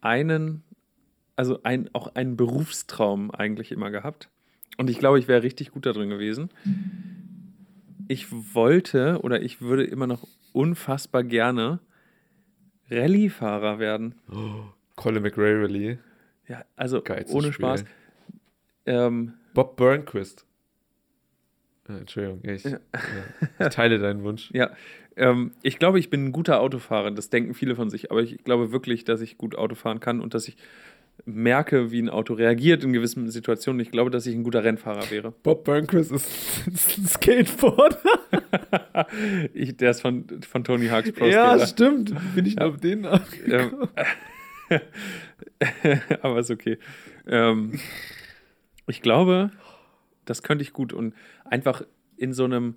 [0.00, 0.64] einen,
[1.36, 4.28] also ein, auch einen Berufstraum eigentlich immer gehabt.
[4.78, 6.50] Und ich glaube, ich wäre richtig gut da drin gewesen.
[8.08, 11.78] Ich wollte oder ich würde immer noch unfassbar gerne
[12.94, 14.14] Rallye-Fahrer werden.
[14.96, 15.98] Colin McRae Rally.
[16.48, 17.66] Ja, also Geilstes ohne Spiel.
[17.66, 17.84] Spaß.
[18.86, 20.44] Ähm, Bob Burnquist.
[21.88, 22.70] Äh, Entschuldigung, ich, Ja.
[22.70, 23.66] ja.
[23.66, 24.50] ich teile deinen Wunsch.
[24.52, 24.70] Ja,
[25.16, 27.10] ähm, ich glaube, ich bin ein guter Autofahrer.
[27.10, 28.10] Das denken viele von sich.
[28.10, 30.56] Aber ich glaube wirklich, dass ich gut Auto fahren kann und dass ich
[31.26, 33.80] merke, wie ein Auto reagiert in gewissen Situationen.
[33.80, 35.32] Ich glaube, dass ich ein guter Rennfahrer wäre.
[35.42, 37.98] Bob Burnquist ist, ist ein Skateboarder.
[39.52, 42.14] Ich, der ist von, von Tony Hawk's Pro ja, stimmt.
[42.34, 42.66] Bin ich Ja.
[42.66, 43.06] auf den.
[43.46, 43.88] Ähm,
[46.22, 46.78] aber ist okay.
[47.26, 47.78] Ähm,
[48.86, 49.50] ich glaube,
[50.24, 51.82] das könnte ich gut und einfach
[52.16, 52.76] in so einem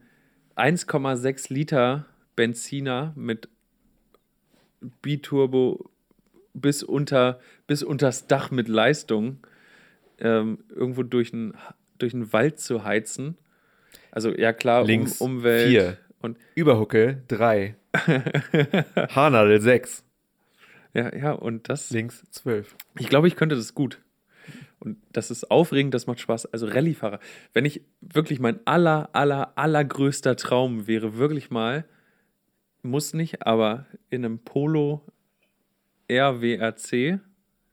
[0.56, 3.50] 1,6 Liter Benziner mit
[5.02, 5.90] Biturbo
[6.62, 9.46] bis unter bis unters Dach mit Leistung
[10.20, 11.54] ähm, irgendwo durch einen
[11.98, 13.38] durch einen Wald zu heizen.
[14.12, 15.98] Also ja klar, um, Links Umwelt vier.
[16.22, 17.76] und Überhucke 3.
[19.16, 20.04] Haarnadel 6.
[20.94, 22.76] ja, ja und das Links 12.
[23.00, 24.02] Ich glaube, ich könnte das gut.
[24.80, 26.48] Und das ist aufregend, das macht Spaß.
[26.48, 27.20] Also Rallyefahrer.
[27.54, 31.86] Wenn ich wirklich mein aller, aller, allergrößter Traum wäre, wirklich mal,
[32.84, 35.04] muss nicht, aber in einem Polo
[36.12, 37.20] RWRC,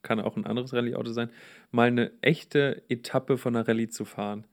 [0.02, 1.30] kann auch ein anderes Rallye-Auto sein,
[1.70, 4.46] mal eine echte Etappe von einer Rallye zu fahren.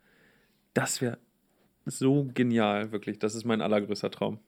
[0.73, 1.17] Das wäre
[1.85, 3.19] so genial, wirklich.
[3.19, 4.39] Das ist mein allergrößter Traum.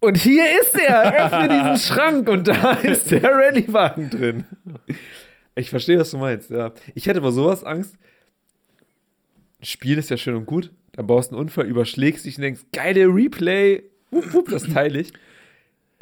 [0.00, 1.26] Und hier ist er.
[1.26, 4.44] Öffne diesen Schrank und da ist der Rallyewagen drin.
[5.54, 6.50] Ich verstehe, was du meinst.
[6.50, 6.72] Ja.
[6.94, 7.96] Ich hätte mal sowas Angst.
[9.60, 10.72] Ein Spiel ist ja schön und gut.
[10.92, 13.82] Dann baust du einen Unfall, überschlägst dich und denkst, geile Replay.
[14.10, 15.12] Wupp, wupp, das teile ich.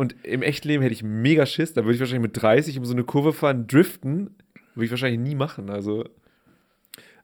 [0.02, 1.74] Und im Echtleben hätte ich mega Schiss.
[1.74, 4.34] Da würde ich wahrscheinlich mit 30 um so eine Kurve fahren, driften.
[4.74, 5.70] Würde ich wahrscheinlich nie machen.
[5.70, 6.04] Also,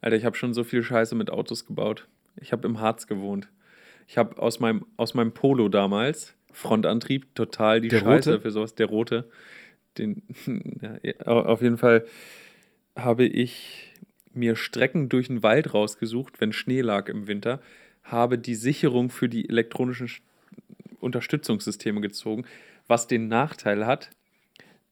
[0.01, 2.07] Alter, ich habe schon so viel Scheiße mit Autos gebaut.
[2.41, 3.49] Ich habe im Harz gewohnt.
[4.07, 8.41] Ich habe aus meinem, aus meinem Polo damals, Frontantrieb, total die Der Scheiße rote?
[8.43, 9.29] für sowas, der rote.
[9.99, 10.23] Den,
[11.03, 12.07] ja, au- auf jeden Fall
[12.95, 13.93] habe ich
[14.35, 17.61] mir Strecken durch den Wald rausgesucht, wenn Schnee lag im Winter,
[18.05, 20.21] habe die Sicherung für die elektronischen Sch-
[21.01, 22.45] Unterstützungssysteme gezogen,
[22.89, 24.11] was den Nachteil hat,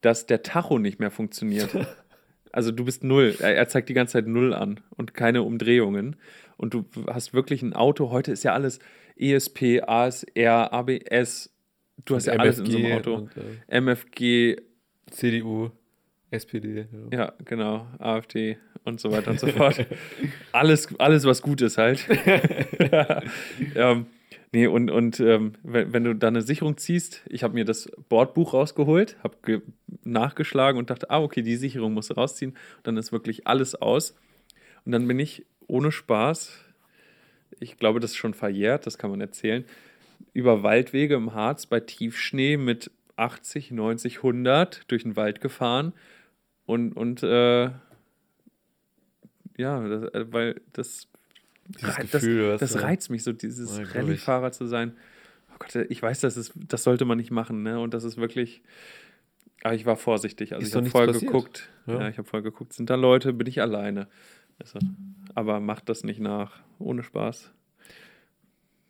[0.00, 1.70] dass der Tacho nicht mehr funktioniert.
[2.52, 3.36] Also du bist null.
[3.40, 6.16] Er, zeigt die ganze Zeit null an und keine Umdrehungen.
[6.56, 8.08] Und du hast wirklich ein Auto.
[8.08, 8.78] Heute ist ja alles
[9.18, 11.54] ESP, ASR, ABS.
[12.06, 13.14] Du hast ja alles in so einem Auto.
[13.14, 14.56] Und, äh, MFG,
[15.10, 15.70] CDU,
[16.30, 16.86] SPD.
[17.12, 17.18] Ja.
[17.18, 19.86] ja, genau, AfD und so weiter und so fort.
[20.52, 22.06] alles, alles, was gut ist halt.
[23.74, 24.06] ähm,
[24.56, 27.90] nee, und, und ähm, wenn, wenn du da eine Sicherung ziehst, ich habe mir das
[28.08, 29.62] Bordbuch rausgeholt, habe
[30.02, 32.52] nachgeschlagen und dachte, ah, okay, die Sicherung musst du rausziehen.
[32.52, 34.16] Und dann ist wirklich alles aus.
[34.86, 36.64] Und dann bin ich ohne Spaß,
[37.60, 39.64] ich glaube, das ist schon verjährt, das kann man erzählen,
[40.32, 45.92] über Waldwege im Harz bei Tiefschnee mit 80, 90, 100 durch den Wald gefahren
[46.64, 47.70] und, und äh,
[49.58, 51.08] ja, das, äh, weil das,
[51.68, 53.84] Dieses das, Gefühl, das du- reizt mich so, dieses Ja.
[53.84, 54.92] Rallye-Fahrer zu sein.
[55.52, 57.80] Oh Gott, ich weiß, das, ist, das sollte man nicht machen, ne?
[57.80, 58.62] Und das ist wirklich.
[59.62, 60.52] Aber ich war vorsichtig.
[60.52, 61.32] Also Ist ich habe vorher passiert.
[61.32, 61.68] geguckt.
[61.86, 62.00] Ja.
[62.02, 64.06] Ja, ich habe vorher geguckt, sind da Leute, bin ich alleine.
[64.58, 64.78] Also,
[65.34, 66.60] aber macht das nicht nach.
[66.78, 67.52] Ohne Spaß.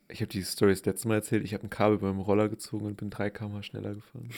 [0.09, 1.45] Ich habe die Story das letzte Mal erzählt.
[1.45, 4.29] Ich habe ein Kabel beim Roller gezogen und bin 3 km schneller gefahren.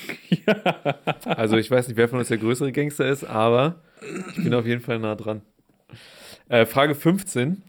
[1.24, 3.82] Also ich weiß nicht, wer von uns der größere Gangster ist, aber
[4.30, 5.42] ich bin auf jeden Fall nah dran.
[6.48, 7.62] Äh, Frage 15.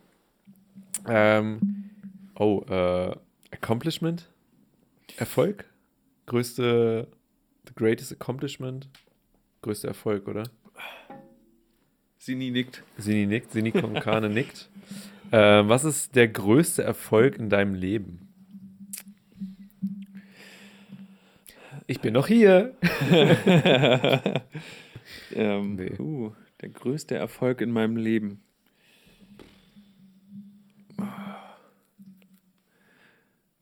[1.07, 1.89] Ähm,
[2.35, 3.15] oh, äh,
[3.51, 4.29] Accomplishment?
[5.17, 5.65] Erfolg?
[6.25, 7.07] Größte,
[7.67, 8.87] the greatest accomplishment?
[9.61, 10.43] Größter Erfolg, oder?
[12.17, 12.83] Sini nickt.
[12.97, 14.69] Sini nickt, Sini Konkane nickt.
[15.31, 18.27] Ähm, was ist der größte Erfolg in deinem Leben?
[21.87, 22.75] Ich bin noch hier.
[25.33, 25.97] ähm, Nee.
[25.99, 28.43] uh, der größte Erfolg in meinem Leben.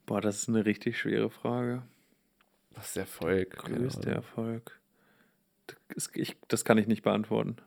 [0.07, 1.83] Boah, das ist eine richtig schwere Frage.
[2.71, 3.51] Was ist Erfolg?
[3.57, 4.11] Größter.
[4.11, 4.79] Erfolg.
[5.89, 7.57] Das, ich, das kann ich nicht beantworten.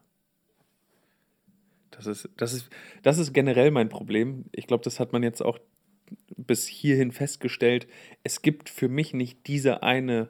[1.91, 2.71] Das ist, das, ist,
[3.03, 4.47] das ist generell mein Problem.
[4.53, 5.59] Ich glaube, das hat man jetzt auch
[6.37, 7.87] bis hierhin festgestellt.
[8.25, 10.29] Es gibt für mich nicht diese eine,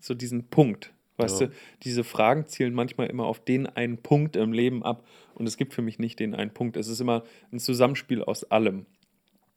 [0.00, 0.92] so diesen Punkt.
[1.16, 1.46] Weißt Ja.
[1.46, 1.52] du,
[1.82, 5.06] diese Fragen zielen manchmal immer auf den einen Punkt im Leben ab.
[5.34, 6.76] Und es gibt für mich nicht den einen Punkt.
[6.76, 8.84] Es ist immer ein Zusammenspiel aus allem.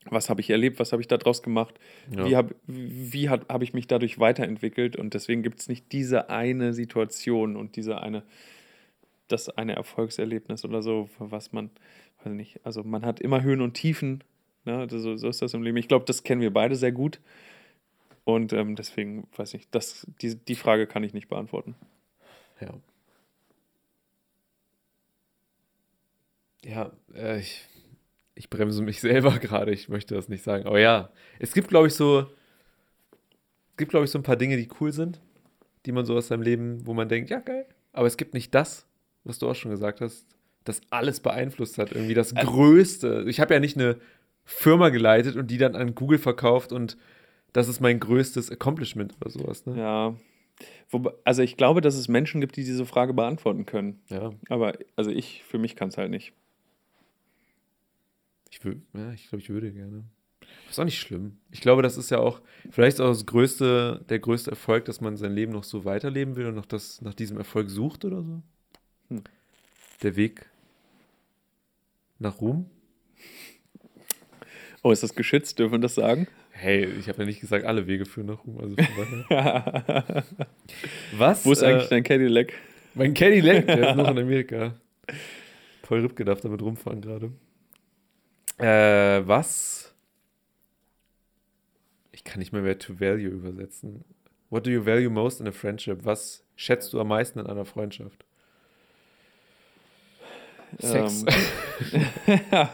[0.09, 0.79] Was habe ich erlebt?
[0.79, 1.79] Was habe ich daraus gemacht?
[2.15, 2.25] Ja.
[2.25, 4.95] Wie habe wie hab, hab ich mich dadurch weiterentwickelt?
[4.95, 8.23] Und deswegen gibt es nicht diese eine Situation und diese eine,
[9.27, 11.69] das eine Erfolgserlebnis oder so, was man,
[12.23, 14.23] weiß nicht, also man hat immer Höhen und Tiefen.
[14.65, 14.87] Ne?
[14.87, 15.77] Das- So, so ist das im Leben.
[15.77, 17.19] Ich glaube, das kennen wir beide sehr gut.
[18.23, 21.75] Und ähm, deswegen, weiß ich, das, die, die Frage kann ich nicht beantworten.
[22.59, 22.73] Ja.
[26.63, 27.65] Ja, äh, ich,
[28.35, 30.65] ich bremse mich selber gerade, ich möchte das nicht sagen.
[30.65, 32.21] Aber ja, es gibt, glaube ich, so,
[33.71, 35.19] es gibt, glaube ich, so ein paar Dinge, die cool sind,
[35.85, 37.65] die man so aus seinem Leben, wo man denkt, ja, geil.
[37.93, 38.85] Aber es gibt nicht das,
[39.23, 40.25] was du auch schon gesagt hast,
[40.63, 41.91] das alles beeinflusst hat.
[41.91, 42.33] Irgendwie das.
[42.35, 43.25] Größte.
[43.27, 43.97] Ich habe ja nicht eine
[44.45, 46.97] Firma geleitet und die dann an Google verkauft und
[47.53, 49.65] das ist mein größtes Accomplishment oder sowas.
[49.65, 49.77] Ne?
[49.77, 50.15] Ja.
[50.89, 54.01] Wobei, also ich glaube, dass es Menschen gibt, die diese Frage beantworten können.
[54.09, 54.31] ja.
[54.49, 56.33] Aber also ich, für mich kann es halt nicht.
[58.51, 60.03] Ich, wür- ja, ich glaube, ich würde gerne.
[60.69, 61.37] Ist auch nicht schlimm.
[61.51, 65.15] Ich glaube, das ist ja auch vielleicht auch das größte, der größte Erfolg, dass man
[65.17, 68.41] sein Leben noch so weiterleben will und noch das, nach diesem Erfolg sucht oder so.
[69.09, 69.23] Hm.
[70.03, 70.45] Der Weg
[72.19, 72.69] nach Ruhm.
[74.83, 75.59] Oh, ist das geschützt?
[75.59, 76.27] Dürfen wir das sagen?
[76.51, 78.59] Hey, ich habe ja nicht gesagt, alle Wege führen nach Ruhm.
[78.59, 78.75] Also.
[81.13, 81.45] Was?
[81.45, 82.53] Wo ist eigentlich äh, dein Cadillac?
[82.93, 84.75] Mein Cadillac, der ist noch in Amerika.
[85.83, 87.31] Paul Ripke darf damit rumfahren gerade.
[88.61, 89.93] Äh, was?
[92.11, 94.03] Ich kann nicht mehr mehr to value übersetzen.
[94.49, 96.03] What do you value most in a friendship?
[96.05, 98.25] Was schätzt du am meisten in einer Freundschaft?
[100.79, 101.25] Sex.
[102.51, 102.73] ja.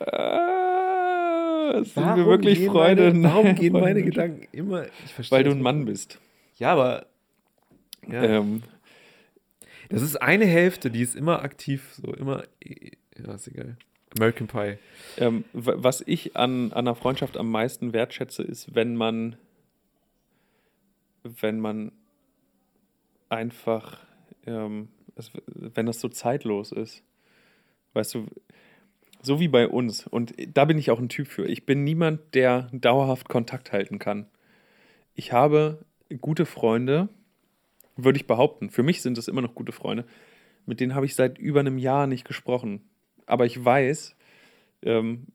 [0.00, 3.12] Äh, sind wir wirklich Freunde?
[3.12, 4.02] Meine, warum gehen meine.
[4.02, 4.86] Gedanken immer?
[5.28, 6.18] Weil du ein Mann bist.
[6.58, 7.06] Ja, aber.
[8.08, 8.62] Ja, Ähm,
[9.88, 12.44] das ist eine Hälfte, die ist immer aktiv, so immer.
[13.24, 13.76] Ja, ist egal.
[14.16, 14.78] American Pie.
[15.18, 19.36] ähm, was ich an, an einer Freundschaft am meisten wertschätze, ist, wenn man,
[21.22, 21.92] wenn man
[23.28, 24.04] einfach,
[24.46, 27.02] ähm, es, wenn das so zeitlos ist.
[27.92, 28.26] Weißt du,
[29.22, 30.06] so wie bei uns.
[30.06, 31.46] Und da bin ich auch ein Typ für.
[31.46, 34.26] Ich bin niemand, der dauerhaft Kontakt halten kann.
[35.14, 35.84] Ich habe
[36.20, 37.08] gute Freunde,
[37.96, 38.70] würde ich behaupten.
[38.70, 40.04] Für mich sind es immer noch gute Freunde.
[40.66, 42.89] Mit denen habe ich seit über einem Jahr nicht gesprochen.
[43.30, 44.16] Aber ich weiß,
[44.82, 45.26] ähm,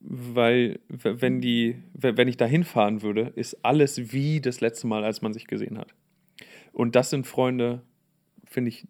[0.00, 5.22] weil wenn die, wenn ich da hinfahren würde, ist alles wie das letzte Mal, als
[5.22, 5.94] man sich gesehen hat.
[6.72, 7.82] Und das sind Freunde,
[8.44, 8.86] finde ich,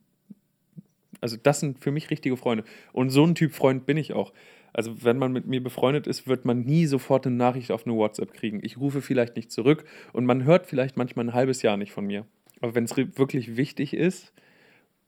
[1.21, 2.65] also das sind für mich richtige Freunde.
[2.93, 4.33] Und so ein Typ Freund bin ich auch.
[4.75, 7.95] Also wenn man mit mir befreundet ist, wird man nie sofort eine Nachricht auf eine
[7.95, 8.61] WhatsApp kriegen.
[8.63, 12.07] Ich rufe vielleicht nicht zurück und man hört vielleicht manchmal ein halbes Jahr nicht von
[12.07, 12.27] mir.
[12.61, 14.33] Aber wenn es wirklich wichtig ist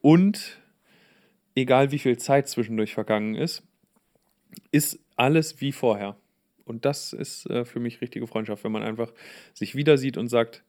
[0.01, 0.63] und
[1.57, 3.65] egal wie viel Zeit zwischendurch vergangen ist,
[4.70, 6.16] ist alles wie vorher.
[6.65, 9.12] Und das ist äh, für mich richtige Freundschaft, wenn man einfach
[9.55, 10.62] sich wieder sieht und sagt,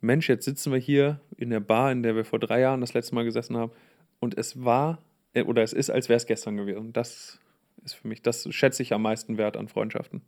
[0.00, 2.94] Mensch, jetzt sitzen wir hier in der Bar, in der wir vor drei Jahren das
[2.94, 3.72] letzte Mal gesessen haben
[4.18, 4.98] und es war
[5.34, 6.92] äh, oder es ist, als wäre es gestern gewesen.
[6.92, 7.38] Das
[7.84, 10.22] ist für mich, das schätze ich am meisten wert an Freundschaften.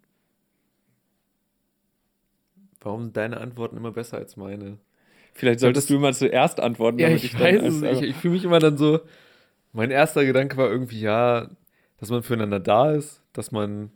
[2.80, 4.78] Warum sind deine Antworten immer besser als meine?
[5.32, 6.98] Vielleicht solltest du immer zuerst antworten.
[6.98, 8.02] Ja, damit ich dann weiß es nicht.
[8.02, 9.00] Ich, ich fühle mich immer dann so.
[9.74, 11.50] Mein erster Gedanke war irgendwie, ja,
[11.98, 13.90] dass man füreinander da ist, dass man,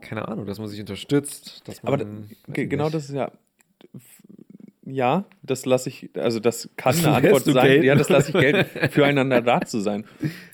[0.00, 1.92] keine Ahnung, dass man sich unterstützt, dass man.
[1.92, 2.04] Aber
[2.52, 2.94] genau nicht.
[2.94, 3.32] das ist ja.
[4.90, 7.62] Ja, das lasse ich, also das kann eine Antwort sein.
[7.66, 7.84] gelten.
[7.84, 10.06] Ja, das lasse ich gelten, füreinander da zu sein.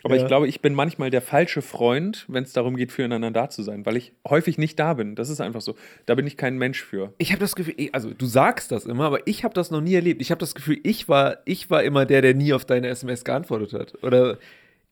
[0.02, 0.22] Aber Ja.
[0.22, 3.62] ich glaube, ich bin manchmal der falsche Freund, wenn es darum geht, füreinander da zu
[3.62, 5.14] sein, weil ich häufig nicht da bin.
[5.14, 5.76] Das ist einfach so.
[6.06, 7.12] Da bin ich kein Mensch für.
[7.18, 9.94] Ich habe das Gefühl, also du sagst das immer, aber ich habe das noch nie
[9.94, 10.20] erlebt.
[10.20, 13.22] Ich habe das Gefühl, ich war, ich war immer der, der nie auf deine SMS
[13.24, 14.02] geantwortet hat.
[14.02, 14.38] Oder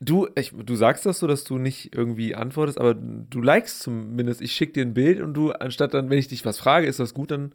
[0.00, 4.40] du, ich, du sagst das so, dass du nicht irgendwie antwortest, aber du likest zumindest.
[4.40, 7.00] Ich schicke dir ein Bild und du, anstatt dann, wenn ich dich was frage, ist
[7.00, 7.52] das gut, dann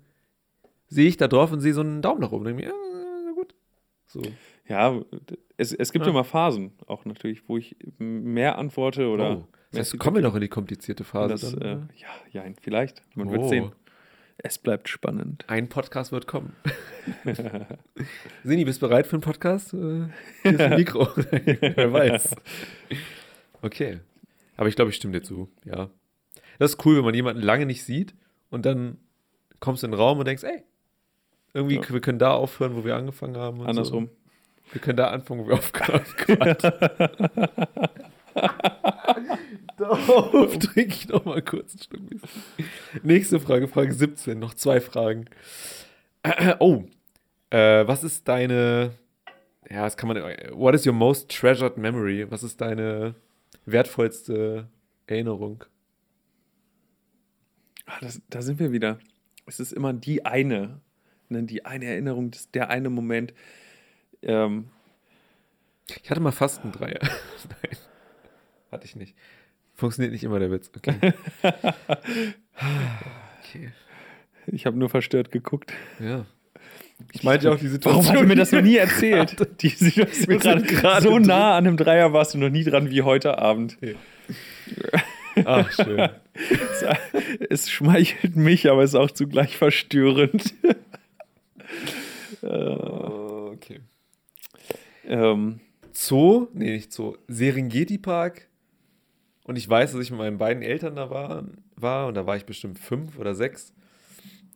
[0.88, 2.46] sehe ich da drauf und sehe so einen Daumen nach oben.
[2.46, 3.54] Denke mir, ja, gut.
[4.08, 4.22] So.
[4.68, 5.00] Ja,
[5.58, 6.12] es, es gibt Ja.
[6.12, 9.38] immer Phasen auch natürlich, wo ich mehr antworte oder.
[9.38, 9.48] oh.
[9.72, 11.30] Das heißt, kommen wir noch in die komplizierte Phase.
[11.30, 12.00] das, dann, äh,
[12.32, 13.02] ja, ja, vielleicht.
[13.16, 13.48] Man wird Oh.
[13.50, 13.72] sehen.
[14.38, 15.46] Es bleibt spannend.
[15.48, 16.54] Ein Podcast wird kommen.
[18.44, 19.74] Sini, bist du bereit für einen Podcast?
[19.74, 20.08] Äh,
[20.44, 21.08] Hier ist ein Mikro.
[21.16, 22.36] Wer weiß.
[23.62, 24.00] Okay.
[24.56, 25.50] Aber ich glaube, ich stimme dir zu.
[25.66, 25.90] Ja.
[26.60, 28.16] Das ist cool, wenn man jemanden lange nicht sieht
[28.50, 28.98] und dann
[29.60, 30.64] kommst du in den Raum und denkst, ey,
[31.58, 31.90] irgendwie, Ja.
[31.90, 33.62] wir können da aufhören, wo wir angefangen haben.
[33.62, 34.06] Andersrum.
[34.08, 34.74] So.
[34.74, 37.58] Wir können da anfangen, wo wir aufgehört haben.
[39.78, 42.30] Darauf trinke ich noch mal kurz ein Stück Whisky.
[43.04, 45.26] Nächste Frage, Frage 17, noch zwei Fragen.
[46.60, 46.84] Oh,
[47.52, 48.92] äh, was ist deine,
[49.70, 50.18] ja, das kann man,
[50.52, 52.30] what is your most treasured memory?
[52.30, 53.16] Was ist deine
[53.66, 54.68] wertvollste
[55.06, 55.64] Erinnerung?
[57.86, 59.00] Ah, das, da sind wir wieder.
[59.46, 60.82] Es ist immer die eine,
[61.30, 63.34] ne, die eine Erinnerung, das, der eine Moment.
[64.22, 64.70] Ähm,
[66.04, 67.00] Ich hatte mal fast einen Dreier.
[67.02, 67.78] Nein,
[68.72, 69.16] hatte ich nicht.
[69.76, 70.72] Funktioniert nicht immer der Witz.
[70.76, 71.14] Okay.
[72.54, 73.72] okay.
[74.48, 75.72] ich habe nur verstört geguckt.
[76.00, 76.26] Ja.
[77.14, 78.06] Ich meinte auch die Warum Situation.
[78.08, 79.36] hast du mir das noch nie erzählt?
[79.62, 81.28] Die Situation gerade gerade so drin.
[81.28, 83.78] nah an einem Dreier warst du noch nie dran wie heute Abend.
[85.46, 86.10] Ach, schön.
[87.52, 90.56] Es schmeichelt mich, aber es ist auch zugleich verstörend.
[92.42, 93.80] Oh, okay.
[95.06, 95.60] ähm,
[95.94, 98.48] Zoo, nee, nicht Zoo, Serengeti Park.
[99.46, 101.46] Und ich weiß, dass ich mit meinen beiden Eltern da war,
[101.76, 103.74] war und da war ich bestimmt fünf oder sechs.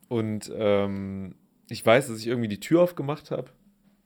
[0.08, 1.34] Und ähm,
[1.68, 3.50] ich weiß, dass ich irgendwie die Tür aufgemacht habe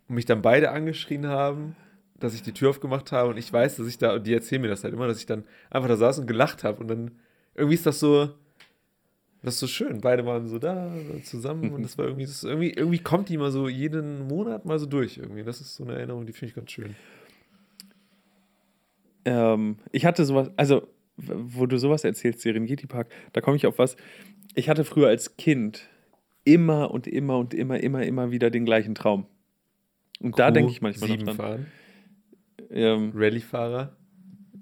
[0.08, 1.74] und mich dann beide angeschrien haben,
[2.18, 3.30] dass ich die Tür aufgemacht habe.
[3.30, 5.26] Und ich weiß, dass ich da, und die erzählen mir das halt immer, dass ich
[5.26, 6.80] dann einfach da saß und gelacht habe.
[6.80, 7.10] Und dann
[7.54, 8.30] irgendwie ist das so,
[9.46, 10.00] das ist so schön.
[10.00, 10.92] Beide waren so da
[11.22, 14.76] zusammen und das war irgendwie, das irgendwie, irgendwie kommt die mal so jeden Monat mal
[14.80, 15.44] so durch irgendwie.
[15.44, 16.96] Das ist so eine Erinnerung, die finde ich ganz schön.
[19.24, 23.78] ähm, ich hatte sowas, also, wo du sowas erzählst, Serengeti Park, da komme ich auf
[23.78, 23.96] was.
[24.56, 25.88] Ich hatte früher als Kind
[26.42, 29.26] immer und immer und immer, immer, immer wieder den gleichen Traum.
[30.18, 31.36] Und da denke ich manchmal noch dran.
[31.36, 31.66] fahren.
[32.70, 33.96] Ähm, Rallye-Fahrer.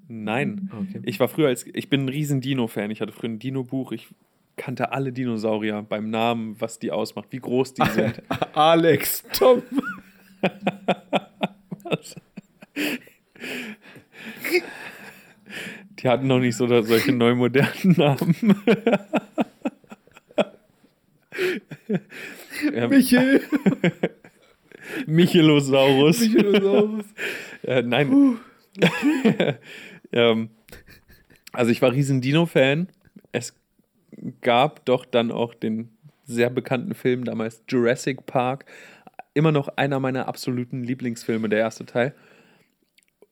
[0.09, 0.71] nein.
[0.79, 1.01] Okay.
[1.05, 2.91] Ich war früher als, ich bin ein riesen Dino-Fan.
[2.91, 3.93] Ich hatte früher ein Dino-Buch.
[3.93, 4.09] Ich
[4.57, 8.23] kannte alle Dinosaurier beim Namen, was die ausmacht, wie groß die sind.
[8.55, 9.63] Alex, Tom.
[15.99, 18.37] Die hatten noch nicht so solche neu modernen Namen.
[22.91, 23.41] Michel.
[25.07, 26.21] Michelosaurus.
[26.21, 27.07] Michelosaurus.
[27.63, 28.39] Äh, nein.
[30.13, 30.51] ähm,
[31.55, 32.89] also ich war riesen Dino-Fan.
[33.33, 33.55] Es
[34.41, 35.89] gab doch dann auch den
[36.25, 38.65] sehr bekannten Film damals Jurassic Park.
[39.35, 42.15] Immer noch einer meiner absoluten Lieblingsfilme, der erste Teil.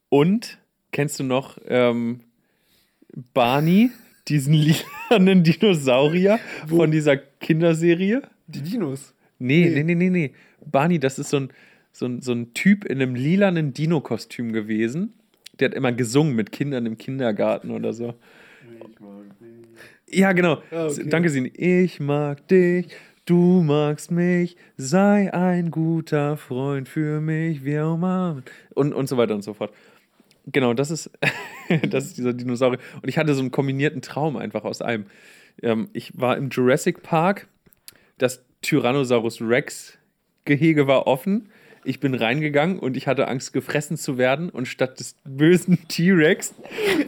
[0.09, 0.59] Und
[0.91, 2.21] kennst du noch ähm,
[3.35, 3.91] Barney,
[4.29, 4.55] diesen
[5.11, 6.39] lilanen Dinosaurier
[6.69, 8.23] von dieser Kinderserie?
[8.47, 9.15] Die Dinos.
[9.39, 9.85] Nee, Nee.
[9.85, 10.33] nee, nee, nee.
[10.65, 11.51] Barney, das ist so ein,
[11.93, 15.15] so ein, so ein Typ in einem lilanen Dino-Kostüm gewesen.
[15.59, 18.15] Der hat immer gesungen mit Kindern im Kindergarten oder so.
[18.75, 19.25] Ich mag.
[20.15, 20.63] Ja, genau.
[20.71, 21.09] Ah, okay.
[21.09, 21.49] Danke, Sini.
[21.49, 22.89] Ich mag dich,
[23.25, 28.45] du magst mich, sei ein guter Freund für mich, wir umarmen.
[28.75, 29.73] Und, und so weiter und so fort.
[30.47, 31.11] Genau, das ist,
[31.89, 32.79] das ist dieser Dinosaurier.
[33.01, 35.07] Und ich hatte so einen kombinierten Traum einfach aus allem.
[35.63, 37.49] Ähm, ich war im Jurassic Park,
[38.19, 39.99] das Tyrannosaurus Rex
[40.45, 41.49] Gehege war offen.
[41.85, 44.51] Ich bin reingegangen und ich hatte Angst, gefressen zu werden.
[44.51, 46.55] Und statt des bösen T-Rex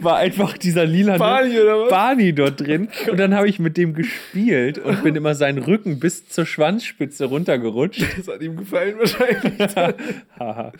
[0.01, 1.57] war einfach dieser lila Barney?
[1.89, 2.89] Barney dort drin.
[3.09, 7.25] Und dann habe ich mit dem gespielt und bin immer seinen Rücken bis zur Schwanzspitze
[7.25, 8.05] runtergerutscht.
[8.17, 9.75] Das hat ihm gefallen wahrscheinlich.
[10.39, 10.73] Haha.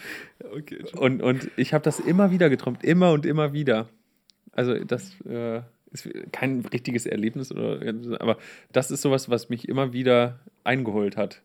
[0.56, 0.84] okay.
[0.98, 3.88] und, und ich habe das immer wieder geträumt, immer und immer wieder.
[4.52, 5.62] Also das äh,
[5.92, 7.80] ist kein richtiges Erlebnis, oder,
[8.20, 8.38] aber
[8.72, 11.42] das ist sowas, was mich immer wieder eingeholt hat.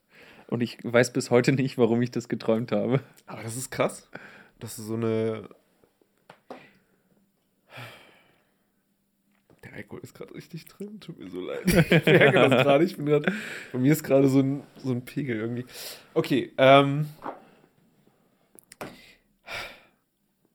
[0.50, 3.00] Und ich weiß bis heute nicht, warum ich das geträumt habe.
[3.26, 4.10] Aber das ist krass.
[4.58, 5.48] Das ist so eine.
[9.62, 10.98] Der Alkohol ist gerade richtig drin.
[10.98, 11.62] Tut mir so leid.
[11.66, 12.84] Ich merke das gerade.
[12.84, 13.32] Ich bin gerade.
[13.72, 15.64] Bei mir ist gerade so ein, so ein Pegel irgendwie.
[16.14, 17.06] Okay, ähm.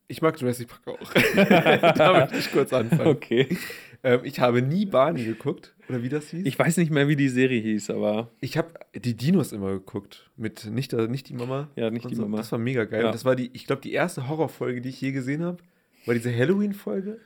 [0.08, 1.14] Ich mag Jurassic Park auch.
[1.94, 3.08] da möchte ich kurz anfangen.
[3.08, 3.58] Okay.
[4.06, 5.74] Ähm, ich habe nie Barney geguckt.
[5.90, 6.46] Oder wie das hieß?
[6.46, 10.30] Ich weiß nicht mehr, wie die Serie hieß, aber Ich habe die Dinos immer geguckt.
[10.38, 11.70] Mit nicht, äh, nicht die Mama.
[11.76, 12.22] Ja, nicht die so.
[12.22, 12.38] Mama.
[12.38, 13.02] Das war mega geil.
[13.02, 13.08] Ja.
[13.08, 15.58] Und das war die, ich glaube, die erste Horrorfolge, die ich je gesehen habe,
[16.06, 17.20] war diese Halloween-Folge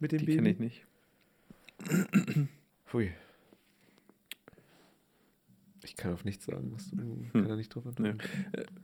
[0.00, 0.36] mit dem die Baby.
[0.36, 0.86] kenne ich nicht.
[2.92, 3.10] Hui.
[5.84, 7.30] Ich kann auf nichts sagen, was du Hm.
[7.32, 8.18] kann da nicht drauf antworten.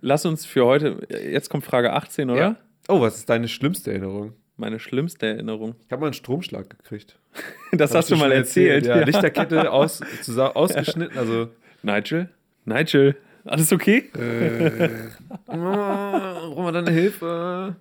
[0.00, 2.40] Lass uns für heute, jetzt kommt Frage 18, oder?
[2.40, 2.56] Ja.
[2.88, 4.34] Oh, was ist deine schlimmste Erinnerung?
[4.60, 5.74] Meine schlimmste Erinnerung.
[5.86, 7.18] Ich habe mal einen Stromschlag gekriegt.
[7.72, 8.86] Das Hab hast du mal schon erzählt.
[8.86, 11.48] Ja, Lichterkette aus, zusa- ausgeschnitten, also
[11.84, 12.28] Nigel?
[12.64, 14.10] Nigel, alles okay?
[14.18, 14.88] Äh,
[15.46, 17.76] brauchen wir deine Hilfe?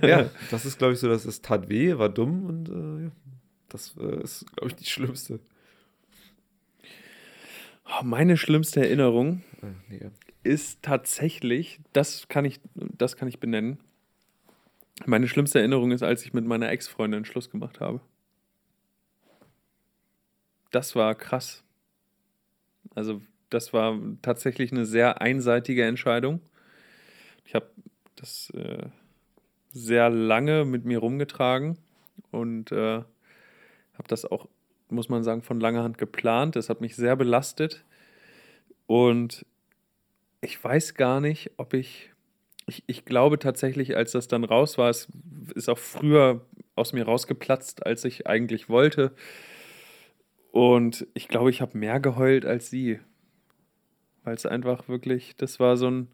[0.00, 3.10] Ja, das ist, glaube ich, so, dass es tat weh, war dumm und äh,
[3.68, 5.40] das äh, ist, glaube ich, die schlimmste.
[7.86, 10.00] Oh, meine schlimmste Erinnerung Äh, nee.
[10.44, 13.78] ist tatsächlich, das kann ich, das kann ich benennen.
[15.04, 18.00] Meine schlimmste Erinnerung ist, als ich mit meiner Ex-Freundin Schluss gemacht habe.
[20.70, 21.62] Das war krass.
[22.94, 23.20] Also,
[23.50, 26.40] das war tatsächlich eine sehr einseitige Entscheidung.
[27.44, 27.70] Ich habe
[28.16, 28.86] das äh,
[29.70, 31.76] sehr lange mit mir rumgetragen
[32.30, 34.48] und äh, habe das auch,
[34.88, 36.56] muss man sagen, von langer Hand geplant.
[36.56, 37.84] Das hat mich sehr belastet.
[38.86, 39.44] Und
[40.40, 42.12] ich weiß gar nicht, ob ich.
[42.66, 45.08] Ich, ich glaube tatsächlich, als das dann raus war, es
[45.54, 46.44] ist auch früher
[46.74, 49.12] aus mir rausgeplatzt, als ich eigentlich wollte.
[50.50, 52.98] Und ich glaube, ich habe mehr geheult als sie.
[54.24, 56.08] Weil es einfach wirklich, das war so ein.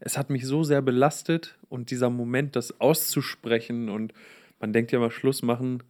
[0.00, 4.12] Es hat mich so sehr belastet und dieser Moment, das auszusprechen und
[4.60, 5.82] man denkt ja mal, Schluss machen,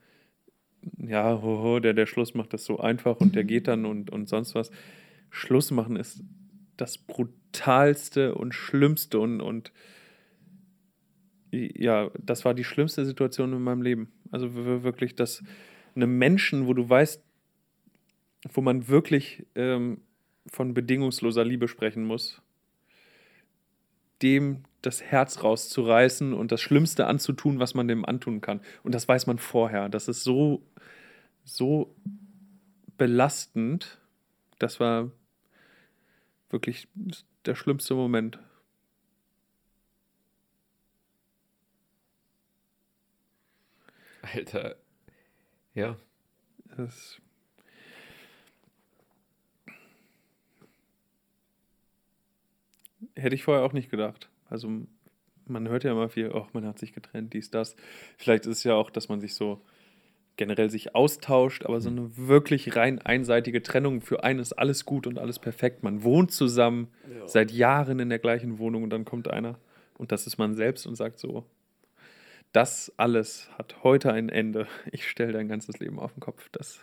[0.96, 4.28] ja, hoho, der, der Schluss macht das so einfach und der geht dann und, und
[4.28, 4.70] sonst was.
[5.30, 6.22] Schluss machen ist
[6.78, 9.72] das brutalste und schlimmste und, und
[11.50, 14.12] ja, das war die schlimmste Situation in meinem Leben.
[14.30, 15.42] Also wir- wirklich, dass
[15.94, 17.22] einem Menschen, wo du weißt,
[18.52, 20.00] wo man wirklich ähm,
[20.46, 22.40] von bedingungsloser Liebe sprechen muss,
[24.22, 28.60] dem das Herz rauszureißen und das Schlimmste anzutun, was man dem antun kann.
[28.84, 29.88] Und das weiß man vorher.
[29.88, 30.62] Das ist so,
[31.44, 31.94] so
[32.96, 33.98] belastend.
[34.58, 35.10] Das war
[36.50, 36.88] wirklich
[37.44, 38.38] der schlimmste Moment.
[44.22, 44.76] Alter.
[45.74, 45.96] Ja.
[46.76, 47.20] Das
[53.16, 54.28] hätte ich vorher auch nicht gedacht.
[54.48, 54.86] Also
[55.46, 57.76] man hört ja immer viel, oh, man hat sich getrennt, dies, das.
[58.16, 59.64] Vielleicht ist es ja auch, dass man sich so
[60.38, 65.06] generell sich austauscht, aber so eine wirklich rein einseitige Trennung für einen ist alles gut
[65.06, 65.82] und alles perfekt.
[65.82, 66.88] Man wohnt zusammen
[67.26, 69.58] seit Jahren in der gleichen Wohnung und dann kommt einer
[69.98, 71.44] und das ist man selbst und sagt so,
[72.52, 74.66] das alles hat heute ein Ende.
[74.90, 76.48] Ich stelle dein ganzes Leben auf den Kopf.
[76.52, 76.78] Das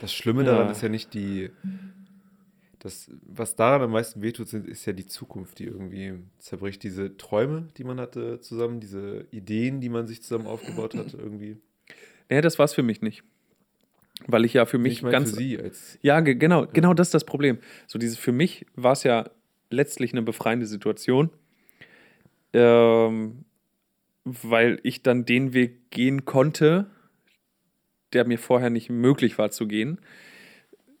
[0.00, 0.72] Das Schlimme daran Ja.
[0.72, 1.50] ist ja nicht die.
[2.80, 6.82] Das, was daran am meisten wehtut, ist ja die Zukunft, die irgendwie zerbricht.
[6.82, 11.58] Diese Träume, die man hatte zusammen, diese Ideen, die man sich zusammen aufgebaut hat, irgendwie.
[12.32, 13.24] Nee, das war's für mich nicht.
[14.26, 15.30] Weil ich ja für mich ich meine ganz.
[15.30, 15.98] für sie als.
[16.00, 17.58] Ja, ge genau, genau das ist das Problem.
[17.86, 19.28] So dieses für mich war es ja
[19.68, 21.28] letztlich eine befreiende Situation,
[22.54, 23.44] ähm,
[24.24, 26.86] weil ich dann den Weg gehen konnte,
[28.14, 30.00] der mir vorher nicht möglich war zu gehen.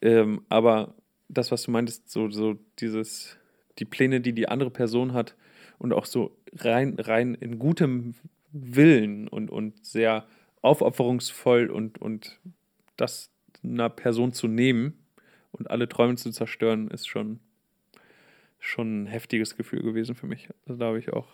[0.02, 0.94] Ähm, aber
[1.30, 3.38] das, was du meintest, so, so dieses,
[3.78, 5.34] die Pläne, die die andere Person hat
[5.78, 8.16] und auch so rein, rein in gutem
[8.52, 10.26] Willen und, und sehr
[10.62, 12.40] aufopferungsvoll und, und
[12.96, 13.30] das
[13.62, 14.98] einer Person zu nehmen
[15.52, 17.40] und alle Träume zu zerstören, ist schon,
[18.58, 20.48] schon ein heftiges Gefühl gewesen für mich.
[20.66, 21.28] Also da habe ich auch,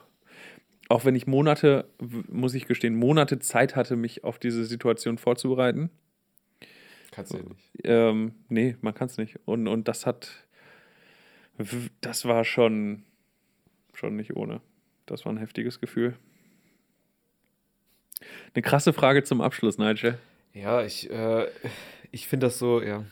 [0.89, 1.89] auch wenn ich Monate,
[2.29, 5.91] muss ich gestehen, Monate Zeit hatte, mich auf diese Situation vorzubereiten.
[7.11, 7.71] Kannst du ja nicht.
[7.85, 9.39] Ähm, nee, man kann es nicht.
[9.45, 10.47] Und, und das hat,
[12.01, 13.05] das war schon,
[13.95, 14.61] schon nicht ohne.
[15.07, 16.17] Das war ein heftiges Gefühl.
[18.55, 20.19] Eine krasse Frage zum Abschluss, Nigel.
[20.53, 21.47] Ja, ich, äh,
[22.11, 23.05] ich finde das so, ja.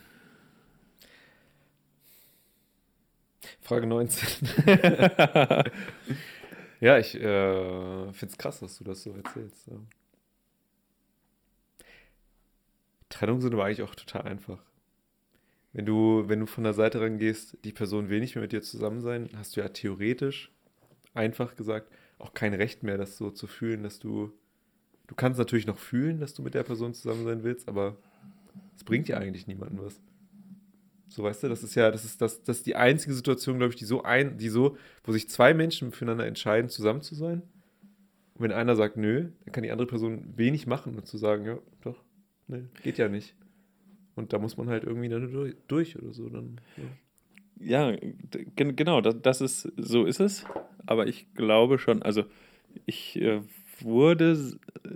[3.61, 4.47] Frage 19.
[6.79, 9.67] ja, ich äh, finde es krass, dass du das so erzählst.
[9.67, 9.75] Ja.
[13.09, 14.63] Trennungen sind aber eigentlich auch total einfach.
[15.73, 18.61] Wenn du, wenn du von der Seite rangehst, die Person will nicht mehr mit dir
[18.61, 20.51] zusammen sein, hast du ja theoretisch,
[21.13, 24.33] einfach gesagt, auch kein Recht mehr, das so zu fühlen, dass du
[25.07, 27.95] Du kannst natürlich noch fühlen, dass du mit der Person zusammen sein willst, aber
[28.75, 30.01] es bringt ja eigentlich niemandem was.
[31.07, 33.73] So, weißt du, das ist ja, das ist, das, das ist die einzige Situation, glaube
[33.73, 37.41] ich, die so ein, die so, wo sich zwei Menschen füreinander entscheiden, zusammen zu sein.
[38.35, 41.45] Und wenn einer sagt, nö, dann kann die andere Person wenig machen und zu sagen,
[41.45, 42.03] ja, doch,
[42.47, 43.35] nee, geht ja nicht.
[44.15, 46.29] Und da muss man halt irgendwie dann durch, oder so.
[46.29, 46.83] Dann, ja.
[47.59, 47.97] Ja,
[48.55, 50.45] genau, das, das ist, so ist es.
[50.85, 52.25] Aber ich glaube schon, also
[52.85, 53.41] ich äh,
[53.83, 54.89] wurde äh,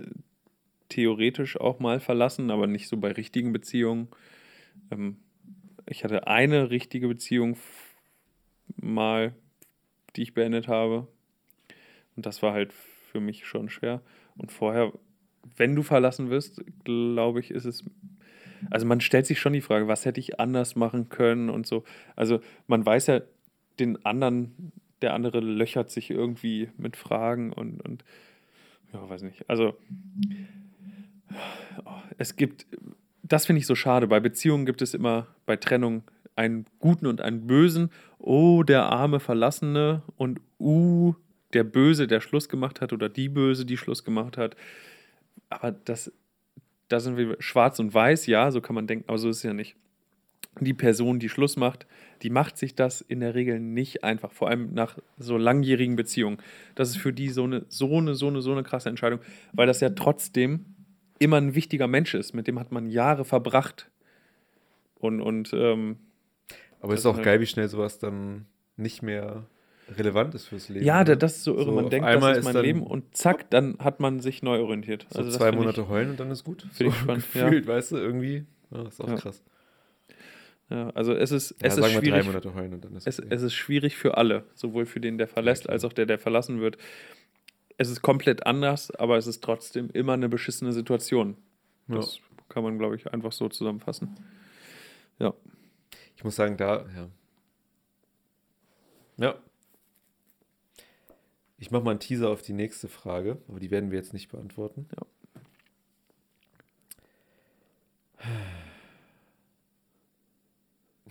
[0.88, 4.08] theoretisch auch mal verlassen, aber nicht so bei richtigen Beziehungen.
[4.90, 5.16] Ähm,
[5.86, 7.56] ich hatte eine richtige Beziehung
[8.76, 9.34] mal,
[10.16, 11.08] die ich beendet habe.
[12.16, 14.02] Und das war halt für mich schon schwer.
[14.36, 14.92] Und vorher
[15.56, 17.84] wenn du verlassen wirst, glaube ich, ist es.
[18.70, 21.82] Also man stellt sich schon die Frage, was hätte ich anders machen können und so.
[22.14, 23.20] Also man weiß ja,
[23.80, 28.04] den anderen, der andere löchert sich irgendwie mit Fragen und, und
[28.92, 29.48] ja, weiß nicht.
[29.48, 29.76] Also
[32.18, 32.66] es gibt,
[33.22, 34.06] das finde ich so schade.
[34.06, 36.02] Bei Beziehungen gibt es immer bei Trennung
[36.36, 37.90] einen Guten und einen Bösen.
[38.18, 41.14] Oh, der arme Verlassene und uh,
[41.52, 44.56] der Böse, der Schluss gemacht hat oder die Böse, die Schluss gemacht hat.
[45.50, 46.12] Aber das,
[46.88, 49.42] da sind wir schwarz und weiß, ja, so kann man denken, aber so ist es
[49.42, 49.76] ja nicht.
[50.60, 51.86] Die Person, die Schluss macht,
[52.22, 56.38] die macht sich das in der Regel nicht einfach, vor allem nach so langjährigen Beziehungen.
[56.74, 59.20] Das ist für die so eine, so eine, so eine, so eine krasse Entscheidung,
[59.54, 60.66] weil das ja trotzdem
[61.18, 62.34] immer ein wichtiger Mensch ist.
[62.34, 63.90] Mit dem hat man Jahre verbracht.
[64.96, 65.96] Und, und ähm,
[66.80, 68.46] aber es ist auch geil, wie schnell sowas dann
[68.76, 69.46] nicht mehr
[69.96, 70.84] relevant ist fürs Leben.
[70.84, 71.64] Ja, das ist so irre.
[71.64, 74.60] So, man denkt, das ist mein ist Leben und zack, dann hat man sich neu
[74.60, 75.06] orientiert.
[75.10, 76.62] So also zwei Monate ich, heulen und dann ist gut.
[76.72, 77.32] Finde so ich spannend.
[77.32, 77.74] Gefühlt, ja.
[77.74, 78.44] weißt du, irgendwie.
[78.70, 79.16] Ja, ist auch ja.
[79.16, 79.42] krass.
[80.72, 82.26] Ja, also es ist, ja, es ist schwierig.
[82.26, 83.28] Ist es, okay.
[83.28, 86.62] es, ist schwierig für alle, sowohl für den, der verlässt, als auch der, der verlassen
[86.62, 86.78] wird.
[87.76, 91.36] Es ist komplett anders, aber es ist trotzdem immer eine beschissene Situation.
[91.88, 94.16] Das kann man, glaube ich, einfach so zusammenfassen.
[95.18, 95.34] Ja.
[96.16, 97.08] Ich muss sagen, da, ja.
[99.18, 99.34] Ja,
[101.58, 104.32] ich mache mal einen Teaser auf die nächste Frage, aber die werden wir jetzt nicht
[104.32, 104.88] beantworten.
[104.96, 105.06] Ja.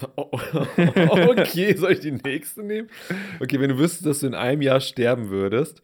[0.15, 2.89] okay, soll ich die nächste nehmen?
[3.39, 5.81] Okay, wenn du wüsstest, dass du in einem Jahr sterben würdest,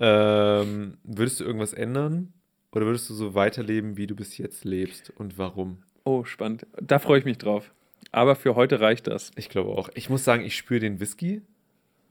[0.00, 2.32] ähm, würdest du irgendwas ändern?
[2.72, 5.12] Oder würdest du so weiterleben, wie du bis jetzt lebst?
[5.16, 5.78] Und warum?
[6.04, 6.66] Oh, spannend.
[6.80, 7.72] Da freue ich mich drauf.
[8.10, 9.30] Aber für heute reicht das.
[9.36, 9.88] Ich glaube auch.
[9.94, 11.42] Ich muss sagen, ich spüre den Whisky.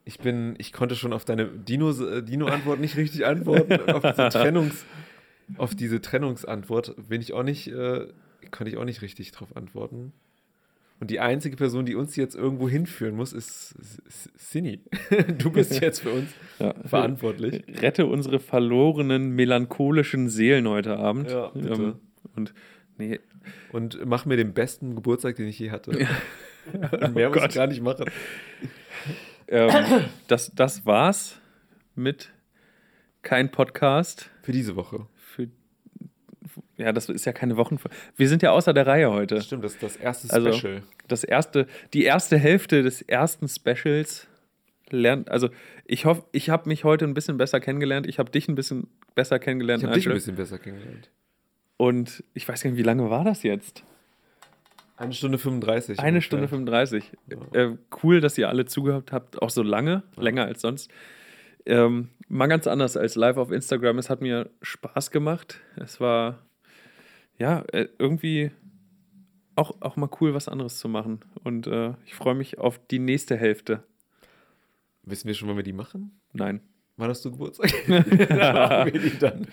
[0.06, 3.74] Ich bin, ich konnte schon auf deine Dino-Antwort Dino nicht richtig antworten.
[3.92, 4.86] auf, diese Trennungs,
[5.58, 8.08] auf diese Trennungsantwort bin ich auch nicht, äh,
[8.52, 10.14] konnte ich auch nicht richtig drauf antworten.
[11.00, 13.76] Und die einzige Person, die uns jetzt irgendwo hinführen muss, ist
[14.38, 14.82] Cindy.
[15.38, 16.30] Du bist jetzt für uns
[16.60, 16.74] ja.
[16.86, 17.64] verantwortlich.
[17.82, 21.30] Rette unsere verlorenen, melancholischen Seelen heute Abend.
[21.30, 21.74] Ja, bitte.
[21.74, 21.96] Ähm,
[22.36, 22.54] und,
[22.98, 23.20] nee.
[23.72, 26.08] und mach mir den besten Geburtstag, den ich je hatte.
[26.72, 27.10] Ja.
[27.10, 27.50] Mehr oh muss Gott.
[27.50, 28.06] ich gar nicht machen.
[29.50, 31.42] Ähm, das, das war's
[31.94, 32.32] mit
[33.22, 34.30] kein Podcast.
[34.44, 35.08] Für diese Woche.
[36.78, 37.78] Ja, das ist ja keine Wochen.
[38.16, 39.42] Wir sind ja außer der Reihe heute.
[39.42, 40.76] Stimmt, das ist das erste also, Special.
[40.76, 44.28] Also, das erste, die erste Hälfte des ersten Specials
[44.90, 45.30] lernt.
[45.30, 45.50] Also
[45.86, 48.08] ich hoffe, ich habe mich heute ein bisschen besser kennengelernt.
[48.08, 49.84] Ich habe dich ein bisschen besser kennengelernt.
[49.84, 51.10] Ich habe dich ein bisschen besser kennengelernt.
[51.78, 53.84] Und ich weiß gar nicht, wie lange war das jetzt?
[54.96, 56.00] Eine Stunde 35.
[56.00, 57.12] Eine Stunde 35.
[57.28, 57.60] Ja.
[57.60, 60.24] Äh, cool, dass ihr alle zugehört habt, auch so lange, ja.
[60.24, 60.92] länger als sonst.
[61.66, 63.98] Ähm, mal ganz anders als live auf Instagram.
[63.98, 65.60] Es hat mir Spaß gemacht.
[65.76, 66.40] Es war,
[67.44, 68.52] ja, äh, irgendwie
[69.56, 71.20] auch, auch mal cool, was anderes zu machen.
[71.44, 73.84] Und äh, ich freue mich auf die nächste Hälfte.
[75.04, 76.22] Wissen wir schon, wann wir die machen?
[76.32, 76.62] Nein.
[76.96, 77.70] Wann hast du Geburtstag?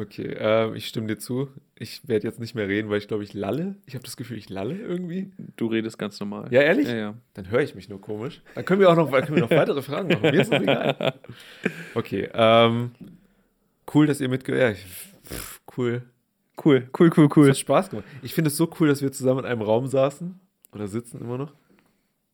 [0.00, 1.48] Okay, ähm, ich stimme dir zu.
[1.74, 3.74] Ich werde jetzt nicht mehr reden, weil ich glaube, ich lalle.
[3.84, 5.32] Ich habe das Gefühl, ich lalle irgendwie.
[5.56, 6.46] Du redest ganz normal.
[6.52, 6.86] Ja, ehrlich?
[6.86, 7.14] Ja, ja.
[7.34, 8.40] Dann höre ich mich nur komisch.
[8.54, 10.22] Dann können wir auch noch, können wir noch weitere Fragen machen.
[10.22, 11.14] Mir ist das egal.
[11.96, 12.92] Okay, ähm,
[13.92, 14.76] cool, dass ihr mitgehört.
[14.76, 14.84] Ja,
[15.76, 16.02] cool.
[16.64, 17.44] Cool, cool, cool, cool.
[17.44, 18.06] Es hat Spaß gemacht.
[18.22, 20.38] Ich finde es so cool, dass wir zusammen in einem Raum saßen
[20.72, 21.54] oder sitzen immer noch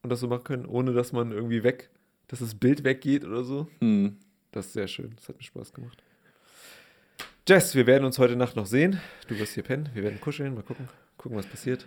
[0.02, 1.90] und das so machen können, ohne dass man irgendwie weg,
[2.28, 3.68] dass das Bild weggeht oder so.
[3.80, 4.16] Hm.
[4.52, 5.12] Das ist sehr schön.
[5.16, 6.02] Das hat mir Spaß gemacht.
[7.46, 9.00] Jess, wir werden uns heute Nacht noch sehen.
[9.28, 9.90] Du wirst hier pennen.
[9.92, 10.54] Wir werden kuscheln.
[10.54, 10.88] Mal gucken,
[11.18, 11.86] gucken was passiert.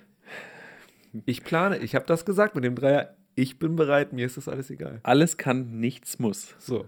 [1.25, 3.15] Ich plane, ich habe das gesagt mit dem Dreier.
[3.33, 4.99] Ich bin bereit, mir ist das alles egal.
[5.03, 6.55] Alles kann, nichts muss.
[6.59, 6.81] So.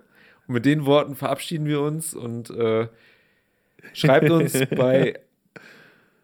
[0.48, 2.88] Und mit den Worten verabschieden wir uns und äh,
[3.94, 5.20] schreibt uns bei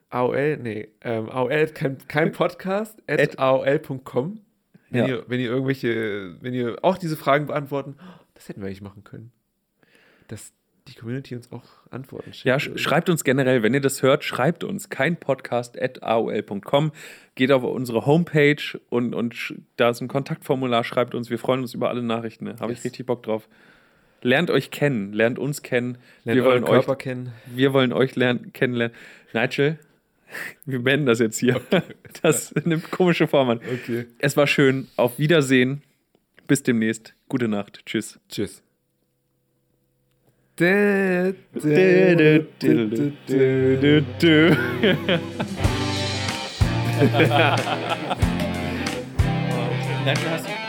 [0.09, 4.39] AOL, nee, ähm, AOL, kein, kein Podcast, at, aol.com.
[4.89, 5.07] Wenn, ja.
[5.07, 7.97] ihr, wenn ihr irgendwelche, wenn ihr auch diese Fragen beantworten,
[8.33, 9.31] das hätten wir eigentlich machen können.
[10.27, 10.53] Das,
[10.87, 12.45] die Community uns auch Antworten schickt.
[12.45, 16.91] Ja, sch schreibt uns generell, wenn ihr das hört, schreibt uns kein Podcast at aol.com.
[17.33, 21.29] Geht auf unsere Homepage und, und da ist ein Kontaktformular, schreibt uns.
[21.29, 22.45] Wir freuen uns über alle Nachrichten.
[22.45, 22.55] Ne?
[22.59, 22.79] Habe yes.
[22.79, 23.49] ich richtig Bock drauf.
[24.25, 25.99] Lernt euch kennen, lernt uns kennen.
[26.23, 27.31] Lernt wir wollen Körper euch, kennen.
[27.45, 28.97] Wir wollen euch lernen, kennenlernen.
[29.33, 29.77] Nigel,
[30.65, 31.57] wir beenden das jetzt hier.
[31.57, 31.83] Okay.
[32.23, 33.59] Das nimmt komische Form an.
[33.59, 34.07] Okay.
[34.17, 34.87] Es war schön.
[34.95, 35.83] Auf Wiedersehen.
[36.47, 37.13] Bis demnächst.
[37.29, 37.85] Gute Nacht.
[37.85, 38.19] Tschüss.
[38.27, 38.63] Tschüss.
[40.57, 41.45] Nigel,
[50.31, 50.64] hast du